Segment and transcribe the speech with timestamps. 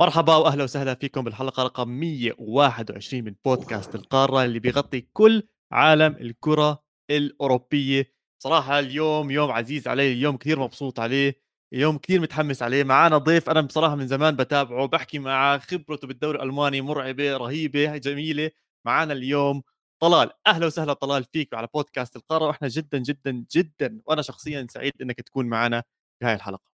[0.00, 5.42] مرحبا وأهلا وسهلا فيكم بالحلقة رقم 121 من بودكاست القارة اللي بيغطي كل
[5.72, 8.12] عالم الكرة الأوروبية.
[8.42, 11.40] صراحة اليوم يوم عزيز علي اليوم كثير مبسوط عليه
[11.72, 12.84] يوم كثير متحمس عليه.
[12.84, 18.50] معنا ضيف أنا بصراحة من زمان بتابعه بحكي معه خبرته بالدوري الألماني مرعبة رهيبة جميلة.
[18.84, 19.62] معنا اليوم
[20.02, 20.30] طلال.
[20.46, 25.20] أهلا وسهلا طلال فيك على بودكاست القارة وإحنا جدا جدا جدا وأنا شخصيا سعيد إنك
[25.20, 25.82] تكون معنا
[26.20, 26.69] في هاي الحلقة.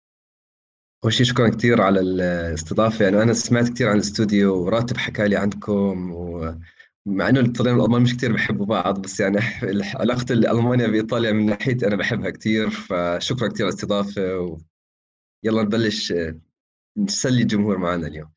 [1.05, 3.05] أول شيء شكرا كثير على الاستضافة.
[3.05, 8.17] يعني أنا سمعت كثير عن الاستوديو وراتب حكى لي عنكم ومع إنه الطلاب الألمان مش
[8.17, 9.39] كثير بحبوا بعض بس يعني
[9.95, 14.39] علاقة ألمانيا بإيطاليا من ناحيتي أنا بحبها كثير فشكرا كثير على الاستضافة
[15.45, 16.15] ويلا نبلش
[16.99, 18.31] نسلي الجمهور معنا اليوم.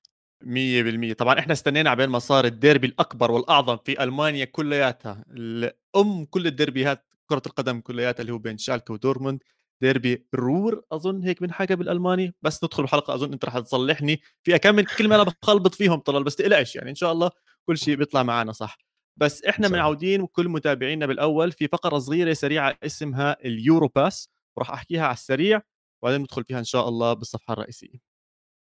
[0.44, 1.14] مية بالمية.
[1.14, 5.26] طبعا إحنا استنينا عبين ما صار الديربي الأكبر والأعظم في ألمانيا كلياتها.
[5.32, 9.44] الأم كل الديربيات كرة القدم كلياتها اللي هو بين شالكة ودورموند.
[9.82, 12.34] ديربي الرور أظن هيك من حاجة بالألماني.
[12.42, 16.36] بس ندخل الحلقة أظن أنت رح تصلحني في أكمل كلمة أنا بخلبط فيهم طلال بس
[16.36, 17.32] تقلقيش يعني إن شاء الله
[17.66, 18.78] كل شيء بيطلع معنا صح.
[19.18, 25.04] بس إحنا معودين كل متابعينا بالأول في فقرة صغيرة سريعة اسمها اليورو باس وراح أحكيها
[25.06, 25.62] على السريع
[26.02, 28.00] وبعدين ندخل فيها إن شاء الله بالصفحة الرئيسية.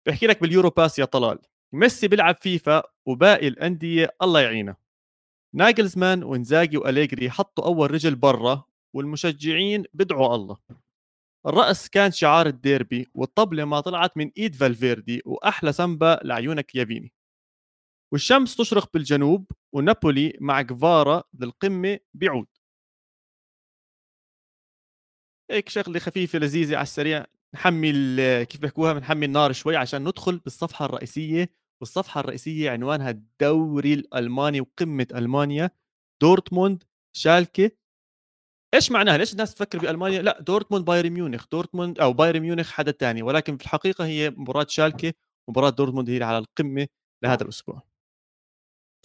[0.07, 1.39] بحكي لك باليورو باس يا طلال.
[1.73, 4.75] ميسي بيلعب فيفا وباقي الأندية الله يعينه.
[5.55, 10.57] ناجلسمان وإنزاجي وأليجري حطوا أول رجل برا والمشجعين بدعوا الله.
[11.47, 17.13] الرأس كان شعار الديربي والطبلة ما طلعت من إيد فالفيردي وأحلى سامبا لعيونك يافيني
[18.13, 22.47] والشمس تشرق بالجنوب ونابولي مع جفارا للقمة بيعود.
[25.51, 27.25] هيك شغلة خفيفة لذيذة على السريع.
[27.55, 27.91] نحمي
[28.45, 31.49] كيف بيحكوها بنحمي النار شوي عشان ندخل بالصفحة الرئيسية.
[31.81, 35.71] والصفحة الرئيسية عنوانها الدوري الألماني وقمة ألمانيا.
[36.21, 36.83] دورتموند
[37.15, 37.71] شالكه
[38.73, 42.91] إيش معناها؟ ليش الناس تفكر بألمانيا؟ لا دورتموند بايرن ميونخ، دورتموند أو بايرن ميونخ حدا
[42.91, 45.13] ثاني ولكن في الحقيقة هي مباراة شالكة
[45.49, 46.87] مباراه دورتموند هي على القمة
[47.23, 47.81] لهذا الأسبوع.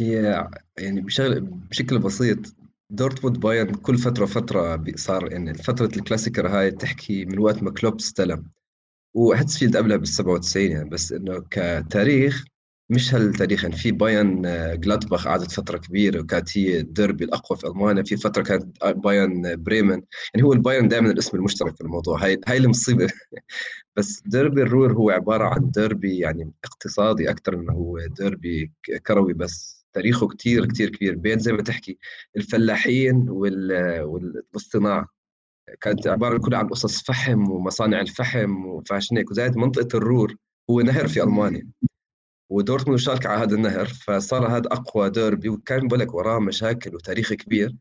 [0.01, 2.39] هي يعني بشغل بشكل بسيط
[2.91, 7.95] دورتموند بايرن كل فترة وفترة صار يعني فترة الكلاسيكر هاي تحكي من وقت ما كلوب
[7.95, 8.51] استلم
[9.15, 12.45] وهيتسفيلد قبلها بال 97 يعني بس إنه كتاريخ
[12.91, 14.43] مش هالتاريخ يعني في بايرن
[14.81, 20.03] جلادباخ قعدت فترة كبيرة وكانت هي الديربي الأقوى في ألمانيا في فترة كانت بايرن بريمن.
[20.35, 23.07] يعني هو البايرن دائما الاسم المشترك في الموضوع هاي هاي المصيبة.
[23.97, 28.73] بس ديربي الرور هو عبارة عن ديربي يعني اقتصادي أكثر من هو ديربي
[29.07, 29.87] كروي بس.
[29.93, 31.15] تاريخه كتير كتير كبير.
[31.17, 31.99] بين زي ما تحكي
[32.37, 35.09] الفلاحين والصناعة.
[35.81, 40.37] كانت عبارة كلها عن قصص فحم ومصانع الفحم فعشان هيك وزائد منطقة الرور
[40.71, 41.69] هو نهر في ألمانيا.
[42.51, 47.33] ودورتموند وشالكة على هذا النهر فصار هذا أقوى ديربي وكان بقول لك وراه مشاكل وتاريخ
[47.33, 47.77] كبير.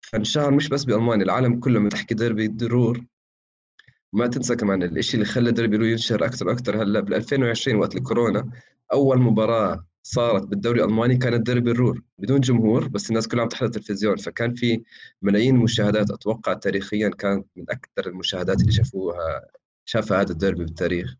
[0.00, 3.04] فانشهر مش بس بألمانيا العالم كله لما تحكي ديربي الرور
[4.12, 7.96] ما تنسى كمان الشيء اللي خلى ديربي رور ينشهر أكثر وأكثر هلأ بال 2020 وقت
[7.96, 8.50] الكورونا.
[8.92, 13.66] أول مباراة صارت بالدوري الألماني كانت ديربي الرور بدون جمهور بس الناس كلها عم تحضر
[13.66, 14.16] التلفزيون.
[14.16, 14.82] فكان في
[15.22, 19.46] ملايين المشاهدات أتوقع تاريخيا كانت من أكثر المشاهدات اللي شافوها
[19.84, 21.16] شافها هذا الديربي بالتاريخ.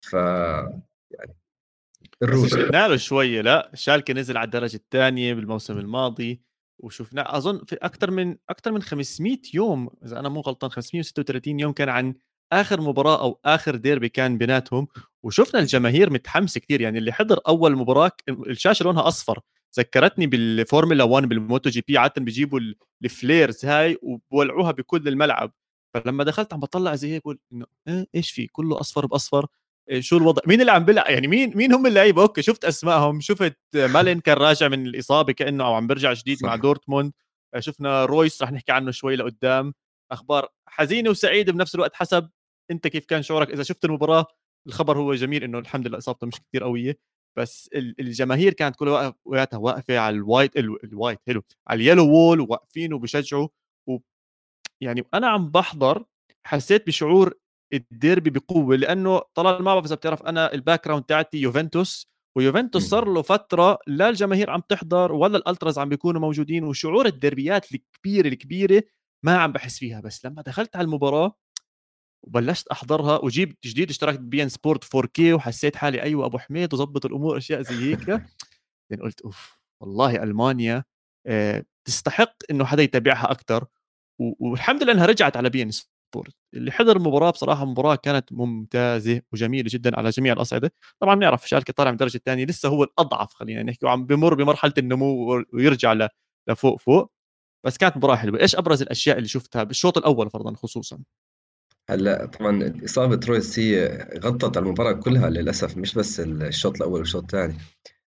[0.00, 1.34] ف يعني
[2.22, 2.50] الروس.
[2.50, 6.42] شفنا له شوية لا شالكه نزل على الدرجة الثانية بالموسم الماضي
[6.78, 11.72] وشفنا أظن في أكثر من أكثر من 500 يوم إذا أنا مو غلطان 536 يوم
[11.72, 12.14] كان عن
[12.52, 14.88] آخر مباراة أو آخر ديربي كان بيناتهم.
[15.22, 19.40] وشفنا الجماهير متحمسه كثير يعني اللي حضر أول مباراة الشاشة لونها أصفر.
[19.78, 22.60] ذكرتني بالفورمولا 1 بالموتو جي بي عادة بيجيبوا
[23.04, 25.52] ال flares هاي وبولعوها بكل الملعب.
[25.94, 29.46] فلما دخلت عم بطلع زي هيك بقول إنه إيه إيش في؟ كله أصفر بأصفر.
[30.00, 33.56] شو الوضع مين اللي عم بيلعب؟ يعني مين مين هم اللعيبة؟ أوكي شفت أسمائهم شفت
[33.74, 36.46] مالن كان راجع من الإصابة كأنه أو عم بيرجع جديد صح.
[36.46, 37.12] مع دورتموند.
[37.58, 39.74] شفنا رويس رح نحكي عنه شوي لقدام.
[40.12, 42.30] أخبار حزينة وسعيدة بنفس الوقت حسب
[42.70, 44.26] أنت كيف كان شعورك؟ إذا شفت المباراة
[44.66, 46.98] الخبر هو جميل إنه الحمد لله إصابته مش كثير قوية.
[47.38, 52.28] بس الجماهير كانت كلها وقتها واقفة على ال white ال white حلو على ال yellow
[52.28, 53.48] wall واقفين وبشجعوا
[53.88, 53.98] و
[54.80, 56.04] يعني أنا عم بحضر
[56.46, 57.34] حسيت بشعور
[57.72, 63.08] الديربي بقوة لأنه طلال ما بعرف إذا بتعرف أنا ال background تاعتي يوفنتوس ويوفنتوس صار
[63.08, 68.82] له فترة لا الجماهير عم تحضر ولا الالتراس عم بيكونوا موجودين وشعور الديربيات الكبيرة الكبيرة
[69.24, 70.00] ما عم بحس فيها.
[70.00, 71.36] بس لما دخلت على المباراة
[72.26, 77.06] وبلشت أحضرها وجيب جديد اشتركت بي ان سبورت 4K وحسيت حالي أيوه أبو حميد وظبط
[77.06, 78.08] الأمور أشياء زي هيك.
[78.90, 80.84] يعني قلت أوف والله ألمانيا
[81.26, 83.66] آه، تستحق إنه حدا يتابعها أكثر
[84.20, 85.70] والحمد لله إنها رجعت على بي ان
[86.12, 86.34] سبورت.
[86.54, 90.72] اللي حضر المباراة بصراحة مباراة كانت ممتازة وجميلة جدا على جميع الأصعدة.
[91.00, 94.72] طبعا بنعرف شالكة طالع من الدرجة الثانية لسه هو الأضعف خلينا نحكي وعم بمر بمرحلة
[94.78, 96.08] النمو ويرجع
[96.48, 97.12] لفوق فوق.
[97.64, 98.40] بس كانت مباراة حلوة.
[98.40, 100.98] إيش أبرز الأشياء اللي شفتها بالشوط الأول فرضا خصوصا؟
[101.90, 107.22] هلأ طبعا إصابة رويس هي غطت على المباراة كلها للأسف مش بس الشوط الأول والشوط
[107.22, 107.58] الثاني.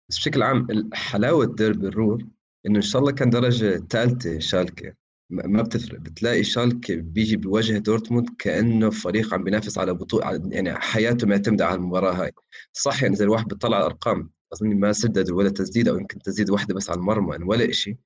[0.09, 2.23] بس بشكل عام حلاوة ديربي الرور
[2.65, 5.04] إنه إن شاء الله كان درجة ثالثة شالكة.
[5.29, 5.99] ما بتفرق.
[5.99, 11.75] بتلاقي شالكة بيجي بيواجه دورتموند كأنه فريق عم بينافس على بطولة يعني حياته معتمدة على
[11.75, 12.31] المباراة هاي.
[12.73, 16.49] صح يعني إذا الواحد بيطلع على الأرقام أظن ما سدد ولا تسديد أو يمكن تسديد
[16.49, 17.97] واحدة بس على المرمى يعني ولا شيء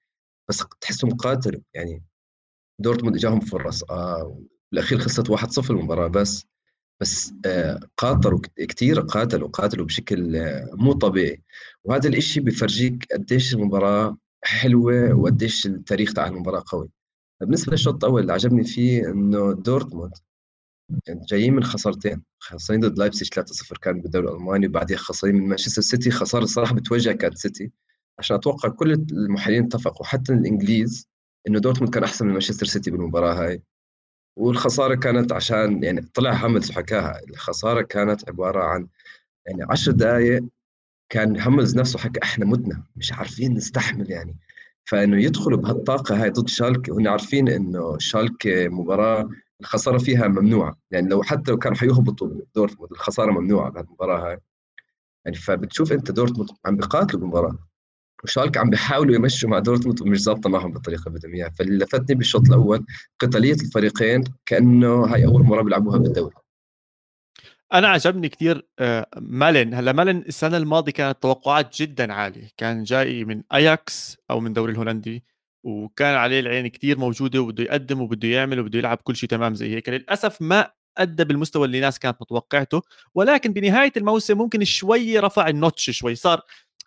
[0.49, 1.61] بس تحسهم قاتلوا.
[1.73, 2.03] يعني
[2.79, 4.41] دورتموند إجاهم فرص آه
[4.71, 6.45] بالاخير خسرت 1-0 المباراة بس
[7.01, 11.43] بس آه قاتلوا كثير قاتلوا قاتلوا بشكل آه مو طبيعي.
[11.83, 16.89] وهذا الإشي بفرجيك قديش المباراة حلوة وقديش التاريخ تاع المباراة قوي.
[17.41, 20.11] بالنسبة للشوط الأول اللي عجبني فيه إنه دورتموند
[21.07, 25.81] يعني جايين من خسارتين خسرين ضد لايبزيج 3-0 كان بالدوري الألماني وبعدين خسرين من مانشستر
[25.81, 26.11] سيتي.
[26.11, 27.71] خسارة الصراحه بتوجع كانت سيتي
[28.19, 31.07] عشان أتوقع كل المحللين اتفقوا حتى الإنجليز
[31.47, 33.61] إنه دورتموند كان أحسن من مانشستر سيتي بالمباراة هاي.
[34.37, 38.87] والخسارة كانت عشان يعني طلع هوملز وحكاها الخسارة كانت عبارة عن
[39.47, 40.43] يعني 10 دقائق
[41.09, 44.35] كان هوملز نفسه حكى إحنا متنا مش عارفين نستحمل يعني.
[44.85, 46.93] فإنه يدخلوا بهالطاقة هاي ضد شالكة.
[46.93, 49.29] وهم عارفين إنه شالكة مباراة
[49.61, 50.77] الخسارة فيها ممنوعة.
[50.91, 54.39] يعني لو حتى لو كانوا حيهبطوا دورتموند الخسارة ممنوعة بهالمباراة هاي.
[55.25, 57.57] يعني فبتشوف أنت دورتموند عم بيقاتلوا بالمباراة.
[58.23, 61.49] وشالكه عم بيحاولوا يمشوا مع دورتموند ومش ظابطة معهم بالطريقة اللي بدهم إياها.
[61.49, 62.85] فاللي لفتني بالشوط الأول
[63.19, 66.35] قتالية الفريقين كأنه هاي أول مرة بيلعبوها بالدوري.
[67.73, 72.49] أنا عجبني كثير آه، مالن هلأ مالن السنة الماضية كانت توقعات جدا عالية.
[72.57, 75.23] كان جاي من اياكس أو من الدوري الهولندي
[75.63, 79.75] وكان عليه العين كثير موجودة وبده يقدم وبده يعمل وبده يلعب كل شيء تمام زي
[79.75, 79.89] هيك.
[79.89, 82.81] للأسف ما أدى بالمستوى اللي الناس كانت متوقعته
[83.15, 86.15] ولكن بنهاية الموسم ممكن شوي رفع النوتش شوي.
[86.15, 86.41] صار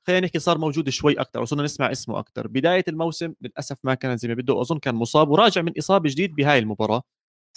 [0.06, 4.18] خلينا نحكي صار موجود شوي أكثر وصرنا نسمع اسمه أكثر بداية الموسم للأسف ما كانت
[4.20, 4.54] زي ما بده.
[4.54, 7.02] واظن كان مصاب وراجع من إصابة جديد بهاي المباراة.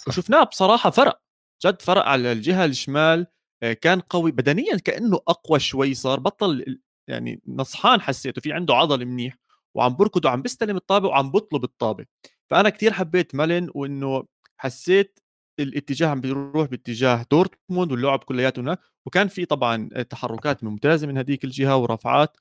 [0.08, 1.25] وشفناه بصراحة فرق.
[1.64, 3.26] جد فرق على الجهة الشمال
[3.62, 4.32] آه، كان قوي.
[4.32, 9.36] بدنيا كأنه أقوى شوي صار بطل يعني نصحان حسيته في عنده عضل منيح
[9.74, 12.06] وعم بركض وعم بيستلم الطابة وعم بطلب الطابة.
[12.50, 14.24] فأنا كثير حبيت مالن وإنه
[14.58, 15.20] حسيت
[15.60, 21.44] الاتجاه عم بيروح باتجاه دورتموند واللعب كلياته هناك وكان في طبعا تحركات ممتازة من هذيك
[21.44, 22.36] الجهة ورفعات.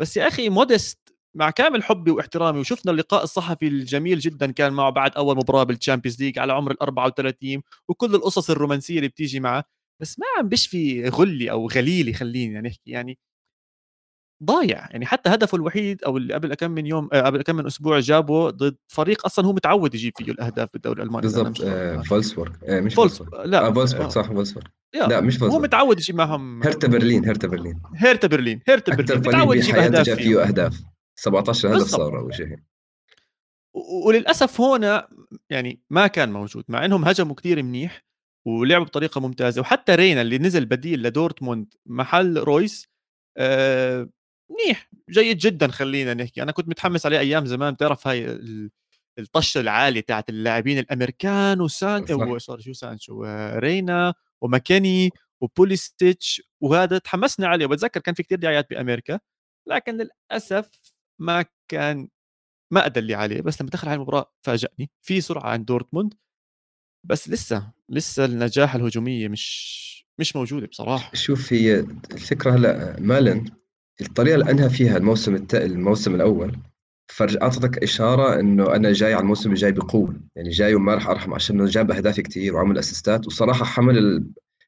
[0.00, 4.90] بس يا أخي موديست مع كامل حبي واحترامي وشفنا اللقاء الصحفي الجميل جدا كان معه
[4.90, 9.40] بعد أول مباراة بال Champions League على عمر ال 34 وكل القصص الرومانسية اللي بتيجي
[9.40, 9.64] معه.
[10.02, 13.18] بس ما عم بشفي غلي أو غليلي خليني نحكي يعني
[14.44, 14.88] ضايع.
[14.90, 17.98] يعني حتى هدفه الوحيد أو اللي قبل كم من يوم آه، قبل كم من أسبوع
[18.00, 22.52] جابه ضد فريق أصلا هو متعود يجيب فيه الأهداف بالدوري الألماني بالضبط آه فولسبورغ.
[22.64, 23.44] آه مش فولسبورغ.
[23.44, 24.66] لا آه فولسبورغ صح فولسبورغ.
[24.94, 25.54] لا مش فولسبورغ.
[25.54, 27.80] هو متعود يجيب معهم هرتا برلين هرتا برلين.
[27.96, 29.18] هرتا برلين هرتا برلين.
[29.18, 30.80] متعود يجيب أهداف جاب فيه أهداف.
[31.18, 32.56] 17 هدف صار اول شيء
[34.06, 35.02] وللأسف هون
[35.50, 38.04] يعني ما كان موجود مع إنهم هجموا كثير منيح
[38.46, 39.60] ولعبوا بطريقة ممتازة.
[39.60, 42.88] وحتى رينا اللي نزل بديل لدورتموند محل رويس
[43.36, 44.08] آه
[44.50, 46.42] منيح جيد جدا خلينا نحكي.
[46.42, 48.40] أنا كنت متحمس عليه أيام زمان بتعرف هاي
[49.18, 53.24] الطشة العالية تاعت اللاعبين الأمريكان وسان صار شو سانشو؟
[53.56, 55.10] رينا وماكيني
[55.40, 57.66] وبوليسيتش وهذا تحمسنا عليه.
[57.66, 59.20] وبتذكر كان في كثير دعايات بأمريكا
[59.68, 60.70] لكن للأسف
[61.20, 62.08] ما كان
[62.72, 64.90] ما أدى اللي عليه بس لما دخل على المباراة فاجأني.
[65.02, 66.14] في سرعة عند دورتموند
[67.04, 69.78] بس لسه لسه النجاح الهجومية مش
[70.18, 71.14] مش موجودة بصراحة.
[71.14, 71.78] شوف هي
[72.12, 73.50] الفكرة هلأ مالن
[74.00, 75.54] الطريقة اللي أنهى فيها الموسم الت...
[75.54, 76.56] الموسم الأول
[77.12, 80.20] فرج أعطتك إشارة إنه أنا جاي على الموسم الجاي بقوة.
[80.36, 83.26] يعني جاي وما راح أرحم عشان جاب أهداف كثير وعمل أسيستات.
[83.26, 84.24] وصراحة حمل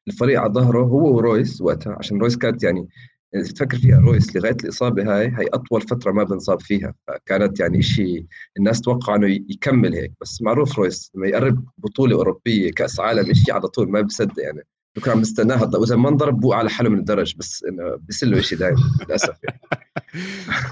[0.07, 2.87] الفريق على ظهره هو ورويس وقتها عشان رويس كانت يعني
[3.35, 6.93] إذا تفكر فيها رويس لغاية الإصابة هاي هي أطول فترة ما بنصاب فيها.
[7.07, 8.25] فكانت يعني شيء
[8.57, 10.11] الناس توقع إنه يكمل هيك.
[10.21, 14.63] بس معروف رويس لما يقرب بطولة أوروبية كأس عالم شيء على طول ما بصدق يعني.
[15.03, 18.57] كان عم بستناها وإذا ما انضرب بوق على حاله من الدرج بس إنه بيسله شيء
[18.57, 19.59] دائما للأسف يعني.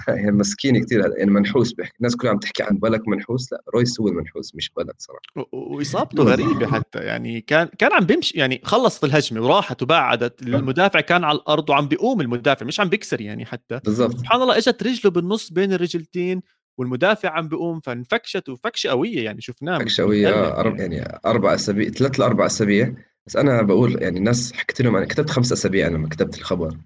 [0.08, 1.98] يعني مسكين كثير يعني منحوس بيحكي.
[1.98, 3.52] الناس كلها عم تحكي عن بلك منحوس.
[3.52, 5.50] لا رويس هو المنحوس مش بلك صراحة.
[5.52, 7.00] وإصابته غريبة حتى.
[7.00, 10.42] يعني كان كان عم بيمشي يعني خلصت الهجمة وراحت وبعدت.
[10.42, 13.80] المدافع كان على الأرض وعم بيقوم المدافع مش عم بيكسر يعني حتى.
[13.86, 14.18] بالضبط.
[14.18, 16.42] سبحان الله إجت رجله بالنص بين الرجلتين
[16.78, 21.20] والمدافع عم بيقوم فانفكشت وفكشة قوية يعني شفناه فكشة قوية آه، أرب يعني.
[21.26, 22.94] أربع أسابيع ثلاث لأربع أسابيع.
[23.28, 26.78] بس أنا بقول يعني الناس حكيت لهم أنا كتبت خمس أسابيع أنا لما كتبت الخبر.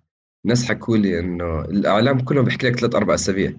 [0.45, 3.53] الناس حكوا لي إنه الإعلام كلهم بيحكي لك ثلاث أربع أسابيع.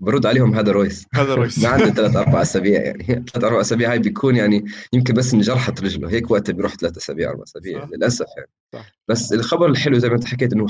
[0.00, 1.06] برد عليهم هذا رويس.
[1.14, 1.58] هذا رويس.
[1.62, 3.04] ما عنده ثلاث أربع أسابيع يعني.
[3.04, 6.10] ثلاث أربع أسابيع هاي بيكون يعني يمكن بس انجرحت رجله.
[6.10, 8.50] هيك وقتها بيروح ثلاث أسابيع أربع أسابيع للأسف يعني.
[8.72, 8.92] صح.
[9.08, 10.66] بس الخبر الحلو زي ما أنت حكيت إنه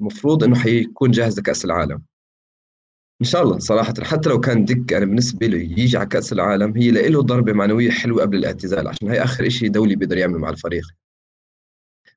[0.00, 2.02] المفروض إنه حيكون جاهز لكأس العالم.
[3.20, 3.94] إن شاء الله صراحة.
[4.02, 7.90] حتى لو كان دك أنا بالنسبة له يجي على كأس العالم هي له ضربة معنوية
[7.90, 10.84] حلوة قبل الاعتزال عشان هي آخر شيء دولي بيقدر يعمله مع الفريق.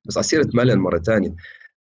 [0.04, 1.34] بس على سيره مالن مرة ثانية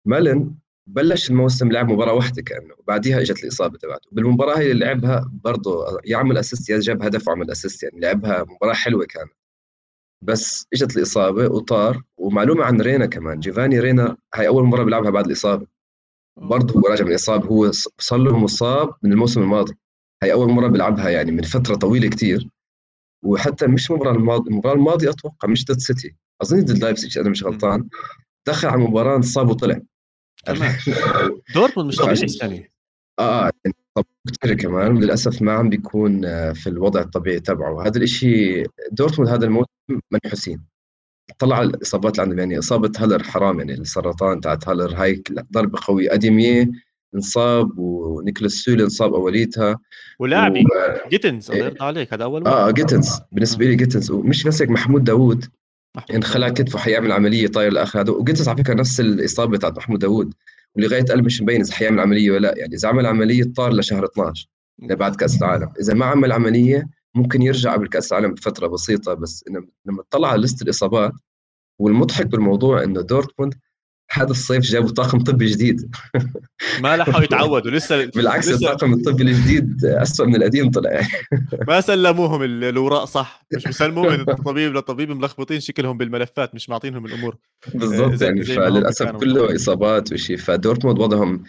[0.06, 0.56] مالن
[0.88, 4.10] بلش الموسم لعب مباراة واحدة كأنه وبعديها إجت الإصابة تبعته.
[4.12, 8.74] بالمباراة هي اللي لعبها برضه يعمل assist يا جاب هدف وعمل assist يعني لعبها مباراة
[8.74, 9.32] حلوة كانت.
[10.24, 15.26] بس إجت الإصابة وطار ومعلومة عن رينا كمان جيفاني رينا هاي أول مرة بيلعبها بعد
[15.26, 15.68] الإصابة.
[16.38, 19.74] برضه هو راجع من الإصابة هو صار له مصاب من الموسم الماضي.
[20.24, 22.50] هاي أول مرة بيلعبها يعني من فترة طويلة كتير.
[23.24, 26.16] وحتى مش المباراه الماضيه المباراة الماضية أتوقع مش ضد سيتي.
[26.42, 27.90] أظن ضد لايبزيج أنا مش غلطان.
[28.48, 29.82] دخل على المباراه انصاب وطلع.
[31.56, 32.64] دورتموند مش طبيعي السنة.
[33.20, 33.76] آه يعني
[34.42, 35.00] كثير كمان.
[35.00, 37.74] للأسف ما عم بيكون آه، في الوضع الطبيعي تبعه.
[37.74, 39.70] وهذا الشيء دورتموند هذا الموسم
[40.12, 40.62] منحوسين
[41.40, 42.40] طلع الإصابات اللي عندهم.
[42.40, 45.24] يعني إصابة هالر حرام يعني السرطان تاعت هالر هاي
[45.54, 46.14] ضربة قوية.
[46.14, 46.72] أديمي
[47.16, 49.80] انصاب ونيكلاس سولي انصاب أوليتها.
[50.20, 50.60] ولاعبي.
[50.60, 51.10] و...
[51.10, 53.20] جيتنز الله يرضى عليك هذا أول آه جيتنز.
[53.32, 54.12] بالنسبة لي جيتنز.
[54.12, 55.46] ومش بس هيك محمود داوود.
[56.14, 58.02] انخلع يعني كتفه حيعمل عملية طاير الآخر.
[58.02, 60.34] هذا وجيتنز على فكرة نفس الإصابة تاعت محمود داوود.
[60.76, 62.58] ولغاية الان مش مبين إذا حيعمل عملية ولا لا.
[62.58, 64.48] يعني إذا عمل عملية طار لشهر 12
[64.80, 65.74] بعد كأس العالم.
[65.80, 69.14] إذا ما عمل عملية ممكن يرجع قبل كأس العالم بفترة بسيطة.
[69.14, 69.46] بس
[69.86, 71.12] لما تطلع على list الإصابات
[71.80, 73.54] والمضحك بالموضوع إنه دورتموند
[74.12, 75.96] هذا الصيف جابوا طاقم طبي جديد.
[76.82, 81.08] ما لحقوا يتعودوا لسه بالعكس لسه الطاقم الطبي الجديد اسوء من القديم طلع.
[81.68, 83.46] ما سلموهم الاوراق صح.
[83.56, 87.36] مش مسلموهم من طبيب لطبيب ملخبطين شكلهم بالملفات مش معطينهم الأمور.
[87.74, 91.44] بالضبط يعني فللاسف كله إصابات وشيء فدورتموند وضعهم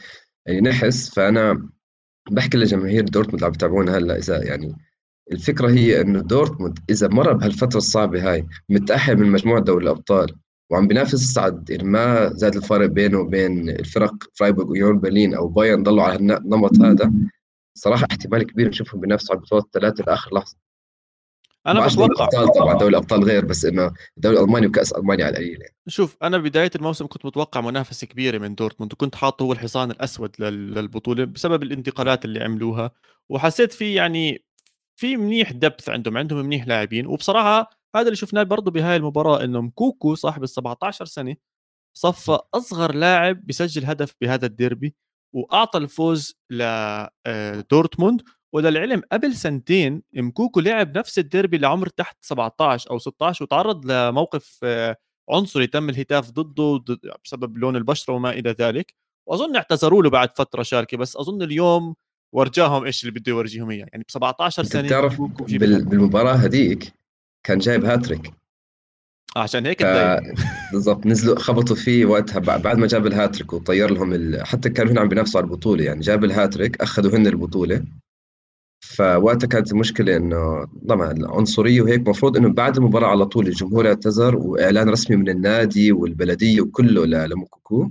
[0.46, 1.68] يعني نحس فأنا
[2.30, 4.76] بحكي لجماهير دورتموند اللي عم بتابعونا هلأ إذا يعني
[5.32, 10.36] الفكرة هي إنه دورتموند إذا مر بهالفترة الصعبة هاي متأهل من مجموعة دوري الأبطال.
[10.70, 15.82] وعم بينافس يصعد يعني ما زاد الفارق بينه وبين الفرق فرايبورغ ويون برلين أو بايرن
[15.82, 17.12] ضلوا على النمط هذا.
[17.74, 20.56] صراحة احتمال كبير نشوفهم بينافسوا على البطولات الثلاثة لآخر لحظة.
[21.66, 25.60] أنا بتوقع الأبطال طبعا دوري الأبطال غير بس إنه الدوري الألماني وكأس ألمانيا على القليل
[25.60, 25.74] يعني.
[25.88, 30.30] شوف أنا بداية الموسم كنت متوقع منافسة كبيرة من دورتموند وكنت حاطه هو الحصان الأسود
[30.40, 32.90] للبطولة بسبب الانتقالات اللي عملوها
[33.28, 34.44] وحسيت في يعني
[34.96, 39.60] في منيح دبث عندهم عندهم منيح لاعبين وبصراحة هذا اللي شفناه برضه بهاي المباراة إنه
[39.60, 41.36] مكوكو صاحب ال 17 سنة
[41.98, 44.94] صفى أصغر لاعب بيسجل هدف بهذا الديربي
[45.34, 52.98] وأعطى الفوز لدورتموند آه، وللعلم قبل سنتين موكوكو لعب نفس الديربي لعمر تحت 17 أو
[52.98, 54.96] 16 وتعرض لموقف آه،
[55.30, 58.94] عنصري تم الهتاف ضده بسبب لون البشرة وما إلى ذلك.
[59.28, 61.94] وأظن اعتذروا له بعد فترة شالكه بس أظن اليوم
[62.34, 66.92] ورجاهم إيش اللي بده يورجيهم إياه؟ يعني ب 17 سنة بتعرف بالمباراة هذيك
[67.46, 68.30] كان جايب هاتريك.
[69.36, 69.86] عشان هيك ف...
[70.72, 74.46] بالضبط نزلوا خبطوا فيه وقتها بعد ما جاب الهاتريك وطير لهم ال...
[74.46, 77.84] حتى كانوا هنا عم بينافسوا على البطولة يعني جاب الهاتريك أخذوا هن البطولة.
[78.80, 84.36] فوقتها كانت المشكلة إنه طبعا العنصرية وهيك المفروض إنه بعد المباراة على طول الجمهور اعتذر
[84.36, 87.90] وإعلان رسمي من النادي والبلدية وكله لموكوكو.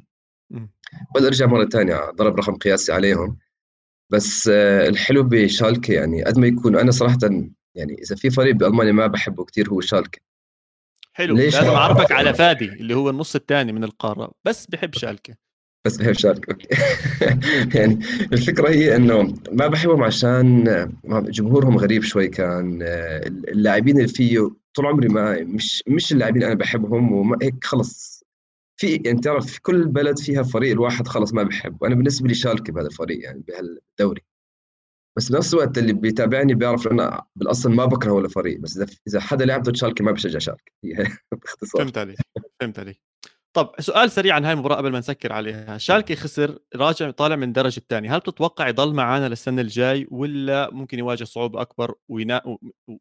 [1.16, 3.38] بل رجع مرة ثانية ضرب رقم قياسي عليهم.
[4.10, 7.18] بس آه، الحلو بشالكة يعني قد ما يكون أنا صراحة
[7.78, 10.20] يعني إذا في فريق بألمانيا ما بحبه كثير هو شالكة.
[11.14, 15.34] حلو ليش؟ لازم اعرفك على فادي اللي هو النص الثاني من القارة بس بحب شالكة.
[15.86, 16.68] بس بحب شالكة أوكي.
[17.78, 18.00] يعني
[18.34, 20.64] الفكرة هي إنه ما بحبهم عشان
[21.06, 22.80] جمهورهم غريب شوي كان
[23.48, 28.24] اللاعبين اللي فيه طول عمري ما مش مش اللاعبين أنا بحبهم وهيك خلص.
[28.80, 32.34] في يعني تعرف في كل بلد فيها فريق الواحد خلص ما بحب وأنا بالنسبة لي
[32.34, 34.22] شالكة بهذا الفريق يعني بهالدوري.
[35.18, 39.20] بس بنفس الوقت اللي بيتابعني بيعرف أنا بالأصل ما بكره ولا فريق بس إذا إذا
[39.20, 40.72] حدا لعب ضد شالكه ما بشجع شالكه
[41.32, 41.82] باختصار.
[41.82, 42.18] فهمت عليك
[42.60, 43.02] فهمت عليك.
[43.54, 45.78] طب سؤال سريع عن هاي المباراة قبل ما نسكر عليها.
[45.78, 48.16] شالكي خسر راجع طالع من الدرجة الثانية.
[48.16, 52.58] هل بتتوقع يضل معنا للسنة الجاي ولا ممكن يواجه صعوبة أكبر وينا...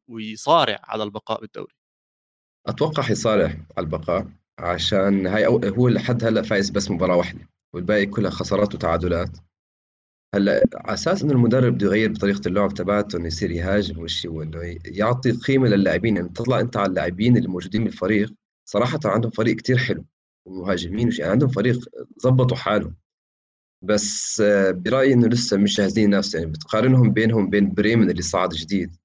[0.08, 1.74] ويصارع على البقاء بالدوري؟
[2.68, 3.46] أتوقع حيصارع
[3.76, 4.26] على البقاء
[4.58, 9.36] عشان هاي أو هو لحد هلأ فايز بس مباراة واحدة والباقي كلها خسارات وتعادلات.
[10.34, 14.78] هلا على أساس إنه المدرب بده يغير بطريقة اللعب تبعته إنه يصير يهاجم والشيء وإنه
[14.84, 18.32] يعطي قيمة للاعبين يعني تطلع أنت على اللاعبين اللي موجودين بالفريق
[18.64, 20.04] صراحة عندهم فريق كتير حلو
[20.46, 21.78] ومهاجمين يعني عندهم فريق
[22.22, 22.96] ظبطوا حالهم.
[23.82, 28.96] بس برأيي إنه لسه مش جاهزين نفس يعني بتقارنهم بينهم بين بريمن اللي صعد جديد.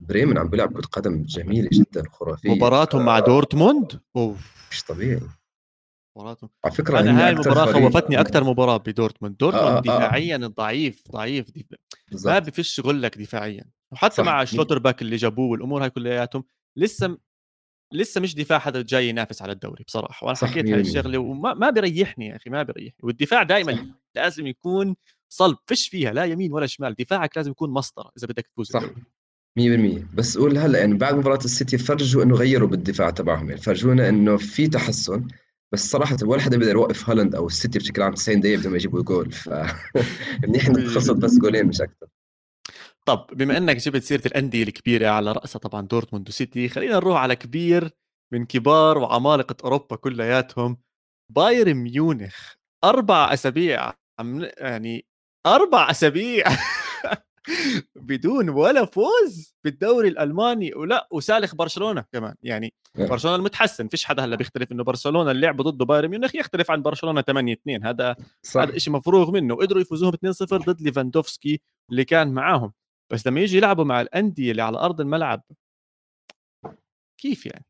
[0.00, 2.50] بريمن عم بيلعب كرة قدم جميلة جدا خرافية.
[2.50, 4.38] مباراتهم مع دورتموند؟ أوف.
[4.70, 5.20] مش طبيعي.
[6.16, 9.36] مباراتهم على فكرة أنا هاي المباراة خوفتني أكثر مباراة بدورتموند.
[9.36, 10.46] دورتموند آه, آه، دفاعيا آه.
[10.46, 11.46] ضعيف ضعيف.
[12.12, 12.32] دفاع.
[12.32, 13.64] ما بفش غلك دفاعيا.
[13.92, 16.44] وحتى مع شلوتربيك اللي جابوه والأمور هاي كلياتهم
[16.76, 17.18] لسه
[17.92, 20.26] لسه مش دفاع حدا جاي ينافس على الدوري بصراحة.
[20.26, 22.98] وأنا حكيت هاي الشغلة وما ما بيريحني يا أخي ما بيريحني.
[23.02, 24.96] والدفاع دائما لازم يكون
[25.28, 26.94] صلب فيش فيها لا يمين ولا شمال.
[26.94, 28.82] دفاعك لازم يكون مسطرة إذا بدك تفوز صح.
[29.58, 33.48] 100% بس قول هلأ يعني بعد مباراة السيتي فرجوا إنه غيروا بالدفاع تبعهم.
[33.48, 35.28] يعني فرجونا إنه في تحسن.
[35.72, 38.76] بس صراحة ولا حدا بيقدر يوقف هالاند أو السيتي بشكل عام 90 دقيقة بدون ما
[38.76, 39.48] يجيبوا جول ف
[40.42, 42.06] منيح انه خلصت بس جولين مش أكثر
[43.06, 47.36] طب بما إنك جبت سيرة الأندية الكبيرة على رأسها طبعا دورتموند وسيتي خلينا نروح على
[47.36, 47.90] كبير
[48.32, 50.82] من كبار وعمالقة أوروبا كلياتهم.
[51.34, 55.06] بايرن ميونخ أربع أسابيع عم يعني
[55.46, 56.44] أربع أسابيع.
[57.96, 62.34] بدون ولا فوز بالدوري الألماني ولا وسالخ برشلونة كمان.
[62.42, 66.70] يعني برشلونة المتحسن فيش حدا هلأ بيختلف إنه برشلونة اللي لعبوا ضده بايرن ميونخ يختلف
[66.70, 68.60] عن برشلونة 8 2 هذا صح.
[68.60, 69.54] هذا شيء مفروغ منه.
[69.54, 72.72] وقدروا يفوزوهم 2 0 ضد ليفاندوفسكي اللي كان معاهم.
[73.12, 75.42] بس لما يجي يلعبوا مع الأندية اللي على أرض الملعب
[77.20, 77.64] كيف يعني؟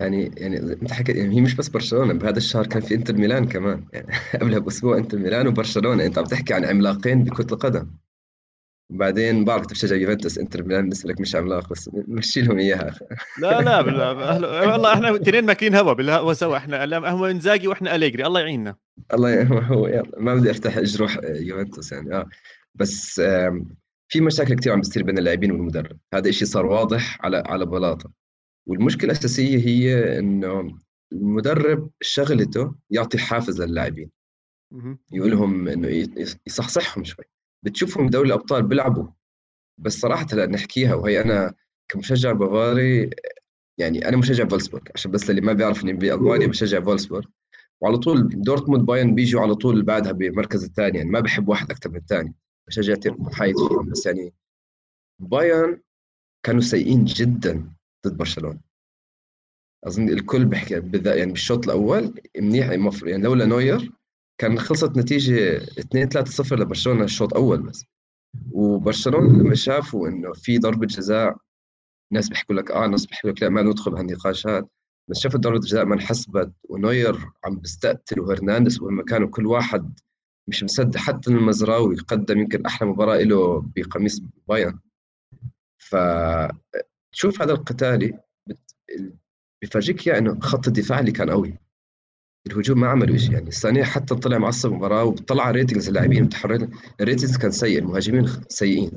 [0.00, 3.48] يعني يعني أنت حكيت يعني هي مش بس برشلونة بهذا الشهر كان في إنتر ميلان
[3.48, 3.88] كمان.
[3.92, 4.06] يعني
[4.40, 6.06] قبلها بأسبوع إنتر ميلان وبرشلونة.
[6.06, 7.90] أنت عم تحكي عن عملاقين بكرة القدم.
[8.90, 12.94] بعدين بعرف انت بتشجع يوفنتوس انتر ميلان بالنسبة لك مش عملاق بس مشي لهم إياها.
[13.38, 13.80] لا لا
[14.72, 18.76] والله إحنا اثنين ماكلين هوا بالهوا سوا إحنا هو إنزاجي وإحنا أليجري الله يعيننا.
[19.14, 20.10] الله هو يلا.
[20.18, 22.26] ما بدي ارتاح جروح يوفنتوس يعني آه.
[22.74, 23.22] بس
[24.08, 25.96] في مشاكل كثير عم بتصير بين اللاعبين والمدرب.
[26.14, 28.10] هذا الشيء صار واضح على على بلاطة.
[28.66, 30.78] والمشكلة الأساسية هي إنه
[31.12, 34.10] المدرب شغلته يعطي حافز للاعبين.
[35.12, 36.08] يقول لهم إنه
[36.46, 37.24] يصحصحهم شوي.
[37.62, 39.06] بتشوفهم بدوري الأبطال بيلعبوا.
[39.78, 41.54] بس صراحة هلا نحكيها وهي أنا
[41.88, 43.10] كمشجع بافاري
[43.78, 47.26] يعني أنا مشجع فولسبورغ عشان بس اللي ما بيعرف إني بألمانيا بشجع فولسبورغ.
[47.80, 51.90] وعلى طول دورتموند بايرن بيجوا على طول بعدها بالمركز الثاني يعني ما بحب واحد أكثر
[51.90, 52.34] من الثاني.
[52.68, 54.34] بشجع محايد فيهم بس يعني
[55.18, 55.80] بايرن
[56.46, 57.72] كانوا سيئين جدا
[58.06, 58.60] ضد برشلونة.
[59.84, 62.68] أظن الكل بحكي بالذات يعني بالشوط الأول منيح
[63.02, 63.92] يعني لولا نوير
[64.40, 67.84] كان خلصت نتيجة 2 3 0 لبرشلونة الشوط الأول بس.
[68.52, 71.36] وبرشلونة لما شافوا إنه في ضربة جزاء
[72.12, 74.68] ناس بيحكوا لك آه ناس بيحكوا لك لا ما ندخل بهالنقاشات
[75.08, 79.98] بس شافوا ضربة جزاء ما انحسبت ونوير عم بيستقتل وهرنانديز وهم كل واحد
[80.48, 84.78] مش مصدق حتى المزراوي قدم يمكن أحلى مباراة له بقميص بايرن.
[85.78, 85.96] ف
[87.12, 88.18] تشوف هذا القتالي
[89.62, 91.58] بفرجيك اياه إنه خط الدفاع اللي كان قوي.
[92.46, 93.32] الهجوم ما عملوا شيء.
[93.32, 96.70] يعني الثانية حتى طلع معصب المباراة وطلع ratings اللاعبين متحررين.
[97.00, 98.90] ال ratings كان سيء المهاجمين سيئين.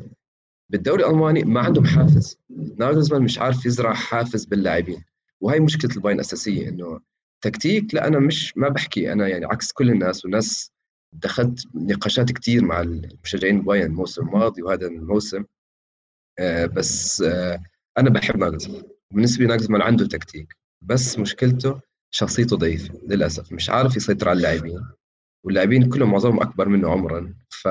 [0.69, 2.37] بالدوري الألماني ما عندهم حافز.
[2.77, 5.03] ناغلزمان مش عارف يزرع حافز باللاعبين.
[5.41, 6.99] وهي مشكلة البايرن الأساسية إنه
[7.41, 9.11] تكتيك لا أنا مش ما بحكي.
[9.13, 10.71] أنا يعني عكس كل الناس والناس
[11.13, 15.43] دخلت نقاشات كثير مع المشجعين بايرن الموسم الماضي وهذا الموسم.
[16.39, 17.63] آه بس آه
[17.97, 18.83] أنا بحب ناغلزمان.
[19.11, 20.57] بالنسبة لي عنده تكتيك.
[20.81, 21.81] بس مشكلته
[22.15, 23.53] شخصيته ضعيفة للأسف.
[23.53, 24.85] مش عارف يسيطر على اللاعبين
[25.43, 27.33] واللاعبين كلهم معظمهم أكبر منه عمرا.
[27.49, 27.67] ف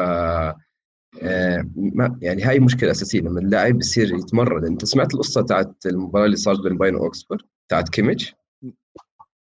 [1.23, 6.25] آه، ما يعني هاي مشكلة أساسية لما اللاعب بصير يتمرد أنت سمعت القصة تاعت المباراة
[6.25, 8.35] اللي صارت بين بايرن وأوكسبورغ تاعت كيميتش؟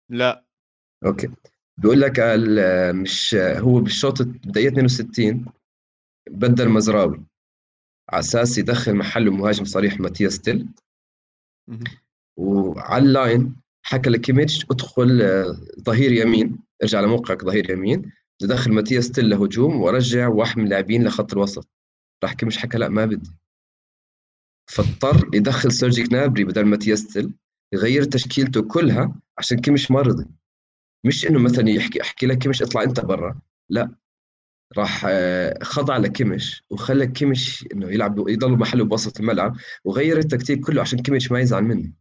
[0.09, 0.45] لا.
[1.07, 1.31] أوكي.
[1.79, 2.21] بيقول لك
[2.95, 5.45] مش هو بالشوط بداية 62
[6.31, 7.25] بدل مزراوي.
[8.09, 10.69] على أساس يدخل محله مهاجم صريح ماتياس تيل.
[12.37, 13.57] وعلى ال line
[13.89, 18.13] حكى لكيميتش ادخل آه، ظهير يمين ارجع لموقعك ظهير يمين.
[18.39, 21.69] ندخل ماتياس تيل لهجوم ورجع واحد من اللاعبين لخط الوسط.
[22.23, 23.31] راح كيميتش حكى لا ما بدي.
[24.71, 27.35] فاضطر يدخل سيرجي جنابري بدل ماتياس تيل
[27.73, 30.27] يغير تشكيلته كلها عشان كيميتش ما رضي
[31.05, 33.41] مش إنه مثلا يحكي أحكي لك كيميتش اطلع أنت برا.
[33.69, 33.95] لا.
[34.79, 40.81] راح آه، خضع لكيميتش وخلى كيميتش إنه يلعب يضل محله بوسط الملعب وغير التكتيك كله
[40.81, 41.95] عشان كيميتش ما يزعل مني.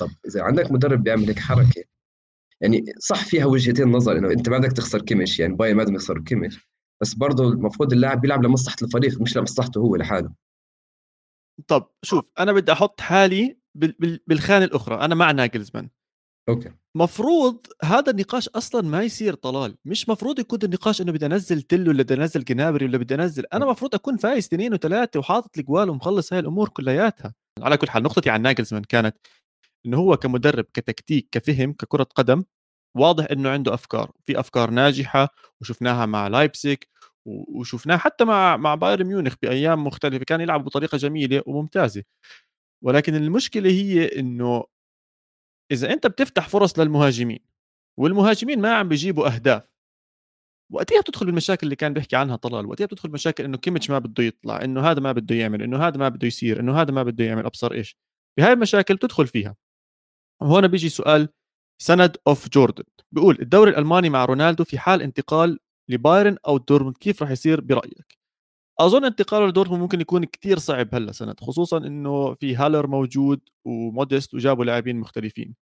[0.00, 1.84] طب إذا عندك مدرب بيعمل هيك حركة
[2.60, 5.94] يعني صح فيها وجهتين نظر إنه أنت ما بدك تخسر كيميتش يعني بايرن ما بدهم
[5.94, 6.70] يخسروا كيميتش
[7.02, 10.32] بس برضه المفروض اللاعب بيلعب لمصلحة الفريق مش لمصلحته هو لحاله.
[11.68, 13.58] طب شوف أنا بدي أحط حالي
[14.26, 15.88] بالخانة الأخرى أنا مع ناجلزمان.
[16.48, 16.70] أوكي.
[16.94, 21.88] مفروض هذا النقاش أصلا ما يصير طلال مش مفروض يكون النقاش إنه بدي أنزل تل
[21.88, 25.90] ولا بدي أنزل جنابري ولا بدي أنزل أنا مفروض أكون فايز اثنين وثلاثة وحاطط الجوال
[25.90, 27.34] ومخلص هاي الأمور كلياتها.
[27.62, 29.16] على كل حال نقطتي عن ناجلزمان كانت
[29.86, 32.44] إنه هو كمدرب كتكتيك كفهم ككرة قدم
[32.96, 34.12] واضح إنه عنده أفكار.
[34.26, 35.28] في أفكار ناجحة
[35.60, 36.88] وشفناها مع لايبسك
[37.26, 40.24] وشفناها حتى مع مع بايرن ميونخ بأيام مختلفة.
[40.24, 42.02] كان يلعب بطريقة جميلة وممتازة.
[42.84, 44.64] ولكن المشكلة هي إنه
[45.72, 47.38] إذا أنت بتفتح فرص للمهاجمين
[47.98, 49.62] والمهاجمين ما عم بيجيبوا أهداف
[50.72, 54.24] وقتها بتدخل بالمشاكل اللي كان بيحكي عنها طلال وقتها بتدخل مشاكل إنه كيميتش ما بده
[54.24, 57.24] يطلع إنه هذا ما بده يعمل إنه هذا ما بده يصير إنه هذا ما بده
[57.24, 57.96] يعمل أبصر إيش.
[58.38, 59.56] بهاي المشاكل بتدخل فيها.
[60.42, 61.28] وهنا بيجي سؤال
[61.82, 65.58] سند of Jordan بيقول الدوري الألماني مع رونالدو في حال انتقال
[65.90, 68.18] لبايرن أو دورتموند كيف راح يصير برأيك؟
[68.80, 74.34] أظن انتقاله لدورتموند ممكن يكون كتير صعب هلأ سنه خصوصا إنه في هالير موجود وموديست
[74.34, 75.54] وجابوا لاعبين مختلفين.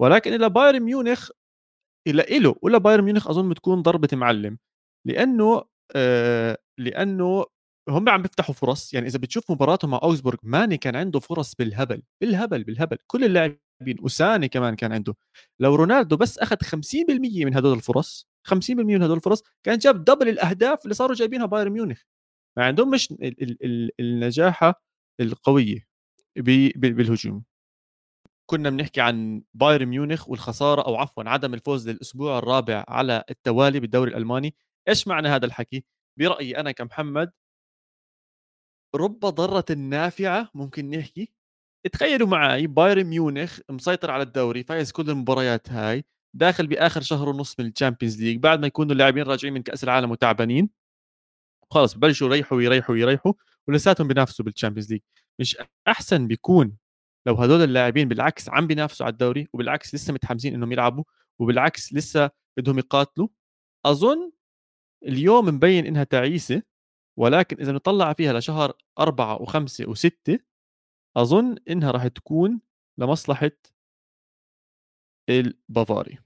[0.00, 1.30] ولكن إلى بايرن ميونخ
[2.08, 4.58] إلى إله ولا بايرن ميونخ أظن بتكون ضربة معلم.
[5.06, 5.64] لأنه
[5.96, 7.46] آه لأنه
[7.88, 12.02] هم عم بيفتحوا فرص يعني إذا بتشوف مباراتهم مع أوكسبورغ ماني كان عنده فرص بالهبل
[12.22, 12.98] بالهبل بالهبل.
[13.06, 13.65] كل اللاعبين
[14.00, 15.14] وساني كمان كان عنده.
[15.60, 20.28] لو رونالدو بس أخذ 50% من هدول الفرص 50% من هدول الفرص كان جاب double
[20.28, 22.02] الأهداف اللي صاروا جايبينها بايرن ميونخ.
[22.56, 23.14] ما عندهم مش
[24.00, 24.82] النجاعة
[25.20, 25.86] القوية
[26.76, 27.44] بالهجوم.
[28.46, 34.10] كنا بنحكي عن بايرن ميونخ والخسارة أو عفوا عدم الفوز للأسبوع الرابع على التوالي بالدوري
[34.10, 34.54] الألماني.
[34.88, 35.84] إيش معنى هذا الحكي؟
[36.18, 37.32] برأيي أنا كمحمد
[38.94, 41.32] رب ضارة نافعة ممكن نحكي
[41.92, 47.60] تخيلوا معي بايرن ميونخ مسيطر على الدوري فايز كل المباريات هاي داخل بآخر شهر ونص
[47.60, 50.70] من ال Champions League بعد ما يكونوا اللاعبين راجعين من كأس العالم وتعبانين
[51.70, 53.32] خلص ببلشوا يريحوا ويريحوا ويريحوا
[53.68, 55.00] ولساتهم بينافسوا بال Champions League
[55.38, 55.56] مش
[55.88, 56.76] أحسن بيكون
[57.26, 61.04] لو هدول اللاعبين بالعكس عم بينافسوا على الدوري وبالعكس لسه متحمسين إنهم يلعبوا
[61.38, 63.28] وبالعكس لسه بدهم يقاتلوا
[63.86, 64.32] أظن
[65.06, 66.62] اليوم مبين إنها تعيسة
[67.18, 70.38] ولكن إذا نطلع فيها لشهر أربعة وخمسة وستة
[71.16, 72.60] أظن إنها راح تكون
[72.98, 73.50] لمصلحة
[75.30, 76.18] البافاري.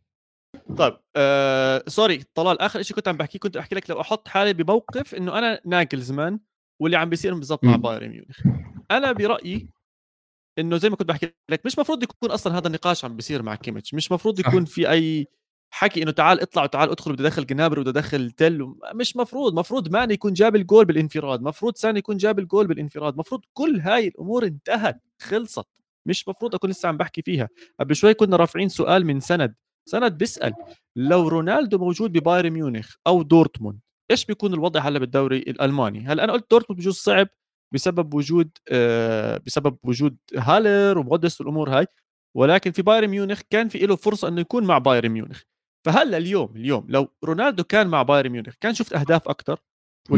[0.78, 4.52] طيب آه sorry طلال آخر شيء كنت عم بحكي كنت احكي لك لو أحط حالي
[4.52, 6.40] بموقف إنه أنا ناجلزمان
[6.80, 8.40] واللي عم بيصير بالضبط مع بايرن ميونخ.
[8.90, 9.68] أنا برأيي
[10.58, 13.54] إنه زي ما كنت بحكي لك مش مفروض يكون أصلا هذا النقاش عم بيصير مع
[13.54, 15.26] كيميتش مش مفروض يكون في أي
[15.70, 19.88] حكي إنه تعال اطلع وتعال ادخل بدي ادخل جنابري بدي ادخل تل مش مفروض مفروض
[19.92, 24.44] ماني يكون جاب الجول بالانفراد مفروض ساني يكون جاب الجول بالانفراد مفروض كل هاي الأمور
[24.46, 25.66] انتهت خلصت
[26.06, 27.48] مش مفروض أكون لسه عم بحكي فيها.
[27.80, 29.54] قبل شوي كنا رافعين سؤال من سند
[29.86, 30.54] سند بيسأل
[30.96, 33.78] لو رونالدو موجود ببايرن ميونخ أو دورتموند
[34.10, 37.28] إيش بيكون الوضع هلأ بالدوري الألماني؟ هلأ أنا قلت دورتموند بجوز صعب
[37.72, 41.86] بسبب وجود آه بسبب وجود هالير وموديست والامور هاي
[42.36, 45.42] ولكن في بايرن ميونخ كان في له فرصة إنه يكون مع بايرن ميونخ.
[45.84, 49.60] فهلأ اليوم اليوم لو رونالدو كان مع بايرن ميونخ كان شفت أهداف أكثر
[50.10, 50.12] 100%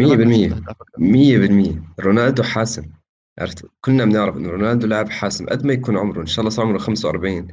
[0.99, 2.83] 100% رونالدو حاسم.
[3.39, 6.67] عرفت؟ كلنا بنعرف إنه رونالدو لاعب حاسم قد ما يكون عمره إن شاء الله صار
[6.67, 7.49] عمره 45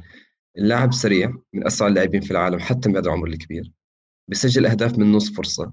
[0.58, 3.72] اللاعب سريع من أسرع اللاعبين في العالم حتى بعد عمره الكبير.
[4.28, 5.72] بيسجل أهداف من نص فرصة.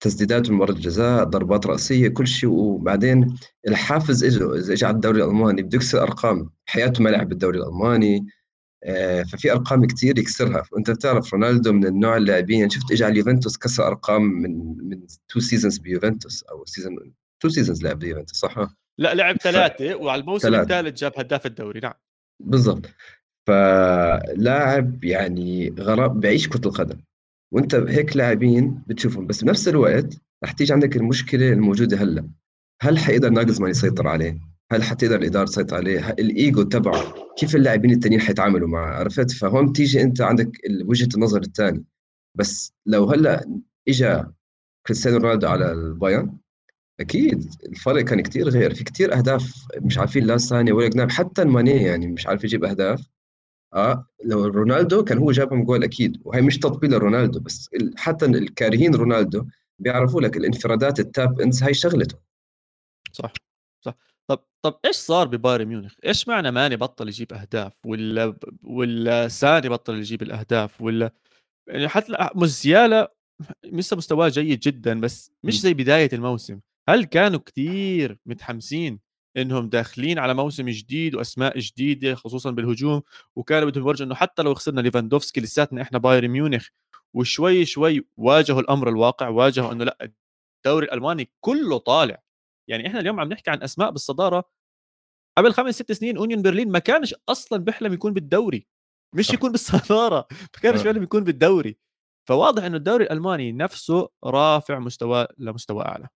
[0.00, 2.50] تسديدات من برة الجزاء ضربات رأسية كل شيء.
[2.50, 3.36] وبعدين
[3.68, 8.26] الحافز اجى إذا اجى على الدوري الألماني بده يكسر أرقام حياته ما لعب بالدوري الألماني.
[9.32, 10.62] ففي أرقام كثير يكسرها.
[10.72, 12.58] وأنت بتعرف رونالدو من النوع اللاعبين.
[12.58, 17.48] يعني شفت اجى على اليوفنتوس كسر أرقام من من two seasons بيوفنتوس أو season two
[17.48, 20.00] seasons لعب بيوفنتوس صح؟ لا لعب ثلاثة ف...
[20.00, 21.80] وعلى الموسم الثالث جاب هداف الدوري.
[21.80, 21.92] نعم.
[22.44, 22.86] بالضبط.
[23.48, 27.00] فلاعب يعني غرام بيعيش كرة القدم.
[27.52, 29.26] وأنت هيك لاعبين بتشوفهم.
[29.26, 32.28] بس بنفس الوقت رح تيجي عندك المشكلة الموجودة هلأ.
[32.82, 34.38] هل حيقدر ناجزمان يسيطر عليه؟
[34.72, 40.02] هل حتقدر الإدارة تسيطر عليه؟ الإيجو تبعه كيف اللاعبين التانيين حيتعاملوا معه؟ عرفت؟ فهون بتيجي
[40.02, 40.50] أنت عندك
[40.84, 41.84] وجهة النظر الثاني
[42.34, 44.22] بس لو هلأ اجى
[44.86, 46.36] كريستيانو رونالدو على البايرن
[47.00, 48.74] أكيد الفرق كان كتير غير.
[48.74, 51.10] في كتير أهداف مش عارفين لا ثانية ولا جناب.
[51.10, 53.08] حتى الماني يعني مش عارف يجيب أهداف.
[53.74, 56.22] آه لو رونالدو كان هو جابهم جول أكيد.
[56.24, 59.46] وهي مش تطبيل لرونالدو بس حتى الكارهين رونالدو
[59.78, 62.18] بيعرفوا لك الانفرادات التاب انز هاي شغلته.
[63.12, 63.32] صح
[63.84, 63.94] صح.
[64.30, 69.68] طب طب إيش صار ببايرن ميونخ؟ إيش معنى ماني بطل يجيب أهداف ولا ولا ساني
[69.68, 71.12] بطل يجيب الأهداف ولا
[71.68, 73.14] يعني حتى موسيالا
[73.64, 76.60] لسه مستواه جيد جدا بس مش زي بداية الموسم.
[76.88, 79.00] هل كانوا كثير متحمسين
[79.36, 83.02] إنهم داخلين على موسم جديد وأسماء جديدة خصوصا بالهجوم؟
[83.36, 86.68] وكانوا بدهم يورجوا إنه حتى لو خسرنا ليفاندوفسكي لساتنا إحنا بايرن ميونخ
[87.14, 90.12] وشوي شوي واجهوا الأمر الواقع واجهوا إنه لأ
[90.66, 92.22] الدوري الألماني كله طالع.
[92.68, 94.44] يعني إحنا اليوم عم نحكي عن أسماء بالصدارة
[95.38, 98.66] قبل خمس ست سنين أونيون برلين ما كانش أصلا بيحلم يكون بالدوري
[99.14, 100.82] مش يكون بالصدارة ما كانش آه.
[100.82, 101.78] بيحلم يكون بالدوري.
[102.28, 106.08] فواضح إنه الدوري الألماني نفسه رافع مستوى لمستوى أعلى.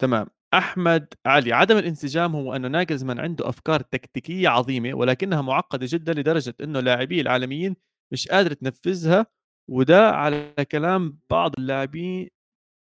[0.00, 0.26] تمام.
[0.54, 6.54] أحمد علي عدم الانسجام هو انه ناجلزمان عنده أفكار تكتيكية عظيمة ولكنها معقدة جدا لدرجة
[6.60, 7.76] إنه لاعبي العالميين
[8.12, 9.26] مش قادر تنفذها
[9.70, 12.30] وده على كلام بعض اللاعبين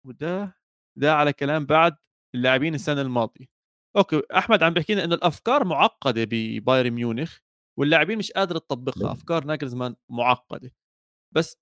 [0.06, 0.56] وده
[0.98, 1.92] ده على كلام بعض
[2.36, 3.46] اللاعبين السنة الماضية.
[3.96, 7.38] أوكي أحمد عم بيحكي لنا إنه الأفكار معقدة ببايرن ميونخ
[7.78, 9.02] واللاعبين مش قادرة تطبقها.
[9.02, 9.12] نعم.
[9.12, 10.72] أفكار ناجلزمان معقدة.
[11.34, 11.58] بس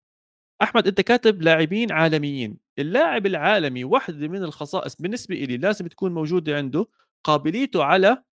[0.62, 2.58] أحمد أنت كاتب لاعبين عالميين.
[2.78, 6.86] اللاعب العالمي واحدة من الخصائص بالنسبة لي لازم تكون موجودة عنده
[7.26, 8.24] قابليته على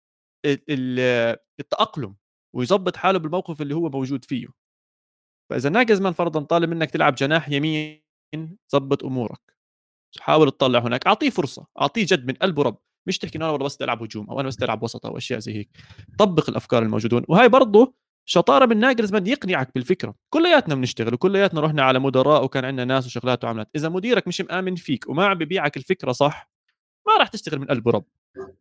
[1.59, 2.15] التأقلم
[2.55, 4.47] ويظبط حاله بالموقف اللي هو موجود فيه.
[5.49, 8.01] فإذا ناجزمان فرضا طالب منك تلعب جناح يمين
[8.71, 9.50] ظبط أمورك.
[10.19, 11.07] حاول تطلع هناك.
[11.07, 12.77] أعطيه فرصة أعطيه جد من قلب ورب.
[13.07, 15.53] مش تحكي أنا والله بس ألعب هجوم أو أنا بس ألعب وسط أو أشياء زي
[15.53, 15.69] هيك.
[16.19, 17.25] طبق الأفكار الموجودون.
[17.27, 17.93] وهي برضه
[18.25, 20.15] شطارة من ناجلزمان يقنعك بالفكرة.
[20.29, 23.69] كلياتنا بنشتغل وكلياتنا رحنا على مدراء وكان عندنا ناس وشغلات وعملات.
[23.75, 26.51] إذا مديرك مش مآمن فيك وما عم ببيعك الفكرة صح
[27.07, 28.05] ما راح تشتغل من قلب ورب.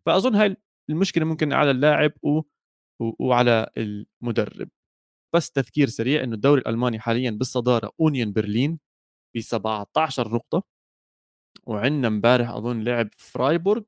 [0.07, 0.57] فأظن هاي
[0.91, 2.13] المشكلة ممكن على اللاعب.
[2.23, 2.41] و...
[3.01, 4.69] وعلى المدرب.
[5.35, 8.79] بس تذكير سريع إنه الدوري الألماني حاليا بالصدارة اونيون برلين
[9.37, 10.63] ب 17 نقطة.
[11.67, 13.83] وعندنا امبارح أظن لعب فرايبورغ.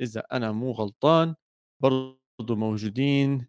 [0.00, 1.34] إذا أنا مو غلطان
[1.82, 2.16] برضه
[2.56, 3.46] موجودين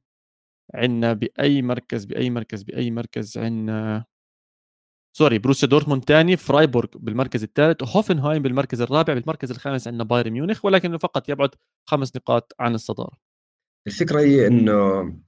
[0.74, 4.06] عندنا بأي مركز بأي مركز بأي مركز عندنا.
[5.18, 10.66] sorry بروسيا دورتموند ثاني فرايبورغ بالمركز الثالث وهوفنهايم بالمركز الرابع بالمركز الخامس عندنا بايرن ميونخ
[10.66, 11.50] ولكنه فقط يبعد
[11.90, 13.18] خمس نقاط عن الصدارة.
[13.88, 14.74] الفكرة هي إنه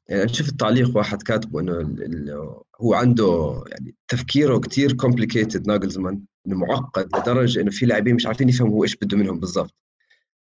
[0.10, 6.22] يعني أنا شفت تعليق واحد كاتبه إنه هو عنده يعني تفكيره كثير complicated ناجلزمان.
[6.56, 9.76] معقد لدرجة إنه في لاعبين مش عارفين يفهموا هو إيش بده منهم بالضبط.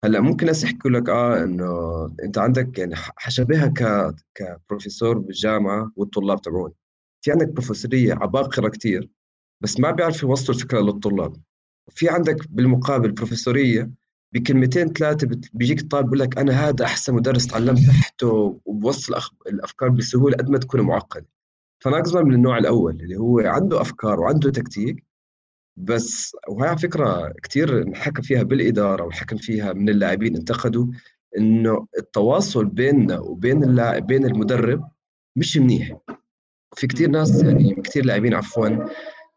[0.05, 1.67] هلأ ممكن ناس يحكوا لك آه إنه
[2.25, 6.73] أنت عندك يعني حشبهها ك كبروفيسور بالجامعة والطلاب تبعون
[7.25, 9.11] في عندك بروفيسورية عباقرة كثير
[9.61, 11.37] بس ما بيعرفوا يوصلوا الفكرة للطلاب.
[11.91, 13.91] في عندك بالمقابل بروفيسورية
[14.33, 19.15] بكلمتين ثلاثة بيجيك الطالب بيقول لك أنا هذا أحسن مدرس تعلمت تحته وبوصل
[19.47, 21.27] الأفكار بسهولة قد ما تكون معقدة.
[21.81, 25.05] فناقصمان من النوع الأول اللي هو عنده أفكار وعنده تكتيك
[25.77, 30.87] بس وهي على فكرة كثير انحكى فيها بالإدارة وحكم فيها من اللاعبين انتقدوا
[31.39, 34.91] إنه التواصل بيننا وبين اللاعب بين المدرب
[35.37, 35.99] مش منيح.
[36.77, 38.89] في كثير ناس يعني كثير لاعبين عفوا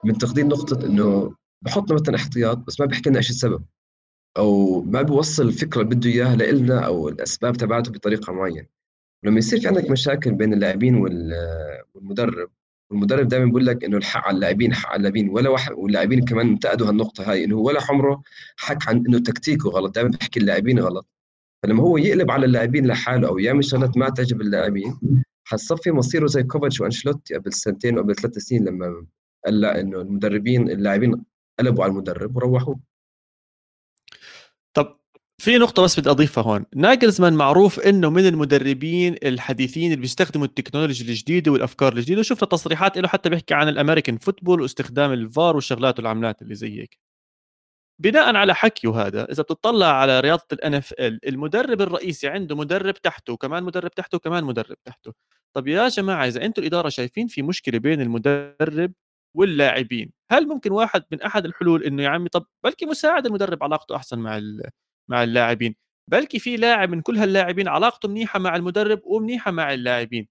[0.03, 3.63] منتقدين نقطة إنه بحطنا مثلا احتياط بس ما بيحكي لنا إيش السبب
[4.37, 8.67] أو ما بيوصل الفكرة اللي بده إياها لنا أو الأسباب تبعته بطريقة معينة.
[9.23, 12.49] لما يصير في عندك مشاكل بين اللاعبين والمدرب
[12.89, 15.29] والمدرب دائما بيقول لك إنه الحق على اللاعبين حق على اللاعبين.
[15.29, 18.23] ولا واحد واللاعبين كمان انتقدوا هالنقطة هاي إنه ولا عمره
[18.57, 21.07] حكى عن إنه تكتيكه غلط دائما بيحكي اللاعبين غلط.
[21.63, 24.99] فلما هو يقلب على اللاعبين لحاله أو يعمل شغلات ما تعجب اللاعبين
[25.43, 29.05] حتصفي مصيره زي كوفاتش وانشلوتي قبل سنتين وقبل ثلاث سنين لما
[29.45, 31.23] قال إنه المدربين اللاعبين
[31.59, 32.79] قلبوا على المدرب وروحوه.
[35.41, 41.07] في نقطة بس بدي أضيفها هون، ناجلزمان معروف إنه من المدربين الحديثين اللي بيستخدموا التكنولوجيا
[41.09, 45.99] الجديدة والأفكار الجديدة، وشفنا تصريحات له حتى بيحكي عن ال American football واستخدام الفار والشغلات
[45.99, 46.97] والعملات اللي زي هيك.
[47.99, 52.93] بناء على حكيه هذا إذا بتطلع على رياضة الان اف ال المدرب الرئيسي عنده مدرب
[52.93, 55.13] تحته وكمان مدرب تحته وكمان مدرب تحته.
[55.53, 58.93] طب يا جماعة إذا أنتم الإدارة شايفين في مشكلة بين المدرب
[59.35, 63.95] واللاعبين، هل ممكن واحد من أحد الحلول إنه يا عمي طب بلكي مساعد المدرب علاقته
[63.95, 64.37] أحسن مع
[65.09, 65.75] مع اللاعبين.
[66.11, 70.27] بلكي في لاعب من كل هاللاعبين علاقته منيحة مع المدرب ومنيحة مع اللاعبين.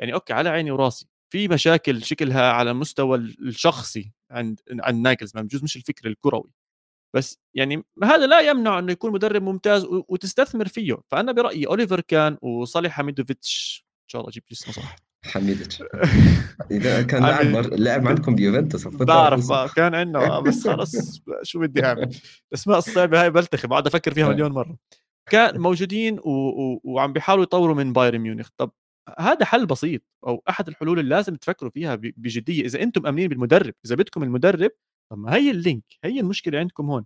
[0.00, 1.08] يعني okay على عيني وراسي.
[1.32, 6.50] في مشاكل شكلها على المستوى الشخصي عند عند ناجلزمان بجوز مش الفكر الكروي.
[7.16, 10.98] بس يعني هذا لا يمنع إنه يكون مدرب ممتاز وتستثمر فيه.
[11.10, 15.82] فأنا برأيي أوليفر كان وصالح حميدوفيتش إن شاء الله أجيب اسمه صح حميدتش
[16.70, 22.16] إذا كان لاعب لاعب عندكم بيوفنتوس بعرف كان عندنا بس خلص شو بدي أعمل؟
[22.48, 24.76] الأسماء الصعبة هاي بلتخي بقعد أفكر فيها مليون مرة.
[25.30, 26.30] كان موجودين و...
[26.30, 26.80] و...
[26.84, 28.48] وعم بيحاولوا يطوروا من بايرن ميونخ.
[28.56, 28.70] طب
[29.18, 32.64] هذا حل بسيط أو أحد الحلول اللي لازم تفكروا فيها بجدية.
[32.64, 34.70] إذا أنتم آمنين بالمدرب إذا بدكم المدرب
[35.12, 37.04] طب ما هي ال link هي المشكلة عندكم هون.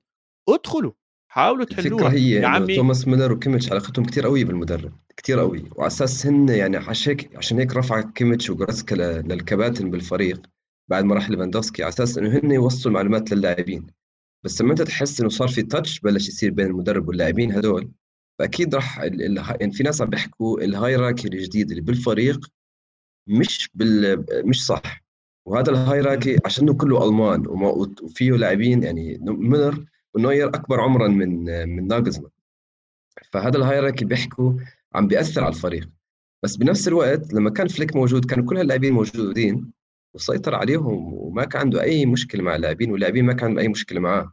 [0.49, 0.93] ادخلوا
[1.33, 2.07] حاولوا تحلوها.
[2.07, 2.77] الفكرة هي يا عمي.
[2.77, 7.59] توماس ميلر وكيميتش علاقتهم كثير قوية بالمدرب كثير قوي وعلى أساس هن يعني عشان عشان
[7.59, 10.43] هيك رفع كيميتش وجوريتسكا للكباتن بالفريق
[10.89, 11.83] بعد ما راح ليفاندوفسكي.
[11.83, 13.87] على أساس إنه هن يوصلوا المعلومات للاعبين.
[14.45, 17.91] بس لما أنت تحس إنه صار في touch بلش يصير بين المدرب واللاعبين هدول
[18.39, 18.99] فأكيد راح
[19.61, 22.47] يعني في ناس عم بيحكوا ال hierarchy الجديد اللي بالفريق
[23.29, 25.05] مش بال مش صح.
[25.47, 27.43] وهذا ال hierarchy عشانه كله ألمان
[28.03, 32.31] وفيه لاعبين يعني ميلر ونوير أكبر عمرا من من ناجلزمان
[33.33, 34.53] فهذا ال hierarchy بيحكوا
[34.95, 35.89] عم بيأثر على الفريق.
[36.43, 39.73] بس بنفس الوقت لما كان فليك موجود كانوا كل هاللاعبين موجودين
[40.15, 44.01] وسيطر عليهم وما كان عنده أي مشكلة مع اللاعبين واللاعبين ما كان عندهم أي مشكلة
[44.01, 44.33] معاه.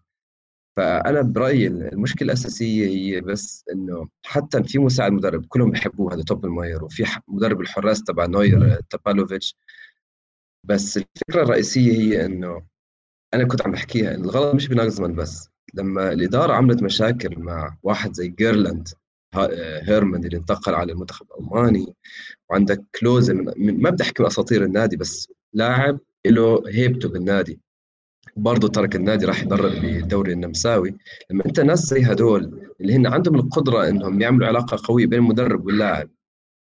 [0.78, 6.84] فأنا برأيي المشكلة الأساسية هي بس إنه حتى في مساعد مدرب كلهم بيحبوه هذا توبالماير
[6.84, 9.56] وفي مدرب الحراس تبع نوير تابالوفيتش
[10.64, 12.62] بس الفكرة الرئيسية هي إنه
[13.34, 15.50] أنا كنت عم بحكيها الغلط مش بناغزمان بس.
[15.74, 18.88] لما الإدارة عملت مشاكل مع واحد زي جيرلاند
[19.84, 21.96] هيرمان اللي انتقل على المنتخب الألماني
[22.50, 27.60] وعندك كلوزه من, من ما بدي احكي أساطير النادي بس لاعب له هيبته بالنادي.
[28.38, 30.98] برضه ترك النادي راح يدرب بالدوري النمساوي.
[31.32, 35.66] لما انت ناس زي هدول اللي هن عندهم القدرة إنهم يعملوا علاقة قوية بين المدرب
[35.66, 36.10] واللاعب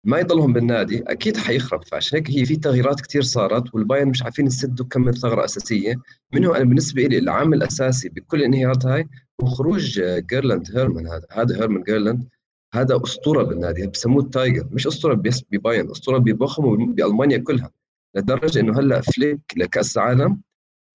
[0.06, 4.48] ما يضلهم بالنادي أكيد حيخرب فعشان هيك هي في تغييرات كثير صارت والبايرن مش عارفين
[4.48, 5.96] يسدوا كم ثغرة أساسية
[6.34, 9.08] منهم أنا بالنسبة لي العامل الأساسي بكل الانهيارات هاي
[9.42, 12.28] هو خروج جيرلاند هيرمان هذا هذا هيرمان جيرلاند
[12.74, 17.72] هذا أسطورة بالنادي بسموه ال Tiger مش أسطورة بس ببايرن أسطورة ببوخم وبالمانيا كلها
[18.16, 20.42] لدرجة إنه هلأ فليك لكأس العالم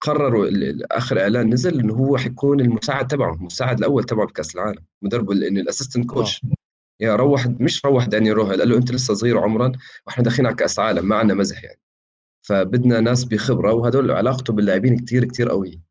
[0.01, 0.47] قرروا
[0.91, 5.38] آخر إعلان نزل إنه هو حيكون المساعد تبعه المساعد الأول تبعه بكأس العالم مدرب ال
[5.38, 6.41] assistant coach.
[7.01, 9.71] يا روح مش روح داني روهل قال له أنت لسه صغير عمرا
[10.07, 11.81] وإحنا داخلين على كأس عالم ما عندنا مزح يعني.
[12.41, 15.81] فبدنا ناس بخبرة وهدول علاقته باللاعبين كثير كثير قويه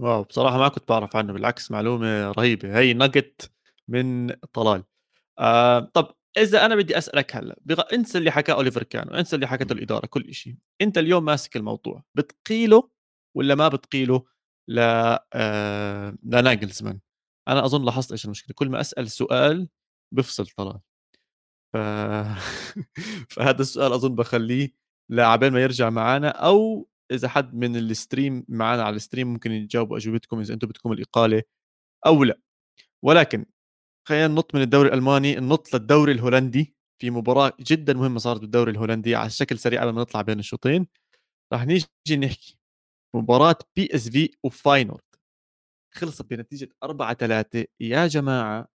[0.00, 2.78] واو بصراحة ما كنت بعرف عنه بالعكس معلومة رهيبة.
[2.78, 3.50] هي نقت
[3.88, 4.84] من طلال.
[5.38, 7.82] آه طب إذا أنا بدي أسألك هلأ بغ...
[7.92, 12.04] انسى اللي حكاه أوليفر كان وانسى اللي حكته الإدارة كل شيء أنت اليوم ماسك الموضوع
[12.14, 12.88] بتقيله
[13.36, 14.24] ولا ما بتقيله
[14.68, 14.78] ل
[15.34, 16.16] آه...
[16.24, 17.00] لناجلزمان؟
[17.48, 19.68] أنا أظن لاحظت إيش المشكلة؟ كل ما أسأل سؤال
[20.14, 20.80] بفصل طلال
[21.74, 21.76] ف...
[23.34, 24.72] فهذا السؤال أظن بخليه
[25.10, 29.52] لعبين ما يرجع معنا أو إذا حد من ال stream معنا على ال stream ممكن
[29.52, 31.42] يجاوبوا أجوبتكم إذا أنتم بدكم الاقاله
[32.06, 32.40] أو لا.
[33.04, 33.46] ولكن
[34.08, 36.74] خلينا ننط من الدوري الألماني ننط للدوري الهولندي.
[37.02, 40.86] في مباراة جدا مهمة صارت بالدوري الهولندي على الشكل سريع قبل ما نطلع بين الشوطين.
[41.52, 42.58] راح نيجي نحكي
[43.16, 45.02] مباراة بي اس في وفاينورد
[45.94, 48.68] خلصت بنتيجة 4 3 يا جماعة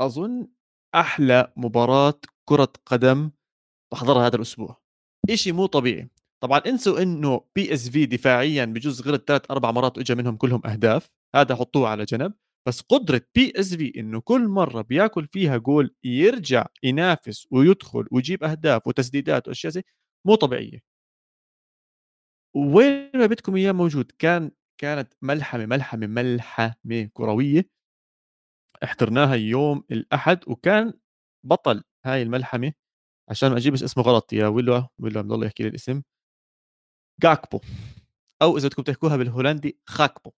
[0.00, 0.48] أظن
[0.94, 3.30] أحلى مباراة كرة قدم
[3.92, 4.82] بحضرها هذا الأسبوع.
[5.30, 6.10] إشي مو طبيعي.
[6.42, 10.62] طبعا انسوا إنه بي اس في دفاعيا بجوز غلط ثلاث أربع مرات واجا منهم كلهم
[10.66, 11.10] أهداف.
[11.36, 12.34] هذا حطوه على جنب.
[12.68, 18.44] بس قدرة بي اس في إنه كل مرة بياكل فيها جول يرجع ينافس ويدخل ويجيب
[18.44, 19.82] أهداف وتسديدات وأشياء زي
[20.26, 20.80] مو طبيعية.
[22.54, 24.12] وين ما بدكم إياه موجود.
[24.18, 27.70] كان كانت ملحمة ملحمة ملحمة كروية.
[28.84, 30.92] احترناها يوم الأحد وكان
[31.46, 32.72] بطل هاي الملحمة
[33.30, 36.02] عشان ما اجيبش اسمه غلط يا ويلو ويلو عم يحكي لي الاسم.
[37.22, 37.60] جاكبو
[38.42, 40.32] أو إذا بدكم تحكوها بالهولندي خاكبو.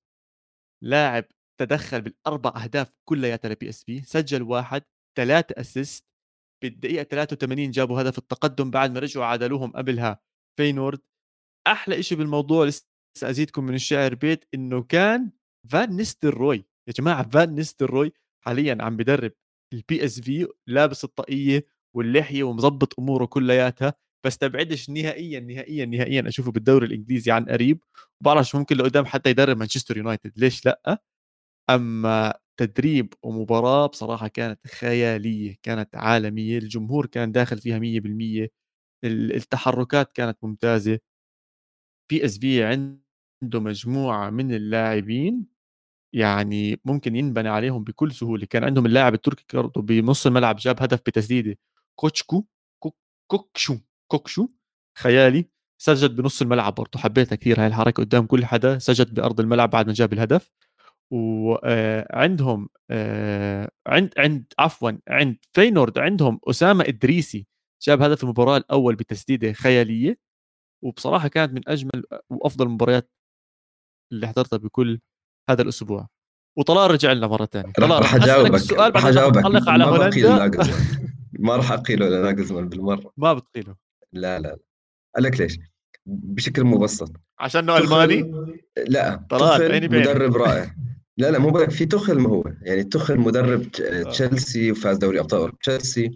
[0.83, 1.25] لاعب
[1.61, 4.83] تدخل بالأربع أهداف كلياتها لبي إس في سجل واحد
[5.19, 6.07] ثلاثة assist.
[6.63, 10.21] بالدقيقة 83 جابوا هدف التقدم بعد ما رجعوا عادلوهم قبلها.
[10.57, 11.01] فينورد.
[11.67, 12.92] أحلى شيء بالموضوع لسه
[13.23, 15.31] أزيدكم من الشعر بيت إنه كان
[15.69, 18.13] فان نيستلروي يا جماعة فان نيستلروي
[18.45, 19.33] حاليا عم بدرب
[19.75, 23.95] البي اس في لابس الطاقية واللحية ومظبط أموره كلياتها
[24.27, 26.29] بستبعدش نهائيا نهائيا نهائيا.
[26.29, 27.85] أشوفه بالدوري الإنجليزي عن قريب.
[28.21, 30.33] وبعرفش ممكن لقدام حتى يدرب مانشستر يونايتد.
[30.37, 31.03] ليش لأ؟
[31.71, 36.59] أما تدريب ومباراة بصراحة كانت خيالية كانت عالمية.
[36.59, 38.49] الجمهور كان داخل فيها 100%
[39.05, 40.99] التحركات كانت ممتازة.
[42.11, 43.02] بي اس في عنده
[43.43, 45.47] مجموعة من اللاعبين
[46.15, 48.47] يعني ممكن ينبني عليهم بكل سهولة.
[48.47, 51.59] كان عندهم اللاعب التركي برضه بنص الملعب جاب هدف بتسديدة.
[51.97, 52.45] كوتشكو
[53.31, 53.79] كوكشو
[54.09, 54.49] كوكشو
[54.99, 56.99] خيالي سجد بنص الملعب برضه.
[56.99, 60.51] حبيتها كثير هاي الحركة قدام كل حدا سجد بأرض الملعب بعد ما جاب الهدف.
[61.11, 67.47] وعندهم آه، عند عند عفوا عند فينورد عندهم أسامة إدريسي
[67.83, 70.19] جاب هدف المباراة الأول بتسديدة خيالية.
[70.85, 73.11] وبصراحة كانت من أجمل وأفضل المباريات
[74.13, 75.01] اللي حضرتها بكل
[75.51, 76.09] هذا الأسبوع.
[76.59, 78.55] وطلال رجع لنا مرة ثانية طلال راح أجاوبك.
[78.55, 79.69] السؤال راح أجاوبك.
[79.69, 80.61] على هولندا.
[81.39, 83.13] ما راح اقيله لناجزمان بالمرة.
[83.17, 83.77] ما بتقيله.
[84.13, 84.59] لا لا لا.
[85.15, 85.59] أقول لك ليش؟
[86.07, 87.13] بشكل مبسط.
[87.39, 88.33] عشانه الماني
[88.89, 90.75] لا طلال مدرب رائع.
[91.19, 92.45] لا لا مو في تخل ما هو.
[92.63, 94.03] يعني تخل مدرب آه.
[94.03, 96.11] تشيلسي وفاز دوري أبطال تشيلسي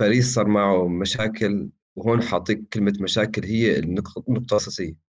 [0.00, 5.09] باريس صار معه مشاكل وهون حاعطيك كلمة مشاكل هي النقطة الأساسية.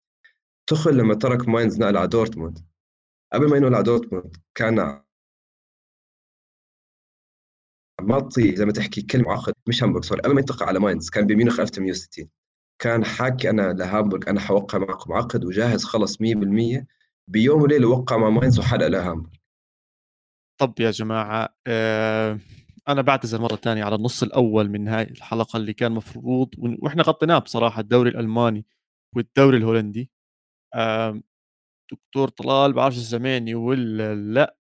[0.67, 2.59] تخل لما ترك ماينز نقل على دورتموند.
[3.33, 5.01] قبل ما ينقل على دورتموند كان
[8.01, 10.21] معطي زي ما تحكي كلمة عقد مش هامبورغ sorry.
[10.21, 12.29] قبل ما ينتقل على ماينز كان بميونخ 1860
[12.79, 16.87] كان حاكي أنا لهامبورغ أنا حوقع معكم عقد وجاهز خلص 100%
[17.27, 19.33] بيوم وليلة وقع مع ماينز وحلق لهامبورغ.
[20.59, 22.39] طب يا جماعة آه
[22.87, 27.39] أنا بعتذر مرة ثانية على النص الأول من هاي الحلقة اللي كان مفروض وإحنا غطيناه
[27.39, 28.65] بصراحة الدوري الألماني
[29.15, 30.11] والدوري الهولندي.
[31.91, 34.57] دكتور طلال بعرفش سمعني ولا لا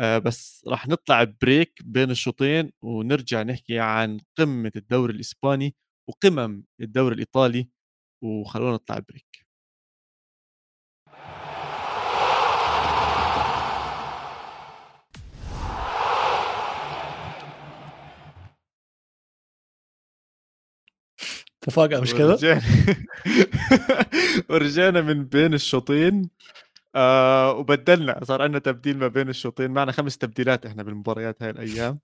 [0.00, 5.74] آه بس راح نطلع break بين الشوطين ونرجع نحكي عن قمة الدوري الإسباني
[6.10, 7.68] وقمم الدوري الإيطالي
[8.24, 9.43] وخلونا نطلع بريك
[21.64, 22.62] تفاقع مش كذا؟ ورجعنا
[24.50, 26.30] ورجعنا من بين الشوطين.
[26.94, 29.70] آه وبدلنا صار عندنا تبديل ما بين الشوطين.
[29.70, 31.98] معنا خمس تبديلات إحنا بالمباريات هاي الأيام.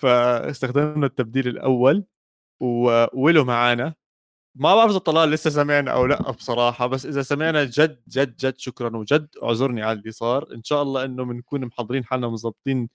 [0.00, 2.04] فاستخدمنا التبديل الأول
[2.60, 3.94] وولو معانا.
[4.56, 8.58] ما بعرف إذا طلال لسه سمعنا أو لأ بصراحة بس إذا سمعنا جد جد جد
[8.58, 10.54] شكرا وجد أعذرني على اللي صار.
[10.54, 12.88] إن شاء الله إنه بنكون محضرين حالنا مظبطين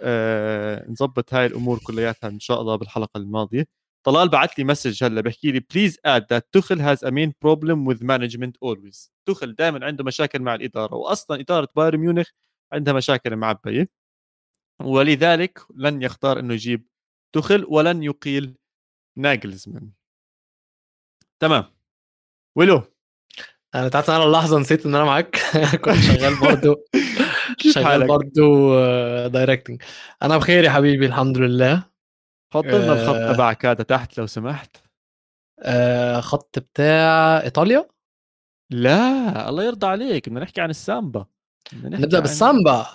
[0.00, 3.66] آه نظبط هاي الأمور كلياتها إن شاء الله بالحلقة الماضية.
[4.06, 7.86] طلال بعث لي message هلا بحكي لي please add that تخل has a main problem
[7.86, 12.28] with management always تخل دائما عنده مشاكل مع الإدارة واصلا إدارة بايرن ميونخ
[12.72, 13.88] عندها مشاكل معبية
[14.82, 16.86] ولذلك لن يختار إنه يجيب
[17.34, 18.56] تخل ولن يقيل
[19.16, 19.90] ناجلزمان.
[21.40, 21.64] تمام.
[22.56, 22.82] ولو
[23.74, 25.36] أنا تعرف أنا اللحظه نسيت إن أنا معاك
[25.84, 26.84] كنت شغال برضه
[27.74, 28.42] شغال برضه
[29.26, 29.82] دايركتنج
[30.22, 31.95] أنا بخير يا حبيبي الحمد لله.
[32.54, 33.32] حط لنا الخط آه.
[33.32, 34.76] تبعك هذا تحت لو سمحت.
[35.62, 37.88] آه خط بتاع إيطاليا؟
[38.72, 41.26] لا الله يرضى عليك بدنا نحكي عن السامبا.
[41.74, 42.22] نبدأ عن...
[42.22, 42.86] بالسامبا.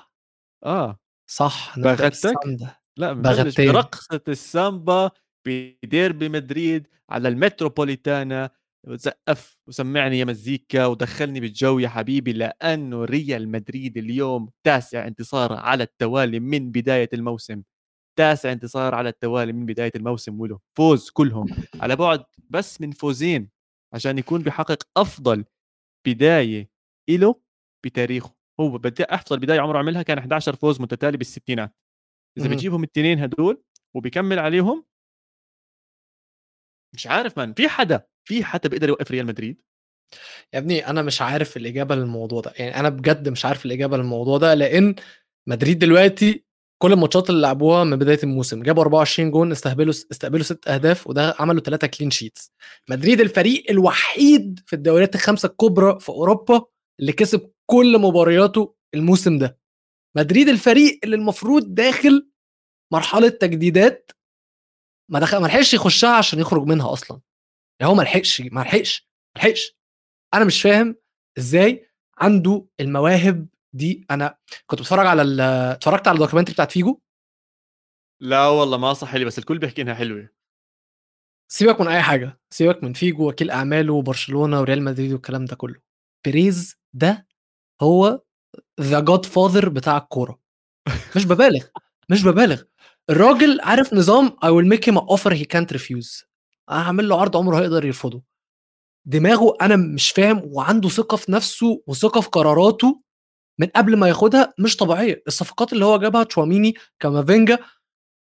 [0.65, 0.99] آه.
[1.29, 2.75] صح بالسامبا.
[2.97, 5.11] لا بنبلش برقصة السامبا
[5.47, 8.49] بديربي مدريد على المتروبوليتانا.
[8.87, 15.83] وزقف وسمعني يا مزيكا ودخلني بالجو يا حبيبي لأنه ريال مدريد اليوم تاسع انتصار على
[15.83, 17.61] التوالي من بداية الموسم.
[18.15, 20.59] تاسع انتصار على التوالي من بداية الموسم وله.
[20.77, 21.47] فوز كلهم
[21.81, 23.49] على بعد بس من فوزين
[23.93, 25.45] عشان يكون بحقق أفضل
[26.07, 26.69] بداية
[27.09, 27.41] له
[27.85, 28.35] بتاريخه.
[28.59, 31.75] هو بدي أفضل بداية عمره عملها كان 11 فوز متتالي بالستينات.
[32.37, 34.85] إذا بتجيبهم الاثنين هدول وبيكمل عليهم
[36.95, 39.61] مش عارف من في حدا في حدا بيقدر يوقف ريال مدريد؟
[40.53, 42.53] يا ابني أنا مش عارف الإجابة للموضوع ده.
[42.57, 44.95] يعني أنا بجد مش عارف الإجابة للموضوع ده لأن
[45.47, 46.45] مدريد دلوقتي
[46.81, 48.63] كل الماتشات اللي لعبوها من بداية الموسم.
[48.63, 52.51] جابوا 24 جون استقبلوا استقبلوا ست أهداف وده عملوا ثلاثة clean sheets
[52.89, 56.65] مدريد الفريق الوحيد في الدوريات الخمسة الكبرى في أوروبا
[56.99, 59.59] اللي كسب كل مبارياته الموسم ده.
[60.17, 62.29] مدريد الفريق اللي المفروض داخل
[62.93, 64.11] مرحلة تجديدات
[65.11, 67.21] ما دخل ما لحقش يخشها عشان يخرج منها أصلا.
[67.79, 69.77] يعني هو ما لحقش ما لحقش ما لحقش.
[70.33, 70.95] أنا مش فاهم
[71.37, 76.99] إزاي عنده المواهب دي أنا كنت بتفرج على اتفرجت على ال documentary بتاعت فيجو؟
[78.19, 80.29] لا والله ما صح لي بس الكل بيحكي إنها حلوة.
[81.51, 85.79] سيبك من أي حاجة سيبك من فيجو وكيل أعماله وبرشلونة وريال مدريد والكلام ده كله.
[86.25, 87.27] بيريز ده
[87.81, 88.21] هو
[88.81, 90.39] the Godfather بتاع الكورة.
[91.15, 91.65] مش ببالغ
[92.09, 92.61] مش ببالغ.
[93.09, 96.25] الراجل عارف نظام I will make him an offer he can't refuse.
[96.69, 98.23] أنا هعمل له عرض عمره هيقدر يرفضه.
[99.05, 103.01] دماغه أنا مش فاهم وعنده ثقة في نفسه وثقة في قراراته.
[103.61, 105.23] من قبل ما ياخدها مش طبيعية.
[105.27, 107.59] الصفقات اللي هو جابها تشواميني كامافينجا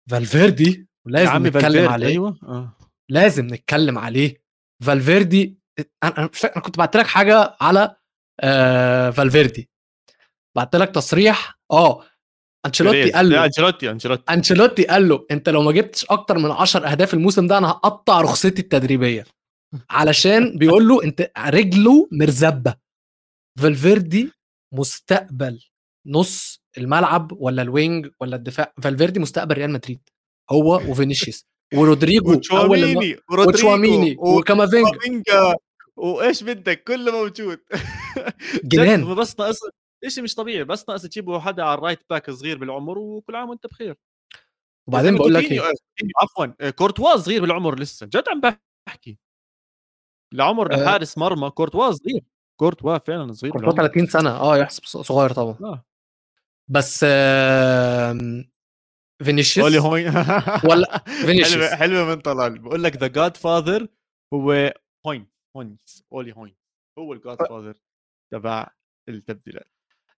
[0.09, 2.07] فالفيردي لازم نتكلم عليه.
[2.07, 2.77] أيوه آه.
[3.09, 4.41] لازم نتكلم عليه.
[4.83, 5.57] فالفيردي
[6.03, 7.95] أنا أنا كنت بعت لك حاجة على
[8.39, 9.69] آه فالفيردي.
[10.55, 12.03] بعت لك تصريح آه.
[12.65, 14.23] أنشيلوتي قال له أنشيلوتي أنشيلوتي.
[14.33, 18.21] أنشيلوتي قال له أنت لو ما جبتش أكتر من 10 أهداف الموسم ده أنا هقطع
[18.21, 19.25] رخصتي التدريبية.
[19.89, 22.75] علشان بيقول له أنت رجله مرزبة.
[23.59, 24.31] فالفيردي
[24.75, 25.59] مستقبل
[26.07, 30.09] نص الملعب ولا ال wing ولا الدفاع؟ فالفيردي مستقبل ريال مدريد.
[30.51, 35.55] هو وفينيسيوس ورودريجو وتشواميني وتشواميني وكامافينجا.
[35.95, 37.59] وإيش بدك؟ كله موجود.
[38.71, 39.15] جنان.
[39.15, 39.59] بس ناقص
[40.07, 40.63] شيء مش طبيعي.
[40.63, 43.95] بس ناقص تجيبوا حدا على ال right back صغير بالعمر وكل عام وأنت بخير.
[44.87, 45.61] وبعدين بقول لك إيه؟
[46.21, 48.05] عفوا كورتوا صغير بالعمر لسه.
[48.05, 48.41] جد عم
[48.87, 49.17] بحكي.
[50.33, 50.85] لعمر أه.
[50.85, 52.21] حارس مرمى كورتوا صغير.
[52.59, 55.85] كورتوا فعلا صغير كورتوا 30 سنه آه يحسب صغير طبعا آه.
[56.67, 58.17] بس آه
[59.23, 60.07] فينيسيوس اولي هوين
[60.69, 63.87] ولا فينيسيوس حلوة حلوة من طلال بقول لك ذا جاد فاذر
[64.33, 64.73] هو
[65.07, 65.27] هوين
[65.57, 66.55] هوينز اولي هوين
[66.99, 67.73] هو الجاد فاذر
[68.33, 68.67] تبع
[69.09, 69.71] التبديلات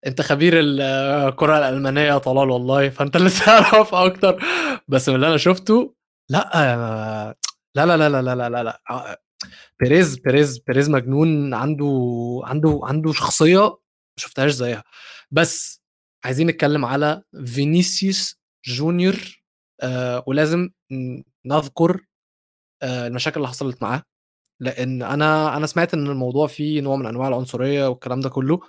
[0.08, 4.44] انت خبير الكره الالمانيه يا طلال والله فانت اللي تعرف أكتر
[4.88, 5.96] بس من اللي أنا شفته
[6.30, 7.36] لا
[7.76, 8.82] لا لا لا لا لا لا, لا.
[9.80, 13.78] بيريز بيريز بيريز مجنون عنده عنده عنده شخصية ما
[14.20, 14.84] شفتهاش زيها.
[15.32, 15.82] بس
[16.26, 19.42] عايزين نتكلم على فينيسيوس جونيور
[19.82, 20.70] آه ولازم
[21.46, 22.02] نذكر
[22.84, 24.04] آه المشاكل اللي حصلت معاه.
[24.60, 28.60] لأن أنا أنا سمعت إن الموضوع فيه نوع من أنواع العنصرية والكلام ده كله.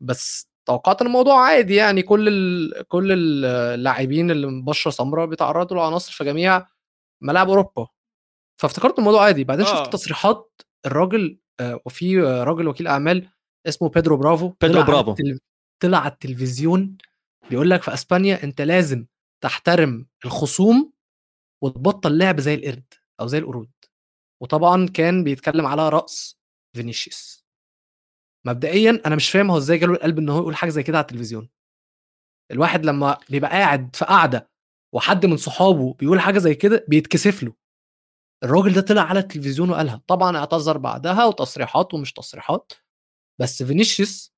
[0.00, 2.02] بس توقعت إن الموضوع عادي يعني.
[2.02, 2.88] كل ال...
[2.88, 3.12] كل
[3.44, 6.66] اللاعبين اللي من بشرة سمراء بيتعرضوا لعناصر في جميع
[7.22, 7.88] ملاعب أوروبا.
[8.60, 9.44] فافتكرت الموضوع عادي.
[9.44, 9.84] بعدين آه.
[9.84, 13.28] شفت تصريحات الراجل آه وفي راجل وكيل أعمال
[13.68, 15.14] اسمه بيدرو برافو بيدرو برافو.
[15.82, 16.96] طلع على التلفزيون
[17.50, 19.06] بيقول لك في أسبانيا أنت لازم
[19.44, 20.92] تحترم الخصوم
[21.62, 23.70] وتبطل لعب زي القرد أو زي القرود.
[24.42, 26.38] وطبعا كان بيتكلم على رأس
[26.76, 27.46] فينيسيوس.
[28.46, 31.02] مبدئيا أنا مش فاهم هو إزاي جاله القلب إن هو يقول حاجة زي كده على
[31.04, 31.48] التلفزيون.
[32.50, 34.50] الواحد لما بيبقى قاعد في قعده
[34.94, 37.54] وحد من صحابه بيقول حاجة زي كده بيتكسف له.
[38.46, 42.72] الراجل ده طلع على التلفزيون وقالها طبعا اعتذر بعدها وتصريحات ومش تصريحات
[43.40, 44.32] بس فينيسيوس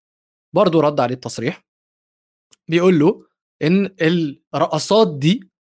[0.54, 1.64] برضه رد عليه التصريح
[2.68, 3.26] بيقول له
[3.62, 3.94] إن
[4.54, 5.50] الرقصات دي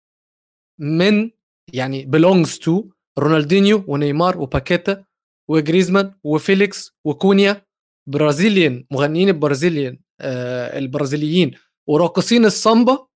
[0.78, 1.30] من
[1.72, 2.84] يعني belongs to
[3.18, 5.04] رونالدينيو ونيمار وباكيتا
[5.50, 7.66] وجريزمان وفيليكس وكونيا
[8.08, 11.50] برازيليين مغنيين البرازيليين آه البرازيليين
[11.88, 13.06] وراقصين السامبا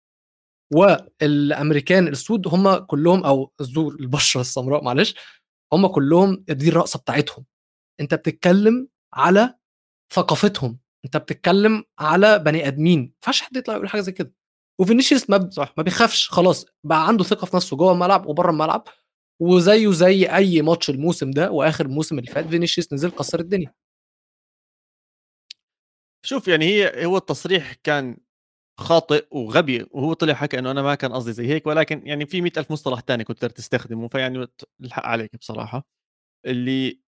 [0.74, 5.14] والأمريكان السود هم كلهم أو الزور البشرة السمراء معلش
[5.72, 7.44] هم كلهم دي الرقصه بتاعتهم.
[8.00, 9.54] أنت بتتكلم على
[10.12, 10.78] ثقافتهم.
[11.04, 12.98] أنت بتتكلم على بني آدمين.
[13.00, 14.32] ما ينفعش حد يطلع يقول حاجة زي كده.
[14.80, 15.74] وفينيسيوس ما صح.
[15.76, 18.84] ما بيخافش خلاص بقى عنده ثقة في نفسه جوه الملعب وبره الملعب
[19.40, 23.74] وزيه زي أي ماتش الموسم ده وآخر الموسم اللي فات فينيسيوس نزل كسر الدنيا.
[26.26, 28.16] شوف يعني هي هو التصريح كان
[28.82, 32.40] خاطئ وغبي وهو طلع حكى إنه أنا ما كان قصدي زي هيك ولكن يعني في
[32.40, 34.48] مئة ألف مصطلح تاني كنت تستخدمه فيعني
[34.80, 35.86] الحق عليك بصراحة.
[36.46, 37.02] اللي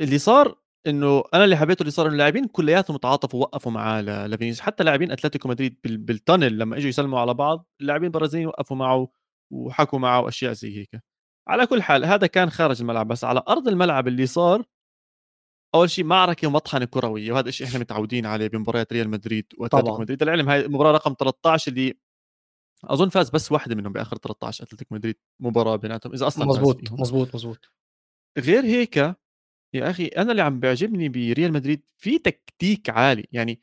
[0.00, 4.84] اللي صار إنه أنا اللي حبيته اللي صار اللاعبين كلياتهم تعاطفوا ووقفوا معاه لفينيسيوس حتى
[4.84, 9.08] لاعبين أتلتيكو مدريد بالتنل لما إجوا يسلموا على بعض اللاعبين البرازيليين وقفوا معه
[9.52, 11.02] وحكوا معه واشياء زي هيك.
[11.48, 14.64] على كل حال هذا كان خارج الملعب بس على أرض الملعب اللي صار
[15.76, 20.22] أول شيء معركه ومطحنه كرويه وهذا الشيء إحنا متعودين عليه بمباريات ريال مدريد وأتلتيكو مدريد.
[20.22, 21.94] العلم هاي المباراه رقم 13 اللي
[22.84, 26.12] أظن فاز بس واحدة منهم بآخر 13 أتلتيكو مدريد مباراة بيناتهم.
[26.12, 27.70] إذا أصلا مزبوط مزبوط مزبوط
[28.38, 28.96] غير هيك
[29.74, 33.62] يا أخي أنا اللي عم بيعجبني بريال مدريد في تكتيك عالي يعني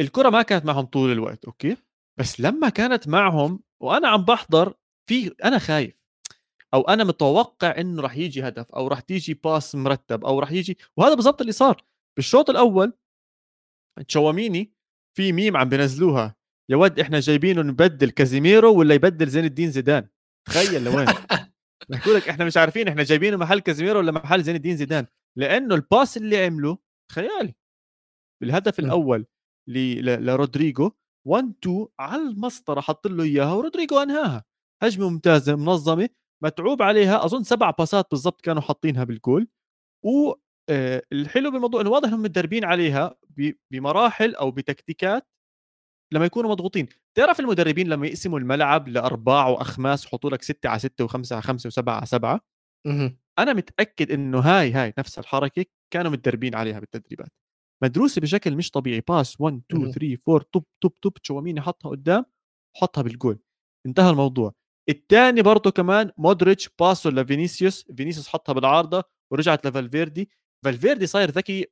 [0.00, 1.76] الكرة ما كانت معهم طول الوقت okay؟
[2.18, 4.74] بس لما كانت معهم وأنا عم بحضر
[5.08, 5.99] في أنا خايف.
[6.74, 10.78] أو أنا متوقع إنه راح يجي هدف أو راح تيجي pass مرتب أو راح يجي
[10.96, 11.84] وهذا بالضبط اللي صار.
[12.16, 12.92] بالشوط الأول
[14.08, 14.72] تشواميني
[15.16, 16.36] في ميم عم بينزلوها.
[16.70, 20.08] يا ود إحنا جايبينه نبدل كازيميرو ولا يبدل زين الدين زيدان؟
[20.48, 21.06] تخيل لوين؟
[21.90, 25.06] بحكوا لك إحنا مش عارفين إحنا جايبينه محل كازيميرو ولا محل زين الدين زيدان؟
[25.38, 26.78] لأنه ال pass اللي عمله
[27.12, 27.54] خيالي
[28.42, 29.26] بالهدف الأول
[29.68, 30.92] لرودريجو
[31.26, 34.44] 1 2 على المسطرة حط له إياها ورودريجو أنهاها.
[34.82, 36.08] هجمة ممتازة منظمة.
[36.44, 37.24] متعوب عليها.
[37.24, 39.48] أظن سبع باسات بالضبط كانوا حاطينها بالجول.
[40.06, 40.32] و
[40.70, 43.16] آه، الحلو بالموضوع إنه واضح إنهم متدربين عليها
[43.72, 45.28] بمراحل أو بتكتيكات
[46.14, 46.88] لما يكونوا مضغوطين.
[47.18, 51.70] تعرف المدربين لما يقسموا الملعب لأرباع وأخماس يحطوا لك 6 على 6 و5 على 5
[51.70, 52.40] و7 على 7
[53.38, 55.64] أنا متأكد إنه هاي هاي نفس الحركة
[55.94, 57.32] كانوا متدربين عليها بالتدريبات.
[57.84, 59.00] مدروسة بشكل مش طبيعي.
[59.08, 62.24] pass 1 2 3 4 توب توب توب تشواميني حطها قدام
[62.76, 63.38] حطها بالجول.
[63.86, 64.54] انتهى الموضوع.
[64.90, 70.30] الثاني برضه كمان مودريتش باسو لفينيسيوس فينيسيوس حطها بالعارضة ورجعت لفالفيردي.
[70.64, 71.66] فالفيردي صاير ذكي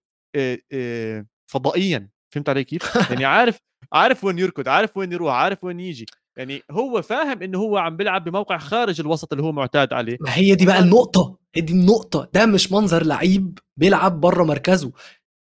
[1.51, 2.09] فضائيا.
[2.35, 3.59] فهمت علي كيف؟ يعني عارف
[3.93, 6.07] عارف وين يركض عارف وين يروح عارف وين يجي.
[6.39, 10.17] يعني هو فاهم إنه هو عم بيلعب بموقع خارج الوسط اللي هو معتاد عليه.
[10.21, 12.31] ما هي دي بقى النقطة هي دي النقطة.
[12.35, 14.93] ده مش منظر لعيب بيلعب بره مركزه.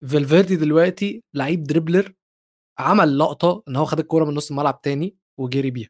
[0.09, 2.13] فالفيردي دلوقتي لعيب dribbler
[2.79, 5.89] عمل لقطة إن هو خد الكورة من نص الملعب تاني وجري بيها.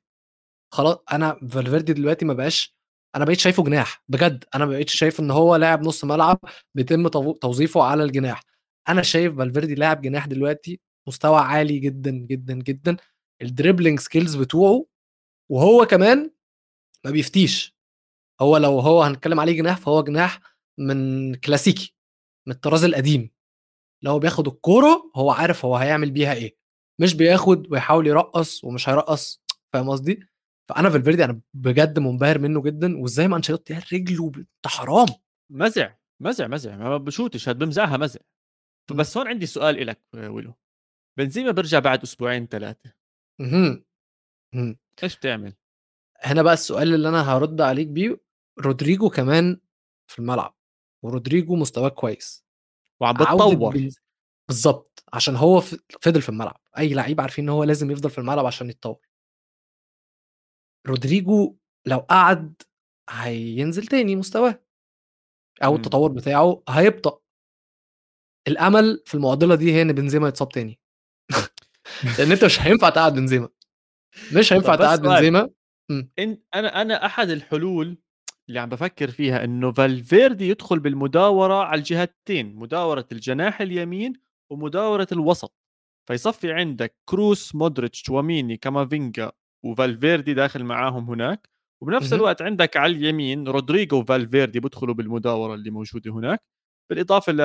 [0.73, 2.77] خلاص أنا فالفيردي دلوقتي ما بقاش
[3.16, 6.41] أنا بقيت شايفه جناح بجد أنا ما بقيتش شايف إن هو لاعب نص ملعب
[6.75, 8.43] بيتم توظيفه على الجناح.
[8.89, 12.97] أنا شايف فالفيردي لاعب جناح دلوقتي مستوى عالي جدا جدا جدا
[13.43, 14.87] ال dribbling skills بتوعه
[15.51, 16.31] وهو كمان
[17.05, 17.77] ما بيفتيش.
[18.41, 20.41] هو لو هو هنتكلم عليه جناح فهو جناح
[20.79, 21.95] من كلاسيكي
[22.47, 23.31] من الطراز القديم.
[24.03, 26.57] لو بياخد الكورة هو عارف هو هيعمل بيها إيه.
[27.01, 29.43] مش بياخد ويحاول يرقص ومش هيرقص
[29.73, 30.28] فاهم قصدي؟
[30.69, 34.33] فأنا فالفيردي أنا بجد منبهر منه جدا وإزاي ما أنشيلوتي رجله
[34.66, 35.07] حرام.
[35.53, 38.21] مزع مزع مزع ما بشوتش هاد بمزعها مزع.
[38.91, 40.55] بس هون عندي سؤال لك ويلو.
[41.19, 42.93] بنزيما بيرجع بعد أسبوعين ثلاثة
[43.41, 43.83] أها
[45.03, 45.55] إيش بتعمل؟
[46.21, 48.21] هنا بقى السؤال اللي أنا هرد عليك بيه
[48.61, 49.61] رودريجو كمان
[50.11, 50.57] في الملعب
[51.05, 52.45] ورودريجو مستواه كويس.
[53.01, 53.89] وعم بتطور.
[54.49, 55.61] بالظبط عشان هو
[56.01, 56.61] فضل في الملعب.
[56.79, 59.07] أي لعيب عارفين إن هو لازم يفضل في الملعب عشان يتطور.
[60.87, 61.57] رودريجو
[61.87, 62.62] لو قعد
[63.11, 64.62] هينزل تاني مستواه.
[65.64, 65.76] أو إمم.
[65.76, 67.18] التطور بتاعه هيبطأ.
[68.49, 70.79] الأمل في المعضلة دي هي إن بنزيما يتصاب تاني.
[72.18, 73.49] لأن أنت مش هينفع تقعد بنزيما.
[74.37, 75.51] مش هينفع تقعد بنزيما.
[75.91, 76.11] إمم.
[76.55, 77.99] أنا أنا أحد الحلول
[78.49, 84.12] اللي عم بفكر فيها إنه فالفيردي يدخل بالمداورة على الجهتين مداورة الجناح اليمين
[84.53, 85.55] ومداورة الوسط.
[86.09, 89.33] فيصفي عندك كروس مودريتش تشواميني كامافينجا
[89.64, 91.48] وفالفيردي داخل معاهم هناك.
[91.82, 96.42] وبنفس الوقت عندك على اليمين رودريجو وفالفيردي بدخلوا بالمداورة اللي موجودة هناك.
[96.90, 97.40] بالإضافة ل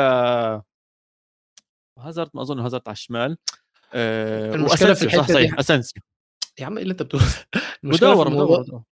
[2.00, 3.38] هازارد ما أظن هازارد على الشمال.
[3.94, 6.02] آه المشكلة في الحتة صح صحيح اسنسيو
[6.60, 7.26] يا عم إيه اللي أنت بتقوله
[7.84, 8.84] مداوره في الموضوع مداورة.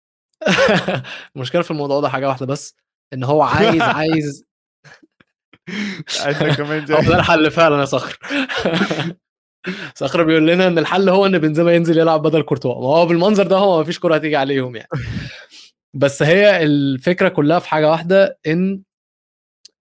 [1.35, 2.75] المشكلة في الموضوع ده حاجة واحدة بس
[3.13, 4.45] إن هو عايز عايز
[6.19, 8.19] عندنا كمان جاي ده الحل فعلا يا صخر.
[9.95, 12.73] صخر بيقول لنا إن الحل هو إن بنزيما ينزل يلعب بدل كورتوا.
[12.81, 14.87] ما هو بالمنظر ده هو ما فيش كره هتيجي عليهم يعني.
[15.93, 18.83] بس هي الفكرة كلها في حاجة واحدة إن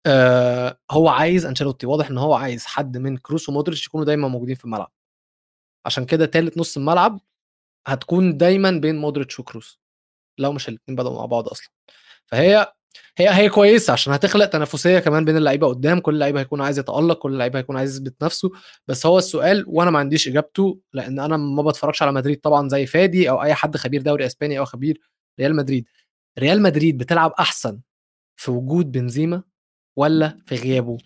[0.05, 1.87] آه هو عايز أنشيلوتي.
[1.87, 4.91] واضح إن هو عايز حد من كروس ومودريتش يكونوا دايما موجودين في الملعب.
[5.85, 7.19] عشان كده تالت نص الملعب
[7.87, 9.79] هتكون دايما بين مودريتش وكروس
[10.39, 11.69] لو مش الاثنين بدأوا مع بعض أصلا.
[12.27, 12.73] فهي
[13.17, 15.99] هي هي كويسة عشان هتخلق تنافسية كمان بين اللعيبة قدام.
[15.99, 18.49] كل لعيب هيكون عايز يتألق كل لعيب هيكون عايز يثبت نفسه.
[18.87, 22.85] بس هو السؤال وأنا ما عنديش إجابته لأن أنا ما بتفرجش على مدريد طبعا زي
[22.85, 24.99] فادي أو أي حد خبير دوري إسباني أو خبير
[25.39, 25.85] ريال مدريد.
[26.39, 27.79] ريال مدريد بتلعب أحسن
[28.35, 29.43] في وجود بنزيما
[29.97, 30.97] ولا في غيابه؟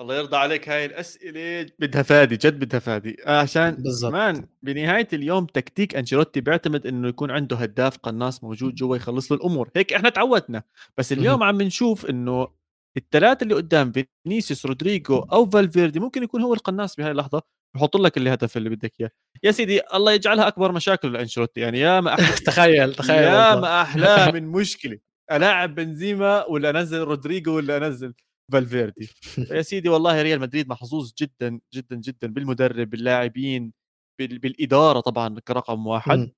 [0.00, 3.16] الله يرضى عليك هاي الأسئلة بدها فادي جد بدها فادي.
[3.26, 4.12] عشان بالظبط.
[4.12, 9.38] man بنهاية اليوم تكتيك أنشيلوتي بيعتمد إنه يكون عنده هداف قناص موجود جوا يخلص له
[9.38, 9.70] الأمور.
[9.76, 10.62] هيك إحنا تعودنا.
[10.98, 12.48] بس اليوم عم نشوف إنه
[12.96, 13.92] الثلاثة اللي قدام
[14.26, 17.42] فينيسيوس رودريجو أو فالفيردي ممكن يكون هو القناص بهاي اللحظة.
[17.76, 19.10] يحط لك الهدف اللي بدك إياه.
[19.42, 21.60] يا سيدي الله يجعلها أكبر مشاكل لأنشيلوتي.
[21.60, 23.54] يعني يا ما أحلى تخيل تخيل يا.
[23.56, 24.98] ما احلاه من مشكله
[25.32, 28.14] ألاعب بنزيما ولا أنزل رودريجو ولا أنزل؟
[28.52, 29.08] فالفيردي.
[29.50, 33.72] يا سيدي والله ريال مدريد محظوظ جدا جدا جدا بالمدرب باللاعبين
[34.20, 36.18] بال- بالإدارة طبعا كرقم واحد.
[36.18, 36.32] مم.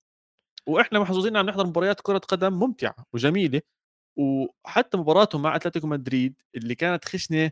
[0.69, 3.61] وإحنا محظوظين عم نحضر مباريات كرة قدم ممتعة وجميلة.
[4.19, 7.51] وحتى مباراتهم مع أتلتيكو مدريد اللي كانت خشنة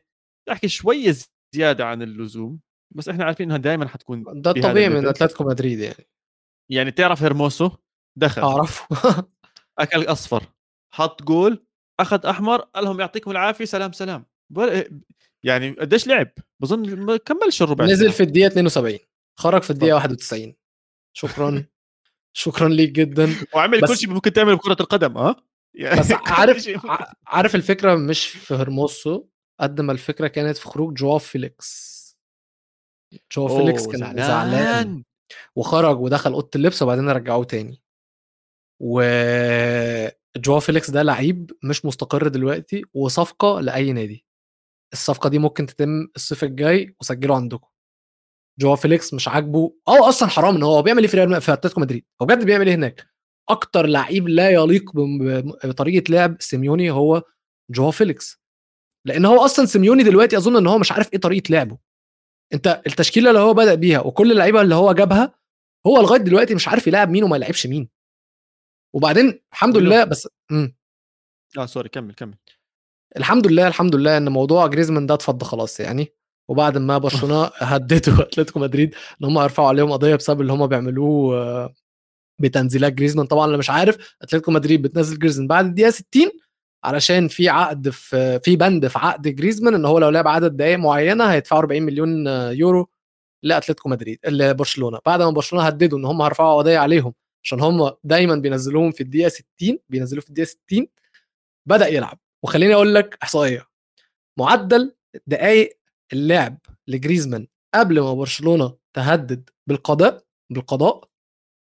[0.53, 1.15] أحكي شوية
[1.55, 2.61] زيادة عن اللزوم
[2.95, 5.07] بس إحنا عارفين إنها دائما حتكون ده الطبيعي من.
[5.07, 6.09] أتلتيكو مدريد يعني.
[6.71, 7.71] يعني تعرف هيرموسو
[8.19, 8.43] دخل.
[8.43, 8.87] أعرفه.
[9.79, 10.45] أكل أصفر.
[10.95, 11.67] حط جول
[12.01, 14.27] أخذ أحمر قال لهم يعطيكم العافية سلام سلام.
[15.43, 16.31] يعني قديش لعب؟
[16.61, 18.13] بظن ما كملش الربع نزل.
[18.13, 18.99] في الدقيقة 72
[19.39, 20.55] خرج في الدقيقة 91
[21.17, 21.65] شكرا.
[22.33, 23.35] شكرا ليك جدا.
[23.55, 25.37] وعمل كل شيء ممكن تعمله بكره القدم آه
[25.75, 26.71] يعني بس عارف
[27.27, 29.25] عارف الفكرة مش في هرموسو
[29.61, 31.99] قد ما الفكرة كانت في خروج جواو فيليكس.
[33.37, 35.05] جواو فيليكس كان زعلان.
[35.57, 37.83] وخرج ودخل أوضة اللبس وبعدين رجعوه تاني.
[38.81, 39.03] و
[40.37, 44.28] جواو فيليكس ده لعيب مش مستقر دلوقتي وصفقة لأي نادي.
[44.93, 47.69] الصفقة دي ممكن تتم الصيف الجاي وسجله عندكم.
[48.61, 49.75] جواو فيليكس مش عاجبه.
[49.89, 52.67] آه أصلا حرام إن هو بيعمل إيه في ريال في أتلتيكو مدريد؟ هو بجد بيعمل
[52.67, 53.07] إيه هناك؟
[53.49, 54.93] أكتر لعيب لا يليق
[55.65, 57.23] بطريقة لعب سيميوني هو
[57.71, 58.41] جواو فيليكس.
[59.05, 61.79] لأن هو أصلا سيميوني دلوقتي أظن إن هو مش عارف إيه طريقة لعبه.
[62.55, 65.35] أنت التشكيلة اللي هو بدأ بيها وكل اللعيبة اللي هو جابها
[65.87, 67.89] هو لغاية دلوقتي مش عارف يلعب مين وما يلعبش مين.
[68.95, 70.77] وبعدين الحمد لله بس مم.
[71.59, 72.35] آه sorry كمل كمل.
[73.17, 76.13] الحمد لله الحمد لله إن موضوع جريزمان ده اتفضى خلاص يعني.
[76.49, 81.37] وبعد ما برشلونة هددوا أتلتيكو مدريد إن هم هيرفعوا عليهم قضية بسبب اللي هم بيعملوه
[81.39, 81.75] آه،
[82.41, 83.27] بتنزيلات جريزمان.
[83.27, 86.07] طبعا اللي مش عارف أتلتيكو مدريد بتنزل جريزمان بعد الدقيقة 60
[86.85, 90.79] علشان في عقد في في بند في عقد جريزمان إن هو لو لعب عدد دقائق
[90.79, 92.89] معينة هيدفعوا 40 مليون يورو
[93.45, 94.99] لأتلتيكو مدريد لبرشلونة.
[95.07, 99.29] بعد ما برشلونة هددوا إن هم هيرفعوا قضية عليهم عشان هم دايما بينزلوهم في الدقيقة
[99.29, 100.87] 60 بينزلوه في الدقيقة 60
[101.67, 102.19] بدأ يلعب.
[102.45, 103.69] وخليني أقول لك إحصائية.
[104.39, 105.79] معدل دقائق
[106.13, 106.59] اللعب
[106.89, 111.09] لجريزمان قبل ما برشلونة تهدد بالقضاء بالقضاء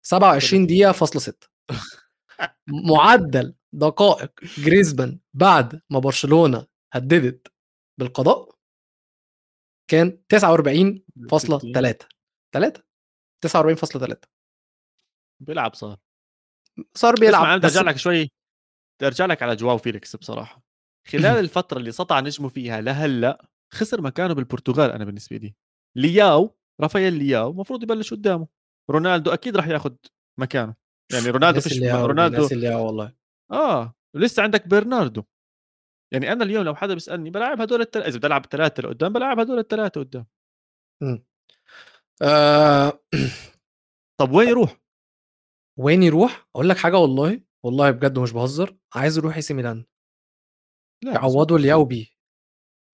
[0.05, 1.47] 27 دقيقة فاصلة 6
[2.89, 7.47] معدل دقائق جريزمان بعد ما برشلونة هددت
[7.99, 8.55] بالقضاء
[9.87, 12.07] كان 49.3
[12.53, 12.83] 3
[13.41, 14.15] 49.3
[15.39, 15.97] بيلعب صار.
[16.93, 18.31] صار بيلعب بس أرجع لك شوي
[19.03, 20.62] أرجع لك على جواو فيليكس بصراحة.
[21.07, 25.55] خلال الفترة اللي سطع نجمه فيها لهلأ خسر مكانه بالبرتغال أنا بالنسبة لي.
[25.97, 28.47] لياو رافائيل لياو المفروض يبلش قدامه.
[28.89, 29.95] رونالدو أكيد راح ياخذ
[30.39, 30.75] مكانه.
[31.13, 33.13] يعني رونالدو فيش رونالدو لياو والله.
[33.51, 35.23] آه ولسه عندك برناردو.
[36.13, 39.13] يعني أنا اليوم لو حدا بيسألني بلعب هدول الثلاثه إذا بدي ألعب الثلاثه اللي قدام
[39.13, 40.25] بلعب هدول الثلاثه قدام.
[42.21, 42.99] آه
[44.19, 44.81] طب وين يروح؟
[45.79, 48.77] وين يروح؟ أقول لك حاجة والله والله بجد مش بهزر.
[48.95, 49.85] عايز يروح AC Milan.
[51.03, 52.05] لا يعوضوا لياو بيه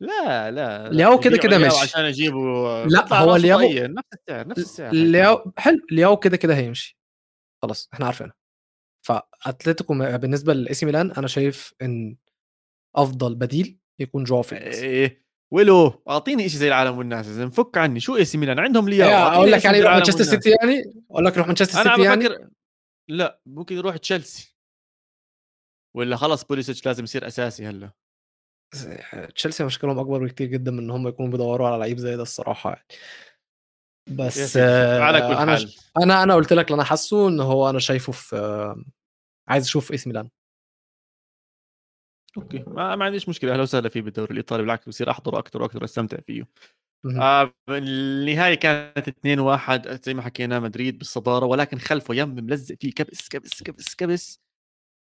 [0.02, 0.90] لا لا لا.
[0.90, 1.82] لياو كده كده لياو ماشي.
[1.82, 6.56] عشان يجيبوا لا، هو لياو- طاير، نفس السعر نفس السعر لياو حلو لياو كده كده
[6.56, 7.00] هيمشي.
[7.64, 8.34] خلاص إحنا عارفينها
[9.06, 12.18] فأتلتيكو بالنسبة ل AC Milan أنا شايف إن
[12.96, 14.78] أفضل بديل يكون جواو فيليكس.
[14.80, 18.00] إيه ولو أعطيني شيء زي العالم والناس إذا نفك عني.
[18.00, 20.24] شو AC Milan؟ عندهم لياو إيه، أعطيني أقول لك يعني مانشستر.
[20.24, 22.28] سيتي يعني أقول لك يروح مانشستر أنا سيتي يعني.
[22.30, 22.48] بفكر
[23.10, 24.49] لا ممكن يروح تشيلسي.
[26.00, 27.92] ولا خلص بوليسيتش لازم يصير أساسي هلا.
[29.36, 32.70] تشيلسي مشكلهم أكبر بكتير جدا من إن هم يكونوا بيدوروا على لعيب زي ده الصراحة
[32.70, 32.88] يعني.
[34.10, 35.58] بس آه أنا
[36.04, 38.36] أنا أنا قلت لك اللي أنا حاسه إن هو أنا شايفه في
[39.48, 40.30] عايز أشوف AC Milan.
[42.38, 45.82] okay ما, ما عنديش مشكلة أهلا وسهلا فيه بالدوري الإيطالي بالعكس بصير أحضره أكثر وأكثر
[45.82, 46.48] وأستمتع فيه.
[47.22, 52.92] آه النهاية كانت 2 1 زي ما حكينا مدريد بالصدارة ولكن خلفه يم ملزق فيه
[52.92, 54.42] كبس كبس كبس كبس.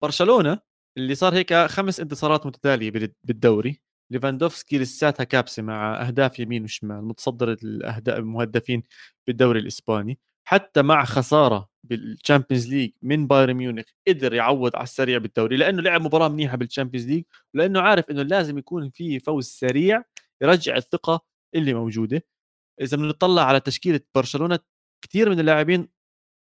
[0.04, 0.60] برشلونة
[0.98, 2.92] اللي صار هيك خمس انتصارات متتالية
[3.24, 3.82] بالدوري.
[4.12, 8.84] ليفاندوفسكي لساتها كابسة مع أهداف يمين وشمال متصدر الاهداف المهدفين
[9.28, 10.20] بالدوري الإسباني.
[10.48, 15.82] حتى مع خسارة بال Champions League من بايرن ميونخ قدر يعوض على السريع بالدوري لأنه
[15.82, 17.24] لعب مباراة منيحة بال Champions League
[17.54, 20.04] ولأنه عارف إنه لازم يكون في فوز سريع
[20.42, 21.26] يرجع الثقة
[21.56, 22.26] اللي موجودة.
[22.82, 24.60] إذا بنطلع على تشكيلة برشلونة
[25.02, 25.88] كثير من اللاعبين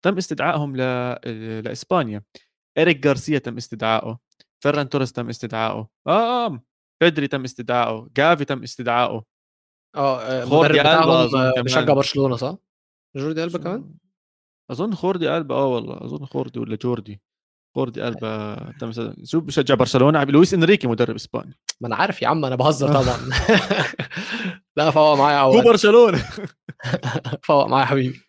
[0.06, 0.82] تم استدعائهم ل...
[1.64, 2.24] لإسبانيا.
[2.78, 4.20] إريك غارسيا تم استدعائه.
[4.64, 6.64] فيران توريس تم استدعائه آه, آه.
[7.02, 9.24] بيدري تم استدعائه جافي تم استدعائه
[9.96, 12.56] آه, آه، خوردي ألبا بشجع برشلونة صح؟
[13.16, 13.94] جوردي ألبا كمان؟
[14.72, 15.98] أظن خوردي ألبا آه والله.
[16.06, 17.22] أظن خوردي ولا جوردي.
[17.76, 18.92] خوردي ألبا تمام
[19.24, 21.58] شو بشجع برشلونة؟ لويس إنريكي مدرب إسباني.
[21.82, 23.18] ما أنا عارف يا عم أنا بهزر طبعا.
[24.78, 26.24] لا فوق معايا هو برشلونة.
[27.48, 28.22] فوق معايا حبيبي.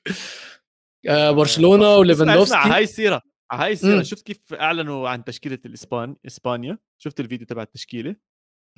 [1.09, 2.57] آه برشلونة وليفاندوفسكي.
[2.59, 3.22] هاي السيرة.
[3.53, 8.16] هاي السيره شفت كيف أعلنوا عن تشكيلة الاسبان إسبانيا؟ شفت الفيديو تبع التشكيلة؟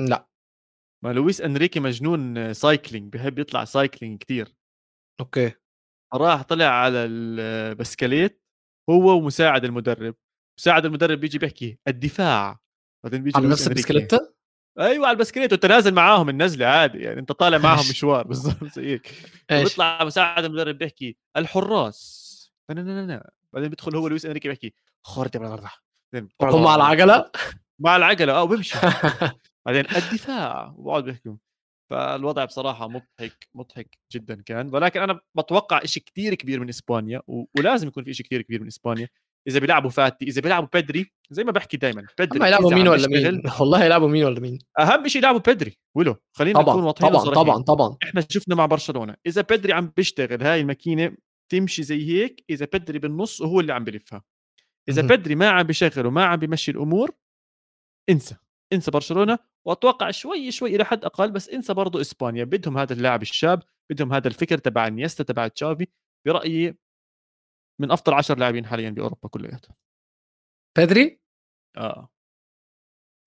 [0.00, 0.28] لأ.
[1.04, 4.56] ما لويس أنريكي مجنون cycling بحب يطلع cycling كتير.
[5.20, 5.52] okay.
[6.14, 8.42] راح طلع على البسكليت
[8.90, 10.14] هو ومساعد المدرب.
[10.60, 12.60] مساعد المدرب بيجي بيحكي الدفاع
[13.04, 14.12] بعدين بيجي على نفس البسكليت؟
[14.78, 18.86] أيوه على البسكليت وانت نازل معاهم النزلة عادي يعني أنت طالع معاهم مشوار بالضبط زي
[18.86, 19.12] هيك
[19.50, 22.25] بيطلع مساعد المدرب بيحكي الحراس.
[23.52, 24.74] بعدين بيدخل هو لويس إنريكي بيحكي
[26.42, 27.30] هم مع العجلة؟
[27.78, 28.78] مع العجلة آه وبيمشي.
[29.66, 31.36] بعدين الدفاع وبقعد بيحكوا
[31.90, 34.74] فالوضع بصراحة مضحك مضحك جدا كان.
[34.74, 37.44] ولكن أنا بتوقع شيء كثير كبير من إسبانيا و...
[37.58, 39.08] ولازم يكون في شيء كثير كبير من إسبانيا.
[39.48, 43.42] إذا بيلعبوا فاتي إذا بيلعبوا بدري زي ما بحكي دائما بدري يلعبوا مين ولا مين؟
[43.60, 44.58] والله يلعبوا مين ولا مين.
[44.78, 46.16] أهم شيء يلعبوا بدري ولو.
[46.32, 47.44] خلينا طبعا نكون واضحين طبعا وصرحين.
[47.44, 47.96] طبعا طبعا.
[48.02, 51.12] إحنا شفنا مع برشلونة إذا بدري عم بيشتغل هاي الماكينة
[51.48, 54.24] تمشي زي هيك إذا بدري بالنص وهو اللي عم بلفها.
[54.88, 57.10] إذا بدري ما عم بيشغل وما عم بيمشي الأمور
[58.10, 58.36] انسى
[58.72, 62.44] انسى برشلونة وأتوقع شوي شوي إلى حد أقل بس انسى برضه إسبانيا.
[62.44, 65.86] بدهم هذا اللاعب الشاب بدهم هذا الفكر تبع إنييستا تبع تشافي
[66.26, 66.78] برأيي
[67.80, 69.76] من أفضل 10 لاعبين حاليا بأوروبا كلياتها
[70.76, 71.20] بيدري
[71.76, 72.10] آه.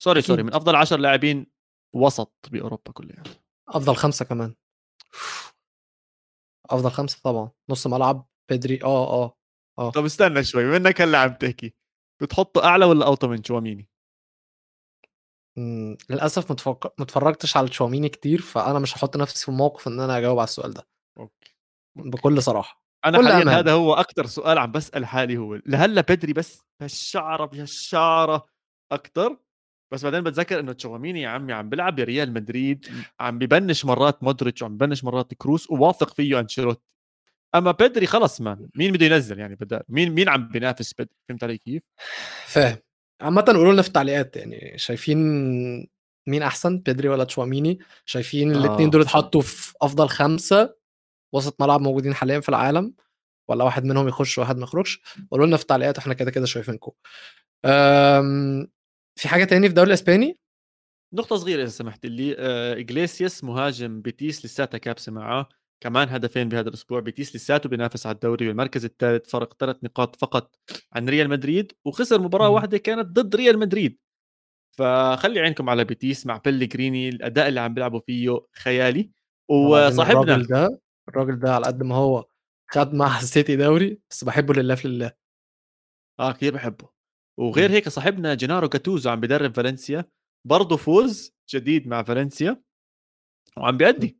[0.03, 1.51] sorry sorry من أفضل 10 لاعبين
[1.95, 4.55] وسط بأوروبا كلياتها أفضل خمسة كمان.
[6.69, 9.37] أفضل خمسة طبعا نص ملعب بيدري آه آه
[9.79, 11.73] آه طب استنى شوي منك هلا عم تحكي
[12.21, 13.89] بتحطه أعلى ولا أوطى من تشواميني
[15.57, 20.17] إمم، للأسف ما اتفرّجتش على تشاوميني كتير، فأنا مش هحُط نفسي في الموقف إن أنا
[20.17, 20.87] أجاوب على السؤال ده.
[21.17, 21.55] okay.
[21.95, 22.83] بكل صراحة.
[23.05, 28.45] أنا حاليًا هذا هو أكتر سؤال عم باسأل حالي هو لهلّا بدري بس هالشعرة بهالشعرة
[28.91, 29.37] أكتر،
[29.91, 32.85] بس بعدين بتذكّر إنه تشواميني يا عمي عم بيلعب بريال مدريد،
[33.19, 36.81] عم ببنّش مرات مودريتش وعم ببنّش مرات كروس وواثق فيه أنشيلوتي.
[37.55, 41.43] أمّا بدري خلص مان مين بده ينزّل يعني بدال مين مين عم بينافس بدري، فهمت
[41.43, 41.83] علي كيف؟
[42.45, 42.77] فاهم.
[43.21, 45.17] عامة قولوا لنا في التعليقات يعني شايفين
[46.27, 48.59] مين أحسن بيدري ولا تشواميني شايفين آه.
[48.65, 50.75] الاثنين دول اتحطوا في أفضل خمسة
[51.33, 52.93] وسط ملعب موجودين حاليا في العالم
[53.49, 56.91] ولا واحد منهم يخش وواحد ما يخرجش قولوا لنا في التعليقات إحنا كده كده شايفينكم
[57.65, 58.67] آمم،
[59.19, 60.39] في حاجة تاني في الدوري الإسباني؟
[61.13, 65.49] نقطة صغيرة إذا سمحت لي آه إجليسياس مهاجم بيتيس لساتها كابسة معاه
[65.83, 70.55] كمان هدفين بهذا الأسبوع بيتيس لساته بينافس على الدوري بالمركز الثالث فرق ثلاث نقاط فقط
[70.93, 73.99] عن ريال مدريد وخسر مباراة واحدة كانت ضد ريال مدريد.
[74.77, 79.11] فخلي عينكم على بيتيس مع بيليغريني الأداء اللي عم بيلعبوا فيه خيالي.
[79.49, 82.25] وصاحبنا الراجل ده الراجل ده على قد ما هو
[82.67, 85.11] خد مع السيتي دوري بس بحبه لله في لله.
[86.19, 86.98] آه كثير بحبه.
[87.39, 90.05] وغير هيك صاحبنا جينارو جاتوزو عم بدرب فالنسيا
[90.47, 92.61] برضه فوز جديد مع فالنسيا
[93.57, 94.19] وعم بيأدي.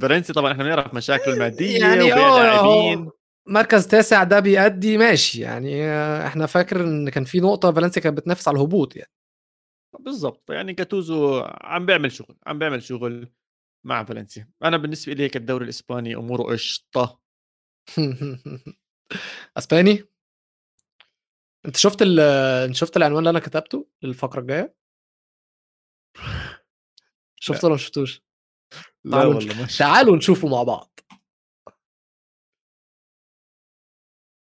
[0.00, 3.10] فالنسي طبعا إحنا بنعرف مشاكله المادية يعني لاعبين.
[3.48, 5.40] مركز تاسع ده بيأدي ماشي.
[5.40, 5.88] يعني
[6.26, 9.10] إحنا فاكر إن كان في نقطة فالنسيا كانت بتنافس على الهبوط يعني.
[9.98, 10.50] بالضبط.
[10.50, 13.32] يعني جاتوزو عم بيعمل شغل عم بيعمل شغل
[13.86, 14.48] مع فالنسيا.
[14.64, 17.20] أنا بالنسبة لي هيك الدوري الإسباني أموره قشطة.
[19.58, 20.13] أسباني؟
[21.66, 24.74] أنت شفت ال شفت العنوان اللي أنا كتبته للفقرة الجاية؟
[27.40, 28.22] شفته ولا ما شفتوش؟
[29.10, 29.78] تعالوا ماشي.
[29.78, 31.00] تعالوا نشوفه مع بعض.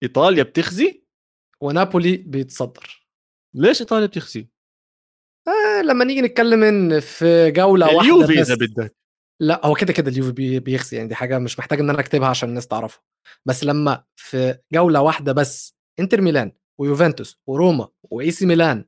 [0.03, 1.03] إيطاليا بتخزي؟
[1.61, 3.07] ونابولي بيتصدر.
[3.55, 4.49] ليش إيطاليا بتخزي؟
[5.47, 8.95] آه لما نيجي نتكلم إن في جولة واحدة اليوفي إذا بدك.
[9.41, 12.27] لا هو كده كده اليوفي بي- بيخزي يعني دي حاجة مش محتاج إن أنا أكتبها
[12.27, 13.03] عشان الناس تعرفها.
[13.45, 16.51] بس لما في جولة واحدة بس إنتر ميلان.
[16.79, 18.85] ويوفنتوس وروما وإي سي ميلان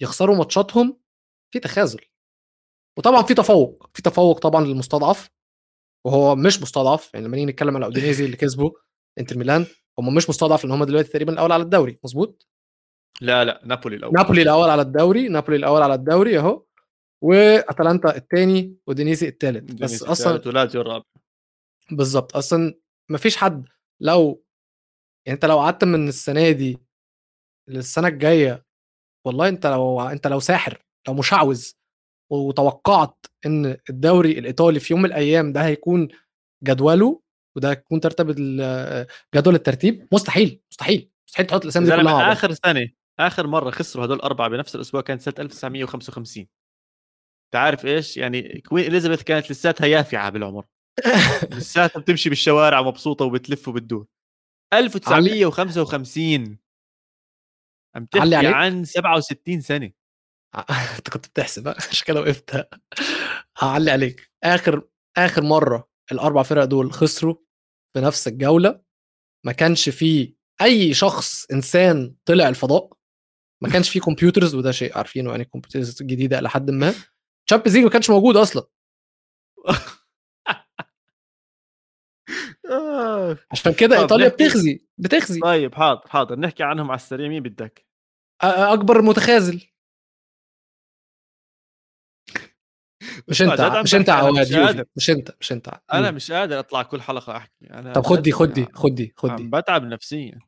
[0.00, 1.00] يخسروا ماتشاتهم
[1.52, 2.00] في تخاذل.
[2.98, 5.30] وطبعا في تفوق في تفوق طبعا للمستضعف
[6.06, 8.70] وهو مش مستضعف يعني لما نيجي نتكلم على أودينيزي اللي كسبوا
[9.18, 9.66] إنتر ميلان
[9.98, 12.48] هم مش مستضعف لأن هم دلوقتي تقريبا الأول على الدوري مظبوط؟
[13.20, 14.12] لا لا نابولي الأول.
[14.14, 16.64] نابولي الأول على الدوري نابولي الأول على الدوري أهو
[17.22, 21.04] وأتلانتا الثاني ودينيزي الثالث بس أصلا ولازيو الرابع
[21.90, 22.74] بالظبط أصلا
[23.10, 23.68] ما فيش حد
[24.00, 24.44] لو
[25.26, 26.78] يعني أنت لو قعدت من السنة دي
[27.68, 28.64] للسنة الجاية
[29.26, 31.70] والله أنت لو أنت لو ساحر لو مشعوذ
[32.32, 36.08] وتوقعت إن الدوري الإيطالي في يوم من الأيام ده هيكون
[36.64, 37.20] جدوله
[37.56, 38.30] وده هيكون ترتب
[39.34, 42.32] جدول الترتيب مستحيل مستحيل مستحيل تحط الأسامي دي كلها.
[42.32, 42.88] آخر سنه
[43.20, 46.46] آخر مرة خسروا هدول الأربعة بنفس الأسبوع كانت سنة 1955
[47.46, 50.64] أنت عارف إيش؟ يعني كوين إليزابيث كانت لساتها يافعة بالعمر.
[51.56, 54.06] لساتها بتمشي بالشوارع مبسوطة وبتلف وبتدور.
[54.72, 56.58] 1955
[57.98, 58.46] عم تحكي.
[58.46, 59.90] عن 67 سنة.
[60.98, 62.68] أنت كنت بتحسب؟ عشان كده وقفت.
[63.58, 64.30] هعلي عليك.
[64.44, 67.34] آخر آخر مرة الأربع فرق دول خسروا
[67.94, 68.80] في نفس الجولة
[69.46, 72.92] ما كانش فيه أي شخص إنسان طلع الفضاء
[73.62, 76.94] ما كانش فيه كمبيوترز وده شيء عارفينه يعني كمبيوترز جديدة إلى حد ما.
[77.46, 78.62] Champions League ما كانش موجود أصلا.
[83.50, 86.38] عشان كده إيطاليا بتخزي بتخزي طيب حاضر حاضر.
[86.38, 87.87] نحكي عنهم على السريع مين بدك؟
[88.42, 89.62] أكبر متخاذل.
[93.28, 95.80] مش أنت مش أنت عواد مش أنت مش أنت.
[95.92, 96.10] أنا.
[96.10, 98.94] مش قادر أطلع كل حلقة أحكي أنا طب خد دي جد خد دي عم- خد
[98.94, 100.38] دي خد عم دي بتعب نفسيا.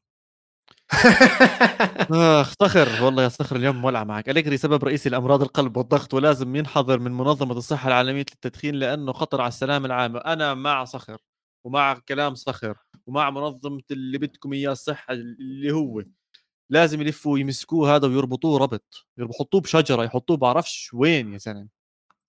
[2.40, 4.28] اخ صخر والله يا صخر اليوم مولع معك.
[4.28, 9.40] أليجري سبب رئيسي لأمراض القلب والضغط ولازم ينحظر من منظمة الصحة العالمية للتدخين لأنه خطر
[9.40, 11.18] على السلامه العامه أنا مع صخر
[11.66, 16.02] ومع كلام صخر ومع منظمة اللي بدكم إياه الصحة اللي هو
[16.70, 21.68] لازم يلفوا يمسكوه هذا ويربطوه ربط يحطوه بشجرة يحطوه بعرفش وين يا زلمة.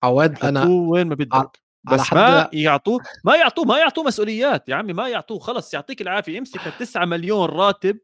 [0.02, 4.92] عواد أنا وين ما بدك بس ما يعطوه ما يعطوه ما يعطوه مسؤوليات يا عمي
[4.92, 7.98] ما يعطوه خلص يعطيك العافية امسك ال 9 مليون راتب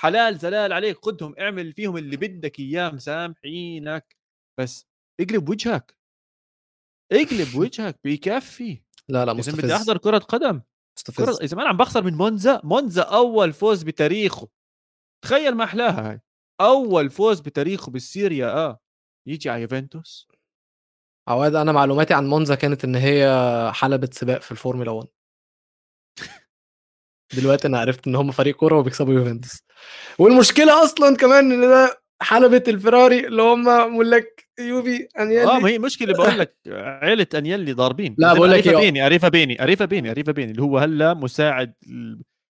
[0.00, 4.16] حلال زلال عليك خدهم اعمل فيهم اللي بدك إياه مسامحينك.
[4.60, 4.86] بس
[5.20, 5.96] اقلب وجهك.
[7.12, 8.82] اقلب وجهك بيكفي.
[9.08, 10.52] لا لا اذا مستفز بدي أحضر كرة قدم.
[10.58, 10.62] كرة
[10.96, 12.60] مستفز اذا ما أنا عم بخسر من مونزا.
[12.64, 14.48] مونزا أول فوز بتاريخه.
[15.24, 16.10] تخيل ما أحلاها.
[16.10, 16.20] هاي.
[16.60, 18.80] أول فوز بتاريخه بالسيريا آه.
[19.28, 20.28] يجي على يوفنتوس.
[21.28, 23.26] عواد أنا معلوماتي عن مونزا كانت إن هي
[23.74, 25.08] حلبة سباق في الفورمولا 1
[27.36, 29.62] دلوقتي أنا عرفت إن هم فريق كورة وبيكسبوا يوفنتوس.
[30.18, 35.44] والمشكلة أصلا كمان إن ده حلبة الفراري اللي هم ملاك يوفي أنيلي.
[35.44, 36.56] آه ما هي مشكلة بقول لك
[37.02, 38.14] عيلة أنيلي ضاربين.
[38.18, 41.74] لا، بقول لك إيه، بيني اريفا بيني اريفا بيني اريفا بيني اللي هو هلا مساعد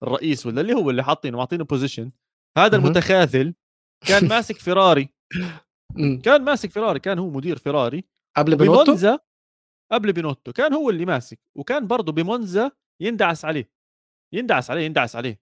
[0.03, 2.11] الرئيس ولا اللي هو اللي حاطينه معطينه position
[2.58, 2.78] هذا.
[2.78, 3.53] المتخاذل
[4.08, 5.10] كان ماسك فيراري.
[6.24, 8.03] كان ماسك فيراري كان هو مدير فيراري
[8.38, 9.20] قبل بينوتو بمونزا
[9.91, 11.39] قبل بينوتو كان هو اللي ماسك.
[11.56, 13.70] وكان برضه بمونزا يندعس عليه.
[14.34, 15.39] يندعس عليه يندعس عليه.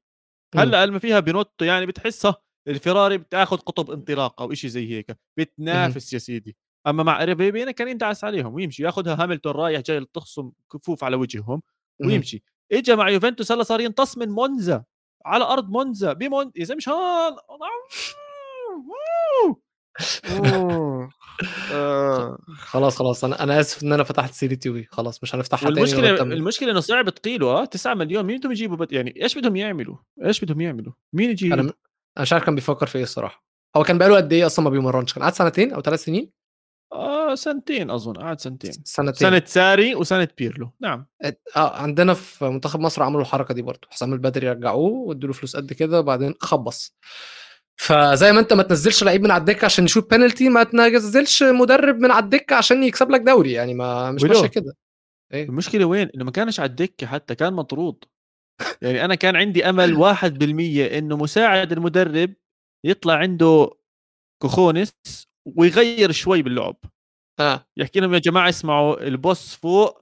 [0.56, 2.36] هلأ لما فيها بينوتو يعني بتحسها
[2.68, 5.18] الفيراري بتاخذ قطب انطلاق أو شيء زي هيك.
[5.40, 6.58] بتنافس يا سيدي.
[6.88, 11.62] أما مع ريبينا كان يندعس عليهم ويمشي ياخذها هاملتون رايح جاي تخصم كفوف على وجههم.
[12.06, 12.44] ويمشي.
[12.72, 14.84] اجى مع يوفنتوس هلأ صار ينتص من مونزا.
[15.26, 17.38] على أرض مونزا بمون اذا مش هون
[21.74, 22.38] آه.
[22.58, 25.82] خلاص خلاص أنا أنا آسف إن أنا فتحت سيره يوفي خلاص مش هنفتحها تاني
[26.22, 28.26] لما- المشكلة إنه صعب تقيله آه 9 مليون.
[28.26, 28.92] مين بدهم يجيبوا بد...
[28.92, 29.96] يعني إيش بدهم يعملوا؟
[30.26, 31.74] إيش بدهم يعملوا؟ مين يجي أنا أنا
[32.20, 33.46] مش عارف كان بيفكر في إيه الصراحة.
[33.78, 36.32] هو كان بقاله قد إيه أصلا ما بيمرنش؟ كان قعد سنتين أو ثلاث سنين؟
[37.36, 38.72] سنتين أظن قعد سنتين.
[38.72, 39.14] سنتين.
[39.14, 40.72] سنة ساري وسنة بيرلو.
[40.82, 41.06] نعم.
[41.56, 43.88] آه عندنا في منتخب مصر عملوا الحركة دي برضه.
[43.92, 46.96] حسام البدري رجعوه وادوا له فلوس قد كده وبعدين خبص.
[47.76, 52.00] فزي ما انت ما تنزلش لعيب من على الدكة عشان يشوط بينالتي ما تنزلش مدرب
[52.00, 53.52] من على الدكة عشان يكسب لك دوري.
[53.52, 54.76] يعني ما مش ولو؟ ماشية كده.
[55.34, 58.04] المشكلة وين؟ إنه ما كانش على الدكة حتى كان مطرود.
[58.82, 62.34] يعني أنا كان عندي أمل 1% إنه مساعد المدرب
[62.86, 63.70] يطلع عنده
[64.42, 64.94] cojones
[65.58, 66.76] ويغير شوي باللعب.
[67.40, 67.66] آه.
[67.78, 70.02] يحكي لهم يا جماعة اسمعوا ال boss فوق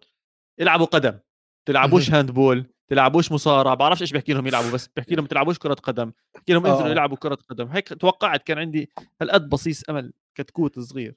[0.62, 1.20] العبوا قدم.
[1.68, 6.12] تلعبوش handball تلعبوش مصارعة بعرفش إيش بحكي لهم يلعبوا بس بحكي لهم تلعبوش كرة قدم.
[6.36, 6.92] بحكي لهم انزلوا آه.
[6.92, 7.68] يلعبوا كرة قدم.
[7.68, 11.16] هيك توقعت كان عندي هالقد بصيص أمل كتكوت صغير.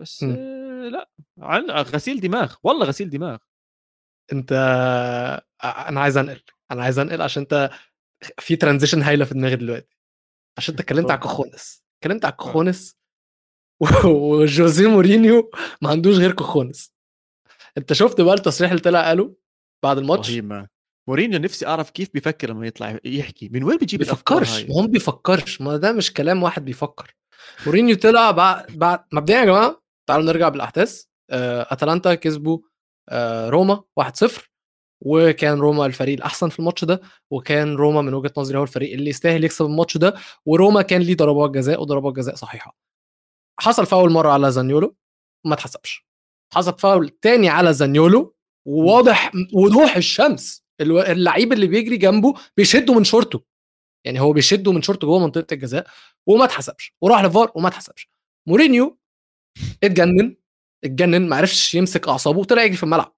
[0.00, 0.22] بس.
[0.22, 3.38] آه لا عن- غسيل دماغ والله غسيل دماغ.
[4.32, 4.52] انت
[5.62, 6.40] آه، أنا عايز أنقل
[6.70, 7.70] أنا عايز أنقل عشان انت
[8.38, 9.96] في transition هايلة في دماغي دلوقتي.
[10.58, 11.20] عشان انت اتكلمت على.
[11.20, 12.96] cojones اتكلمت على cojones
[14.04, 15.50] وجوزيه مورينيو
[15.82, 16.92] ما عندوش غير cojones.
[17.78, 19.34] انت شفت بقى التصريح اللي طلع قاله
[19.84, 20.66] بعد الماتش؟ رهيب
[21.08, 23.48] مورينيو نفسي أعرف كيف بيفكر لما يطلع يحكي.
[23.48, 27.14] من وين بيجيب بيفكرش ما هو بيفكرش ما ده مش كلام واحد بيفكر.
[27.66, 31.04] مورينيو طلع بعد بعد مبدئيا يا جماعة تعالوا نرجع بالأحداث.
[31.30, 32.58] آه، أتلانتا كسبوا
[33.08, 34.50] آه، روما 1-0
[35.00, 37.00] وكان روما الفريق الأحسن في الماتش ده
[37.30, 40.14] وكان روما من وجهة نظري هو الفريق اللي يستاهل يكسب الماتش ده
[40.46, 42.76] وروما كان ليه ضربات جزاء وضربات جزاء صحيحة.
[43.60, 44.96] حصل فاول مرة على زانيولو
[45.46, 46.06] ما اتحسبش.
[46.54, 48.36] حصل فاول تاني على زانيولو
[48.66, 50.64] وواضح وضوح الشمس.
[50.80, 53.44] اللعيب اللي بيجري جنبه بيشده من شورته.
[54.06, 55.86] يعني هو بيشده من شورته جوه منطقة الجزاء
[56.26, 56.94] وما اتحسبش.
[57.00, 58.10] وراح لفار وما اتحسبش.
[58.48, 58.98] مورينيو
[59.84, 60.36] اتجنن
[60.84, 63.16] اتجنن ما عرفش يمسك أعصابه وطلع يجري في الملعب.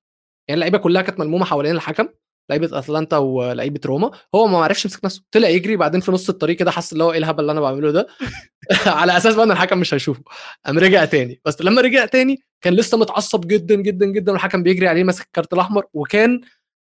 [0.49, 2.09] يعني اللعيبة كلها كانت ملمومة حوالين الحكم.
[2.51, 6.57] لعيبة أتلانتا ولعيبة روما هو ما عرفش يمسك نفسه طلع يجري بعدين في نص الطريق
[6.57, 8.07] كده حس اللي هو إيه الهبل اللي أنا بعمله ده؟
[8.87, 10.23] على أساس بقى إن الحكم مش هيشوفه
[10.67, 11.41] قام رجع تاني.
[11.45, 15.53] بس لما رجع تاني كان لسه متعصب جدا جدا جدا والحكم بيجري عليه ماسك الكارت
[15.53, 16.41] الأحمر وكان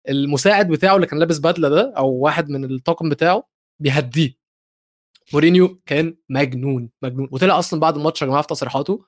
[0.10, 3.48] المساعد بتاعه اللي كان لابس بدلة ده أو واحد من الطاقم بتاعه
[3.80, 4.34] بيهديه.
[5.34, 7.30] مورينيو كان مجنون مجنون.
[7.32, 9.06] وطلع أصلا بعد الماتش يا جماعة في تصريحاته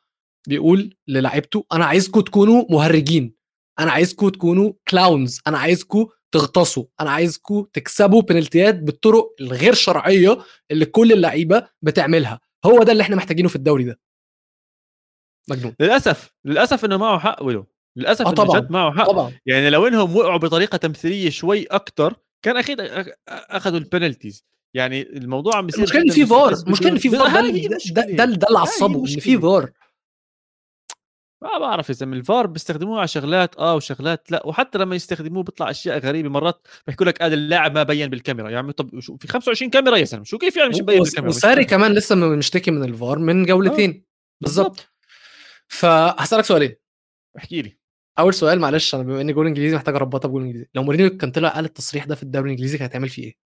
[0.47, 3.35] بيقول للاعيبته أنا عايزكم تكونوا مهرجين
[3.79, 6.85] أنا عايزكم تكونوا كلاونز أنا عايزكم تغطسوا.
[7.01, 10.37] أنا عايزكم تكسبوا بنالتيات بالطرق الغير شرعية
[10.71, 12.39] اللي كل اللعيبة بتعملها.
[12.65, 13.99] هو ده اللي إحنا محتاجينه في الدوري ده.
[15.49, 15.75] مجنون.
[15.79, 17.65] للأسف للأسف إنه معه حق ولو
[17.95, 19.07] للأسف إنه طبعا معه حق.
[19.11, 19.31] طبعا.
[19.45, 22.77] يعني لو إنهم وقعوا بطريقة تمثيلية شوي أكثر كان أكيد
[23.29, 27.41] أخذوا البنالتيز يعني الموضوع عم بيصير المشكلة إن في فار المشكلة إن في فار ده
[27.41, 28.03] ده مشكلة.
[28.03, 29.39] ده, ده اللي عصبه إن في مشكلة.
[29.39, 29.71] فار.
[31.45, 34.47] ما بعرف إذا من الفار بيستخدموه على شغلات آه وشغلات لا.
[34.47, 38.49] وحتى لما يستخدموه بيطلع أشياء غريبة مرات بيحكوا لك هذا اللاعب ما بين بالكاميرا.
[38.49, 41.29] يا عمي طب شو في 25 كاميرا يا زلمه شو كيف يعني مش مبين بالكاميرا؟
[41.29, 41.65] وساري.
[41.65, 44.05] كمان لسه مشتكي من الفار من جولتين.
[44.41, 44.91] بالظبط
[45.67, 46.75] فهسألك سؤالين.
[47.37, 47.77] احكي لي.
[48.19, 50.67] أول سؤال معلش أنا بما إني جول إنجليزي محتاج أربطها بجول إنجليزي.
[50.75, 53.44] لو مورينيو كان طلع قال التصريح ده في الدوري الإنجليزي كان هتعمل فيه إيه؟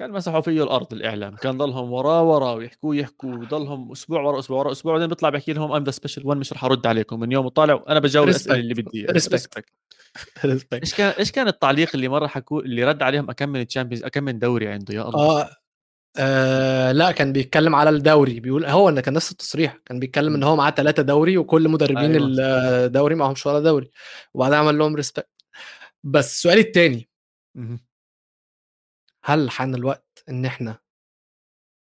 [0.00, 1.36] كان مسحوا فيه الأرض الإعلام.
[1.36, 4.92] كان ضلهم وراه وراه ويحكوا يحكوا وضلهم أسبوع ورا أسبوع ورا أسبوع.
[4.92, 7.20] بعدين بيطلع بيحكي لهم I'm the special one مش رح أرد عليكم.
[7.20, 8.28] من يوم طالع وأنا بجاوب.
[8.28, 9.06] الأسئلة اللي بدي.
[9.06, 9.62] Respect.
[10.72, 14.24] إيش كان إيش كان التعليق اللي مرة حكوا اللي رد عليهم أكم من Champions أكم
[14.24, 15.40] من دوري عنده؟ يا الله.
[15.40, 15.50] آه
[16.18, 18.40] آه لا كان بيتكلم على الدوري.
[18.40, 19.78] بيقول هو إن كان نفس التصريح.
[19.86, 22.26] كان بيتكلم إن هو معاه ثلاثة دوري وكل مدربين أيوة.
[22.84, 23.90] الدوري معهمش ولا دوري.
[24.34, 25.28] وبعدها عمل لهم ريسبكت
[26.04, 27.08] بس السؤال الثاني.
[29.24, 30.78] هل حان الوقت إن إحنا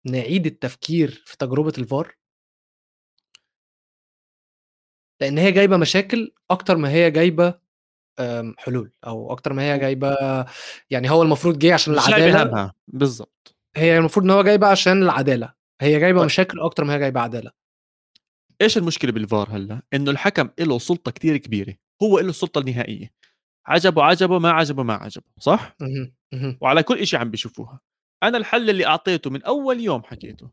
[0.05, 2.15] نعيد التفكير في تجربة الفار؟
[5.21, 7.59] لأن هي جايبة مشاكل أكتر ما هي جايبة
[8.19, 10.15] آم، حلول أو أكتر ما هي جايبة
[10.89, 13.55] يعني هو المفروض جه عشان العدالة همها بالضبط.
[13.75, 15.53] هي المفروض إن هو جايبة عشان العدالة.
[15.81, 16.25] هي جايبة طيب.
[16.25, 17.51] مشاكل أكتر ما هي جايبة عدالة.
[18.61, 21.75] إيش المشكلة بالفار هلأ؟ إنه الحكم له سلطة كتير كبيرة.
[22.03, 23.11] هو له السلطه النهائيه
[23.69, 25.75] عجبه عجبه ما عجبه ما عجبه صح.
[26.61, 27.79] وعلى كل شيء عم بيشوفوها
[28.23, 30.49] أنا الحل اللي أعطيته من أول يوم حكيته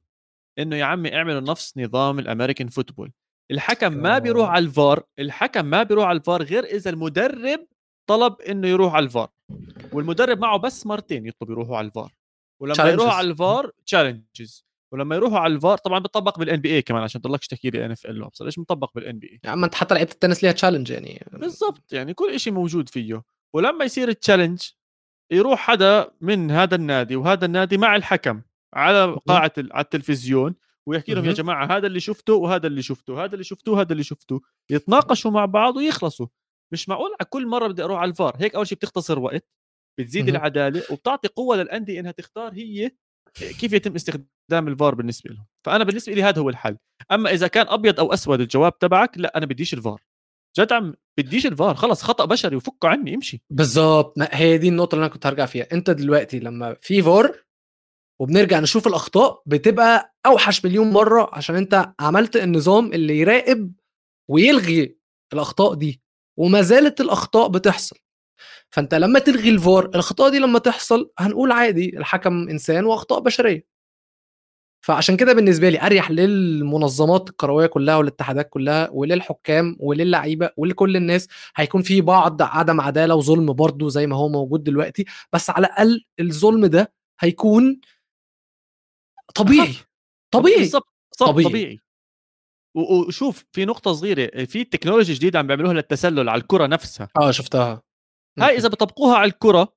[0.58, 3.12] إنه يا عمي اعملوا نفس نظام الأمريكان فوتبول
[3.50, 4.52] الحكم ما بيروح آه.
[4.52, 7.66] على الفار الحكم ما بيروح على الفار غير إذا المدرب
[8.08, 9.30] طلب إنه يروح على الفار
[9.92, 12.12] والمدرب معه بس مرتين يطلب يروحوا على الفار
[12.60, 13.12] ولما يروحوا.
[13.12, 17.70] على الفار challenges ولما يروحوا على الفار طبعا بيطبق بال NBA كمان عشان تضلكش تحكي
[17.70, 20.90] لي NFL بس ليش مطبق بال NBA يا عم أنت حتى لعيبة التنس ليها challenge
[20.90, 21.26] يعني.
[21.32, 23.22] بالضبط يعني كل شيء موجود فيه.
[23.54, 24.62] ولما يصير ال challenge
[25.32, 28.42] يروح حدا من هذا النادي وهذا النادي مع الحكم
[28.74, 30.54] على قاعة على التلفزيون
[30.88, 31.32] ويحكي لهم يا.
[31.32, 34.40] جماعة هذا اللي شفته وهذا اللي شفته هذا اللي شفته هذا اللي شفته.
[34.70, 36.26] يتناقشوا مع بعض ويخلصوا.
[36.72, 38.36] مش معقول على كل مرة بدي أروح على الفار.
[38.38, 39.48] هيك أول شيء بتختصر وقت
[39.98, 40.28] بتزيد.
[40.28, 42.90] العدالة وبتعطي قوة للأندية إنها تختار هي
[43.34, 45.46] كيف يتم استخدام الفار بالنسبة لهم.
[45.66, 46.76] فأنا بالنسبة لي هذا هو الحل.
[47.12, 50.02] أما إذا كان أبيض أو أسود الجواب تبعك لا أنا بديش الفار.
[50.58, 53.42] جد عم بديش الفار خلص خطأ بشري وفكوا عني امشي.
[53.50, 55.66] بالظبط هي دي النقطة اللي أنا كنت هرجع فيها.
[55.72, 57.42] أنت دلوقتي لما في فار
[58.20, 63.72] وبنرجع نشوف الأخطاء بتبقى أوحش مليون مرة عشان أنت عملت النظام اللي يراقب
[64.30, 64.96] ويلغي
[65.32, 66.02] الأخطاء دي.
[66.38, 67.96] وما زالت الأخطاء بتحصل.
[68.70, 73.75] فأنت لما تلغي الفار الأخطاء دي لما تحصل هنقول عادي الحكم إنسان وأخطاء بشرية.
[74.86, 81.28] فعشان كده بالنسبة لي أريح للمنظمات الكروية كلها والاتحادات كلها وللحكام وللعيبة ولكل الناس.
[81.56, 86.04] هيكون في بعض عدم عدالة وظلم برضه زي ما هو موجود دلوقتي بس على الأقل
[86.20, 87.80] الظلم ده هيكون
[89.34, 89.74] طبيعي.
[90.30, 90.58] طبيعي.
[90.58, 90.88] بالضبط.
[91.16, 91.48] صح طبيعي.
[91.50, 91.80] طبيعي,
[92.74, 97.08] وشوف في نقطة صغيرة في تكنولوجيا جديدة عم بيعملوها للتسلل على الكرة نفسها.
[97.16, 97.82] آه شفتها.
[98.38, 99.76] هاي إذا بطبقوها على الكرة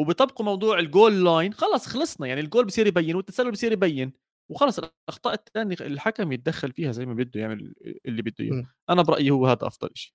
[0.00, 2.26] وبطبقوا موضوع ال goal line خلص خلصنا.
[2.26, 4.25] يعني الجول بصير يبين والتسلل بصير يبين.
[4.48, 7.74] وخلص الأخطاء الثانية الحكم يتدخل فيها زي ما بده يعمل
[8.06, 8.52] اللي بده إياه.
[8.52, 8.66] إمم.
[8.90, 10.12] أنا برأيي هو هذا أفضل شيء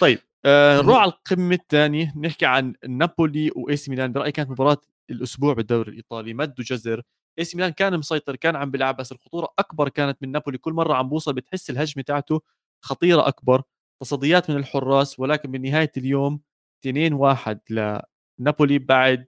[0.00, 0.82] طيب آه.
[0.82, 4.12] نروح على القمة الثانية نحكي عن نابولي و AC ميلان.
[4.12, 7.02] برأيي كانت مباراة الأسبوع بالدوري الإيطالي مد وجزر.
[7.38, 10.58] AC ميلان كان مسيطر كان عم بيلعب بس الخطورة أكبر كانت من نابولي.
[10.58, 12.40] كل مرة عم بوصل بتحس الهجمة تاعته
[12.84, 13.62] خطيرة أكبر.
[14.02, 16.40] تصديات من الحراس ولكن بنهايه اليوم
[16.86, 19.26] 2 1 لنابولي بعد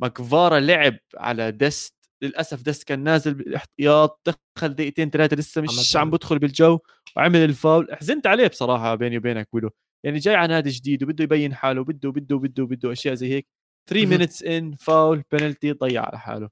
[0.00, 5.96] ما كفارا لعب على دست للأسف دست كان نازل بالاحتياط دخل دقيقتين ثلاثة لسه مش
[5.96, 6.10] عم.
[6.10, 6.78] بدخل بالجو
[7.16, 7.94] وعمل الفاول.
[7.96, 9.70] حزنت عليه بصراحة بيني وبينك ويلو.
[10.04, 13.46] يعني جاي على نادي جديد وبده يبين حاله وبده بده بده بده أشياء زي هيك.
[13.88, 14.10] 3 اهم.
[14.10, 16.50] minutes in foul penalty ضيع على حاله.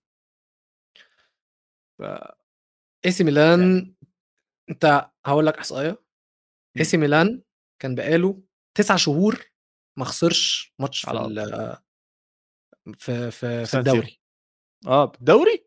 [1.98, 2.02] ف
[3.06, 3.94] AC ميلان
[4.70, 6.02] انت هقول لك أحصائية.
[6.78, 7.42] AC ميلان
[7.82, 8.42] كان بقاله
[8.76, 9.44] تسع شهور
[9.98, 11.78] ما خسرش ماتش في
[12.98, 14.20] في في, في الدوري.
[14.86, 15.64] آه بالدوري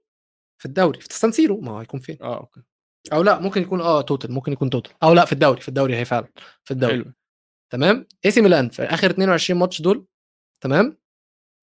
[0.62, 2.62] في الدوري في سان سيرو ما هيكون فين؟ آه okay.
[3.14, 5.96] أو لأ ممكن يكون آه total ممكن يكون total أو لأ في الدوري في الدوري
[5.96, 6.28] هي فعلا
[6.64, 6.94] في الدوري.
[6.94, 7.14] حلو.
[7.72, 10.06] تمام؟ AC ميلان في آخر 22 ماتش دول
[10.62, 10.98] تمام؟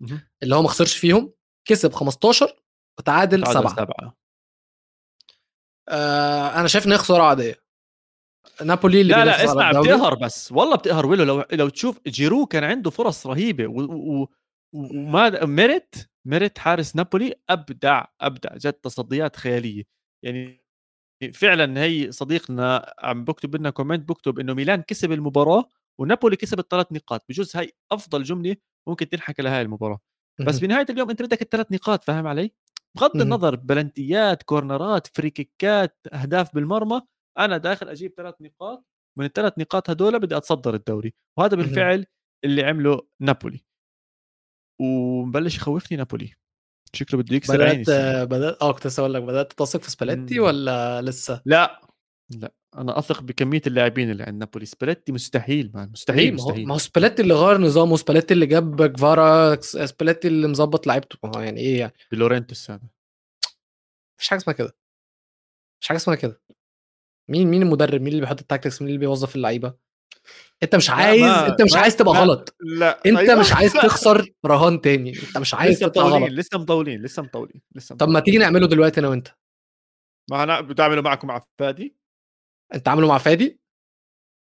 [0.01, 0.21] مهم.
[0.43, 1.33] اللي هو ما خسرش فيهم
[1.69, 2.63] كسب 15
[2.99, 4.17] وتعادل تعادل 7 سبعة.
[5.89, 7.63] آه أنا شايف إن هي خسارة عادية.
[8.65, 10.53] نابولي اللي لا لا اسمع بتقهر بس.
[10.53, 13.81] والله بتقهر ويلو لو لو تشوف جيرو كان عنده فرص رهيبة و...
[13.81, 14.23] و...
[14.23, 14.29] و-
[14.73, 19.85] وماميريت حارس نابولي أبدع أبدع جد تصديات خيالية.
[20.25, 20.65] يعني
[21.35, 25.69] فعلا هي صديقنا عم بكتب لنا comment بكتب إنه ميلان كسب المباراة
[26.01, 27.25] ونابولي كسب الثلاث نقاط.
[27.29, 28.57] بجوز هاي أفضل جملة
[28.89, 30.01] ممكن تنحكى لهاي المباراة.
[30.47, 30.59] بس.
[30.59, 32.53] بنهاية اليوم أنت بدك الثلاث نقاط فاهم علي؟
[32.97, 33.21] بغض.
[33.21, 37.03] النظر بلنتيات كورنرات فري كيكات أهداف بالمرمى
[37.39, 38.85] أنا داخل أجيب ثلاث نقاط.
[39.19, 41.15] من الثلاث نقاط هدول بدي أتصدر الدوري.
[41.39, 41.57] وهذا.
[41.57, 42.07] بالفعل
[42.45, 43.61] اللي عمله نابولي.
[44.79, 46.35] ومبلش يخوفني نابولي.
[46.93, 48.25] شكله بده يكسر عيني بدات السنة.
[48.25, 50.41] بدأت آه كنت أقول لك بدأت تثق في سباليتي.
[50.41, 51.81] ولا لسه؟ لا
[52.31, 54.67] لا أنا أثق بكمية اللاعبين اللي عند نابولي.
[54.67, 56.67] سباليتي مستحيل man؟ مستحيل مستحيل.
[56.67, 61.19] ما هو سباليتي اللي غير نظامه سباليتي اللي جاب جفارا سباليتي اللي مظبط لعيبته.
[61.25, 62.89] ما هو يعني إيه يعني؟ بلورنتوس هذا
[64.17, 64.77] مفيش حاجة اسمها كده.
[65.79, 66.41] مفيش حاجة اسمها كده.
[67.29, 69.88] مين مين المدرب؟ مين اللي بيحط ال tactics؟ مين اللي بيوظف اللعيبة؟
[70.63, 72.57] انت مش لا، عايز ما- انت مش عايز تبقى ما- غلط.
[72.61, 73.41] لا انت أيوة.
[73.41, 75.11] مش عايز تخسر رهان تاني.
[75.29, 78.25] انت مش عايز لسه غلط مطولين لسه مطولين لسه مطولين لسه طب ما مطولين.
[78.25, 79.29] تيجي نعمله دلوقتي أنا وانت.
[80.31, 81.97] ما أنا بتعملوا معكم مع فادي؟
[82.75, 83.61] انت عامله مع فادي؟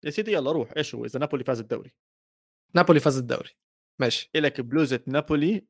[0.04, 1.94] يا سيدي يلا روح إيش هو إذا نابولي فاز الدوري؟
[2.74, 3.50] نابولي فاز الدوري.
[4.00, 4.30] ماشي.
[4.36, 5.66] إلك بلوزة نابولي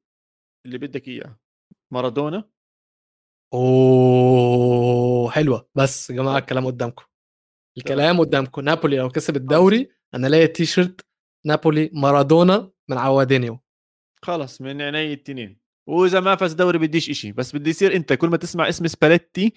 [0.67, 1.39] اللي بدك اياه
[1.93, 2.51] مارادونا؟
[3.55, 5.69] أوه حلوة.
[5.75, 7.05] بس يا جماعة الكلام قدامكم.
[7.79, 11.07] الكلام قدامكم نابولي لو كسب الدوري أنا لاقي تي شيرت
[11.47, 13.61] نابولي مارادونا من عوادينيو.
[14.23, 15.61] خلص من عيني التنين.
[15.89, 19.53] وإذا ما فاز دوري بديش إشي بس بدي يصير أنت كل ما تسمع اسم سباليتي.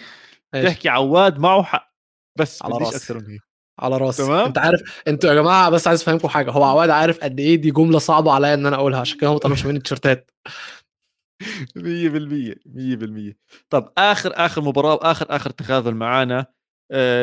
[0.53, 1.93] تحكي عواد معه حق.
[2.39, 2.97] بس على بديش راسي.
[2.97, 3.41] أكثر من هيك.
[3.79, 4.23] على راسي.
[4.23, 4.45] تمام.
[4.45, 6.51] أنت عارف أنتوا يا جماعة بس عايز أفهمكم حاجة.
[6.51, 9.37] هو عواد عارف قد إيه دي جملة صعبة عليا إن أنا أقولها عشان كده ما
[9.37, 10.31] طلبش مني التيشيرتات.
[11.75, 13.33] 100% 100%
[13.69, 16.39] طب آخر آخر مباراة واخر آخر تخاذل معانا.
[16.39, 16.52] آه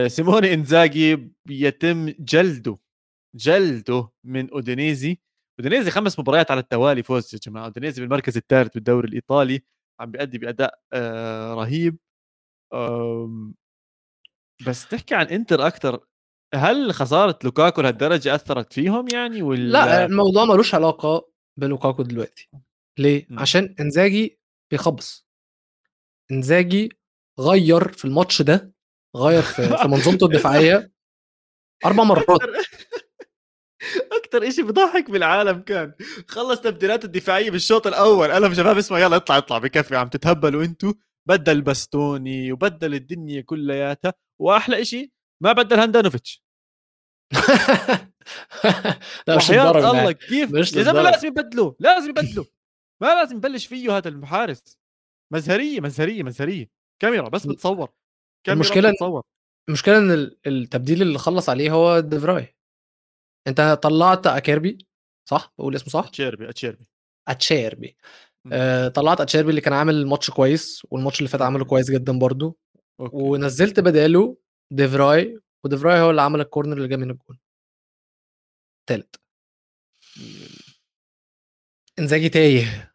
[0.06, 2.78] سيموني إنزاجي بيتم جلده
[3.36, 5.18] جلده من أودينيزي.
[5.60, 7.64] أودينيزي خمس مباريات على التوالي فوز يا جماعة.
[7.64, 9.62] أودينيزي بالمركز الثالث بالدوري الإيطالي
[10.00, 11.98] عم بيأدي بأداء آه رهيب.
[14.66, 16.04] بس تحكي عن إنتر أكثر
[16.54, 21.30] هل خسارة لوكاكو لهالدرجة أثرت فيهم يعني ولا؟ لا الموضوع ملوش علاقة
[21.60, 22.48] بلوكاكو دلوقتي.
[22.98, 23.38] ليه؟ م.
[23.38, 24.38] عشان إنزاجي
[24.70, 25.26] بيخبص.
[26.30, 26.88] إنزاجي
[27.40, 28.72] غير في الماتش ده
[29.16, 30.92] غير في, في منظومته الدفاعية
[31.84, 32.26] أربع مرات.
[34.12, 35.94] أكثر شيء بضحك بالعالم كان.
[36.28, 38.32] خلص تبديلاته الدفاعية بالشوط الأول.
[38.32, 40.92] قال لهم شباب اسمعوا يلا اطلع اطلع بكفي عم تتهبلوا أنتوا.
[41.28, 44.14] بدل باستوني وبدل الدنيا كلياتها.
[44.40, 45.10] وأحلى شيء
[45.42, 46.44] ما بدل هاندانوفيتش.
[49.26, 50.12] لا مش للدرجة الله.
[50.12, 51.02] كيف؟ يا زلمة.
[51.02, 52.44] لازم يبدلوا لازم يبدلوا.
[53.02, 54.78] ما لازم يبلش فيه هذا المحارس
[55.32, 56.70] مزهرية مزهرية مزهرية.
[57.02, 57.90] كاميرا بس بتصور.
[58.48, 59.22] إن- بتصور
[59.68, 62.56] المشكلة إن ال- التبديل اللي خلص عليه هو ديفراي
[63.46, 64.86] أنت طلعت أكيربي
[65.28, 66.86] صح؟ بقول اسمه صح؟ أتشيربي أتشيربي.
[67.28, 67.96] أتشيربي.
[68.52, 72.58] آه طلعت أتشيربي اللي كان عامل ماتش كويس والماتش اللي فات عمله كويس جدا برضو
[73.00, 73.16] okay.
[73.16, 74.36] ونزلت بداله
[74.72, 77.38] ديفراي وديفراي هو اللي عمل الكورنر اللي جاب من الجون.
[78.88, 79.16] تالت.
[81.98, 82.94] إنزاجي تايه.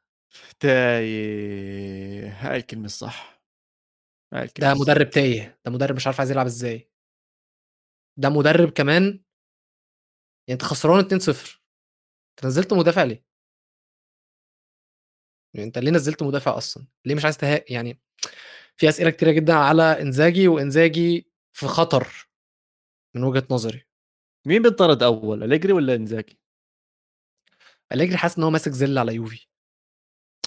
[0.60, 2.28] تايه.
[2.32, 3.35] هاي الكلمة الصح
[4.44, 4.74] ده.
[4.74, 6.90] مدرب تايه ده مدرب مش عارف عايز يلعب إزاي
[8.18, 9.04] ده مدرب كمان
[10.48, 13.26] يعني أنت خسران 2-0 أنت نزلت مدافع ليه؟
[15.54, 18.00] يعني أنت ليه نزلت مدافع أصلا؟ ليه مش عايز تها يعني
[18.78, 22.28] في أسئلة كتيرة جدا على إنزاجي وإنزاجي في خطر
[23.16, 23.86] من وجهة نظري
[24.48, 26.40] مين بينطرد أول أليجري ولا انزاكي
[27.92, 29.48] أليجري حاسس إن هو ماسك زل على يوفي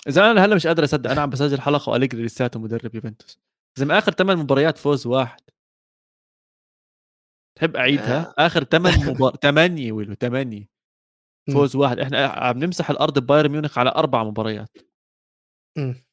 [0.08, 3.40] إذا أنا هلا مش قادر أصدق أنا عم بسجل حلقة وأليجري لساته مدرب يوفنتوس
[3.76, 5.40] زي ما آخر ثمان مباريات فوز واحد.
[7.58, 9.36] تحب أعيدها؟ آخر ثمان مبار...
[9.36, 10.68] ثمانيه ويلو ثمانيه
[11.48, 11.54] مم.
[11.54, 11.98] فوز واحد.
[11.98, 14.78] إحنا عم نمسح الأرض ببايرن ميونخ على أربع مباريات.
[15.78, 16.04] مم.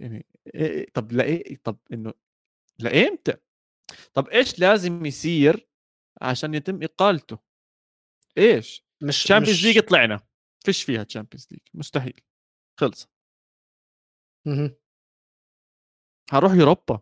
[0.00, 2.12] يعني إيه إيه طب لايه طب إنه
[2.78, 3.34] لايمتى
[4.14, 5.68] طب إيش لازم يصير
[6.22, 7.38] عشان يتم إقالته؟
[8.38, 10.20] إيش؟ مش Champions League طلعنا.
[10.64, 12.20] فيش فيها Champions League مستحيل.
[12.80, 13.08] خلص
[16.32, 16.40] مهم.
[16.42, 17.00] هنروح Europa.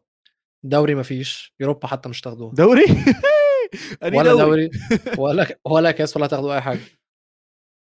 [0.65, 2.85] دوري مفيش Europa حتى مش تاخدوها دوري؟
[4.03, 4.71] ولا دوري؟
[5.19, 6.81] ولا ولا كاس ولا تاخدوا أي حاجة.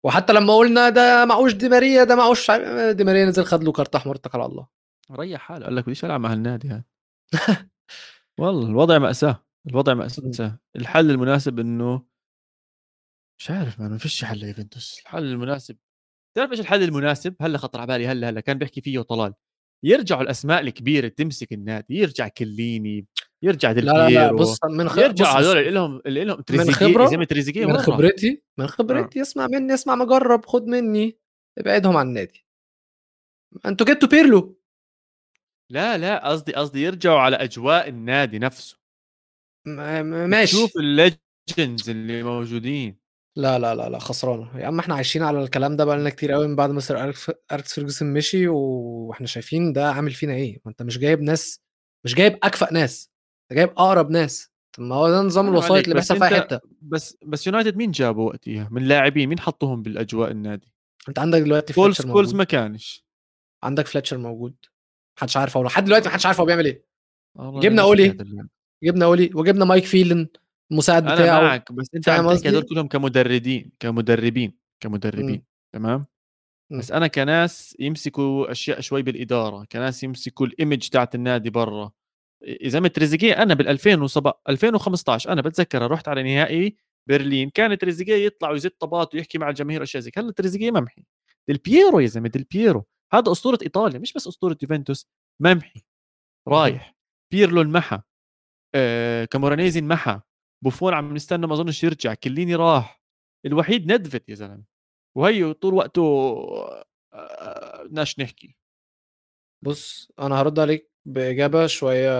[0.04, 2.50] وحتى لما قلنا ده معوش دي ماريا ده معوش
[2.90, 4.66] دي ماريا نزل خد له كارت أحمر اتكل على الله.
[5.12, 6.84] ريح حاله قال لك بديش العب مع النادي هذا
[8.40, 10.58] والله الوضع مأساة الوضع مأساة.
[10.76, 12.06] الحل المناسب إنه
[13.40, 15.76] مش عارف ما فيش حل ليوفنتوس الحل المناسب
[16.36, 19.34] تعرف إيش الحل المناسب؟ هلا خطر على بالي هلا هلا كان بيحكي فيه طلال.
[19.84, 23.06] يرجعوا الأسماء الكبيرة تمسك النادي يرجع كليني
[23.42, 24.98] يرجع ديل لا لا لا بص من خ...
[24.98, 27.24] يرجع هذول اللي لهم اللي لهم تريزيجيه خبرة- زي ما
[27.72, 27.78] من.
[27.78, 31.18] خبرتي من خبرتي اسمع مني اسمع مجرب خد مني
[31.58, 32.46] ابعدهم عن النادي.
[33.66, 34.60] أنتوا جبتوا بيرلو.
[35.72, 38.78] لا لا قصدي قصدي يرجعوا على أجواء النادي نفسه.
[39.66, 40.56] ماشي.
[40.56, 42.98] شوف ال legends اللي موجودين.
[43.36, 44.58] لا لا لا لا خسرانة.
[44.60, 47.32] يا عم إحنا عايشين على الكلام ده بقالنا كتير قوي من بعد ما سير أليكس-
[47.74, 51.60] فيرجسون مشي وإحنا شايفين ده عامل فينا إيه؟ ما أنت مش جايب ناس
[52.04, 53.10] مش جايب أكفأ ناس
[53.50, 54.50] أنت جايب أقرب ناس.
[54.76, 56.60] طب ما هو ده نظام حرام الوسائط عليك، اللي بس بيحصل في أي أنت- حتة.
[56.82, 60.72] بس بس يونايتد مين جابوا وقتها من لاعبين مين حطهم بالأجواء النادي؟
[61.08, 62.38] أنت عندك دلوقتي كولز فليتشر كولز موجود.
[62.38, 63.04] ما كانش.
[63.62, 64.54] عندك فليتشر موجود.
[65.18, 66.84] محدش عارف هو لحد دلوقتي محدش عارف هو بيعمل إيه.
[67.36, 68.10] والله جبنا أولي.
[68.10, 68.48] هذا اللي-
[68.84, 70.28] جبنا أولي وجبنا مايك فيلن.
[70.72, 75.42] المساعد أنا بتاعه معك بس أنت عم تحكي هدول؟ كلهم كمدربين كمدربين كمدربين
[75.74, 76.06] تمام؟
[76.70, 76.78] مم.
[76.78, 81.92] بس أنا كناس يمسكوا أشياء شوي بالإدارة كناس يمسكوا ال image تاعت النادي برا.
[82.42, 86.76] إذا ما تريزيجيه أنا بال 2007 2015 أنا بتذكر رحت على نهائي
[87.08, 90.10] برلين كان تريزيجيه يطلع ويزت طبات ويحكي مع الجماهير اشياء زي.
[90.16, 91.04] هلا تريزيجيه ممحي
[91.48, 92.86] ديل بييرو يا زلمة ديل بييرو.
[93.12, 95.08] هذا أسطورة إيطاليا مش بس أسطورة يوفنتوس
[95.40, 95.82] ممحي
[96.48, 96.94] رايح.
[97.32, 98.00] بيرلو انمحى
[98.74, 100.20] آه كامورانيزي انمحى
[100.62, 103.02] بوفون عم نستنى ما أظنش يرجع كيليني راح.
[103.46, 104.64] الوحيد نيدفيد يا زلمة.
[105.16, 106.34] وهي طول وقته
[107.84, 108.56] بدناش نحكي.
[109.62, 112.10] بص أنا هرد عليك بإجابة شوية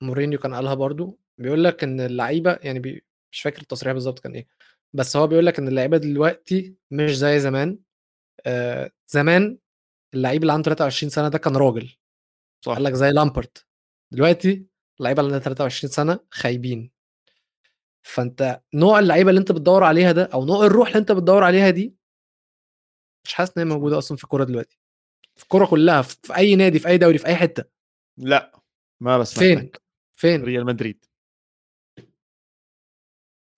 [0.00, 1.18] مورينيو كان قالها برضو.
[1.38, 3.04] بيقول لك إن اللعيبة يعني بي...
[3.32, 4.46] مش فاكر التصريح بالظبط كان إيه
[4.92, 7.78] بس هو بيقول لك إن اللعيبة دلوقتي مش زي زمان.
[8.46, 9.58] آه زمان
[10.14, 11.96] اللعيب اللي عنده 23 سنة ده كان راجل.
[12.64, 12.72] صح.
[12.74, 13.66] قال لك زي لامبرت.
[14.12, 14.66] دلوقتي
[15.00, 16.91] اللعيبة اللي عندها 23 سنة خايبين.
[18.02, 21.70] فأنت نوع اللعيبة اللي أنت بتدور عليها ده أو نوع الروح اللي أنت بتدور عليها
[21.70, 21.96] دي
[23.24, 24.78] مش حاسس إن هي موجودة أصلا في الكورة دلوقتي.
[25.36, 27.64] في الكورة كلها في أي نادي في أي دوري في أي حتة.
[28.18, 28.60] لأ
[29.02, 29.72] ما بس فين؟
[30.12, 31.04] فين؟ ريال مدريد.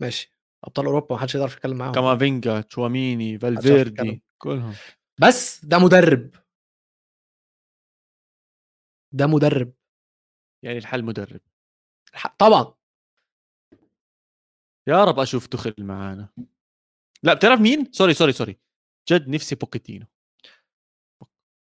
[0.00, 0.34] ماشي.
[0.64, 1.92] أبطال أوروبا ما حدش يقدر يتكلم معاهم.
[1.92, 3.42] كامافينجا تشواميني يعرف.
[3.42, 4.74] فالفيردي كلهم.
[5.20, 6.34] بس ده مدرب.
[9.12, 9.72] ده مدرب.
[10.64, 11.40] يعني الحل مدرب.
[12.38, 12.74] طبعا.
[14.89, 16.28] يا رب أشوف توخيل معانا.
[17.23, 18.59] لا بتعرف مين؟ sorry sorry sorry.
[19.11, 20.06] جد نفسي بوكيتينو.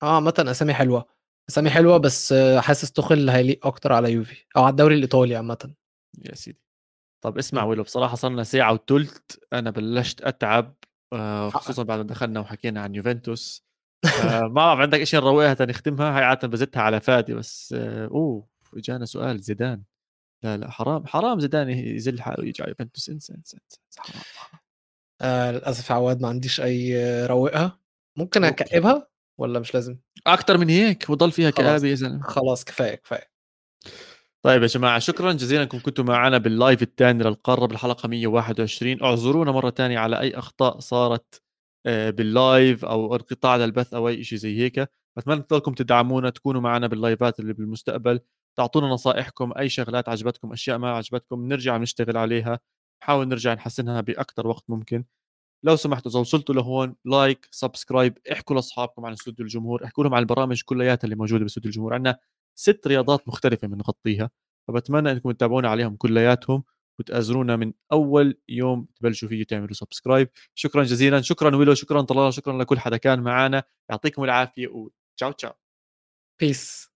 [0.03, 1.09] آه عامة أسامي حلوة.
[1.49, 5.75] أسامي حلوة بس حاسس توخيل هيليق أكتر على يوفي أو على الدوري الإيطالي عامة.
[6.25, 6.61] يا سيدي.
[7.25, 9.19] طب اسمع ويلو بصراحة صرنا ساعة وثلث
[9.53, 10.75] أنا بلشت أتعب
[11.13, 13.67] آه، خصوصا بعد ما دخلنا وحكينا عن يوفنتوس.
[14.05, 18.49] آه، ما بعرف عندك شيء نروقها تنختمها هاي عادة بزتها على فادي بس آه، أوه
[18.77, 19.83] إجانا سؤال زيدان.
[20.43, 23.09] لا لا حرام حرام زيدان يزل حاله ويجي على يوفنتوس.
[23.11, 24.61] انسى انسى انسى, حرام, حرام.
[25.21, 27.81] آه للأسف يا عواد ما عنديش أي آه، روقها
[28.19, 28.45] ممكن.
[28.45, 29.09] أكئبها
[29.41, 29.97] ولا مش لازم؟
[30.27, 31.51] أكثر من هيك وضل فيها.
[31.51, 32.23] كآبة يا زلمة.
[32.23, 33.31] خلاص كفاية كفاية.
[34.43, 39.53] طيب يا جماعة شكرا جزيلا إنكم كنتوا معنا بال live الثاني للقارة بالحلقة 121 اعذرونا
[39.53, 41.43] مرة ثانية على أي أخطاء صارت
[41.87, 44.91] آه، بال live أو انقطاع للبث أو أي شيء زي هيك.
[45.17, 48.21] بتمنى تضلكم تدعمونا تكونوا معنا باللايفات اللي بالمستقبل.
[48.57, 52.61] تعطونا نصائحكم أي شغلات عجبتكم أشياء ما عجبتكم نرجع نشتغل عليها
[53.03, 55.05] نحاول نرجع نحسنها باكثر وقت ممكن.
[55.65, 60.23] لو سمحتوا إذا وصلتوا لهون like subscribe احكوا لأصحابكم عن استوديو الجمهور احكوا لهم عن
[60.23, 62.19] البرامج كلياتها اللي موجودة باستوديو الجمهور عندنا
[62.59, 64.31] ست رياضات مختلفة بنغطيها
[64.69, 66.65] فبتمنى إنكم تتابعونا عليهم كلياتهم
[66.99, 72.63] وتأزرونا من أول يوم تبلشوا فيه تعملوا subscribe شكرا جزيلا شكرا ويلو شكرا طلال شكرا
[72.63, 75.53] لكل حدا كان معنا يعطيكم العافية وتشاو تشاو
[76.41, 76.96] بيس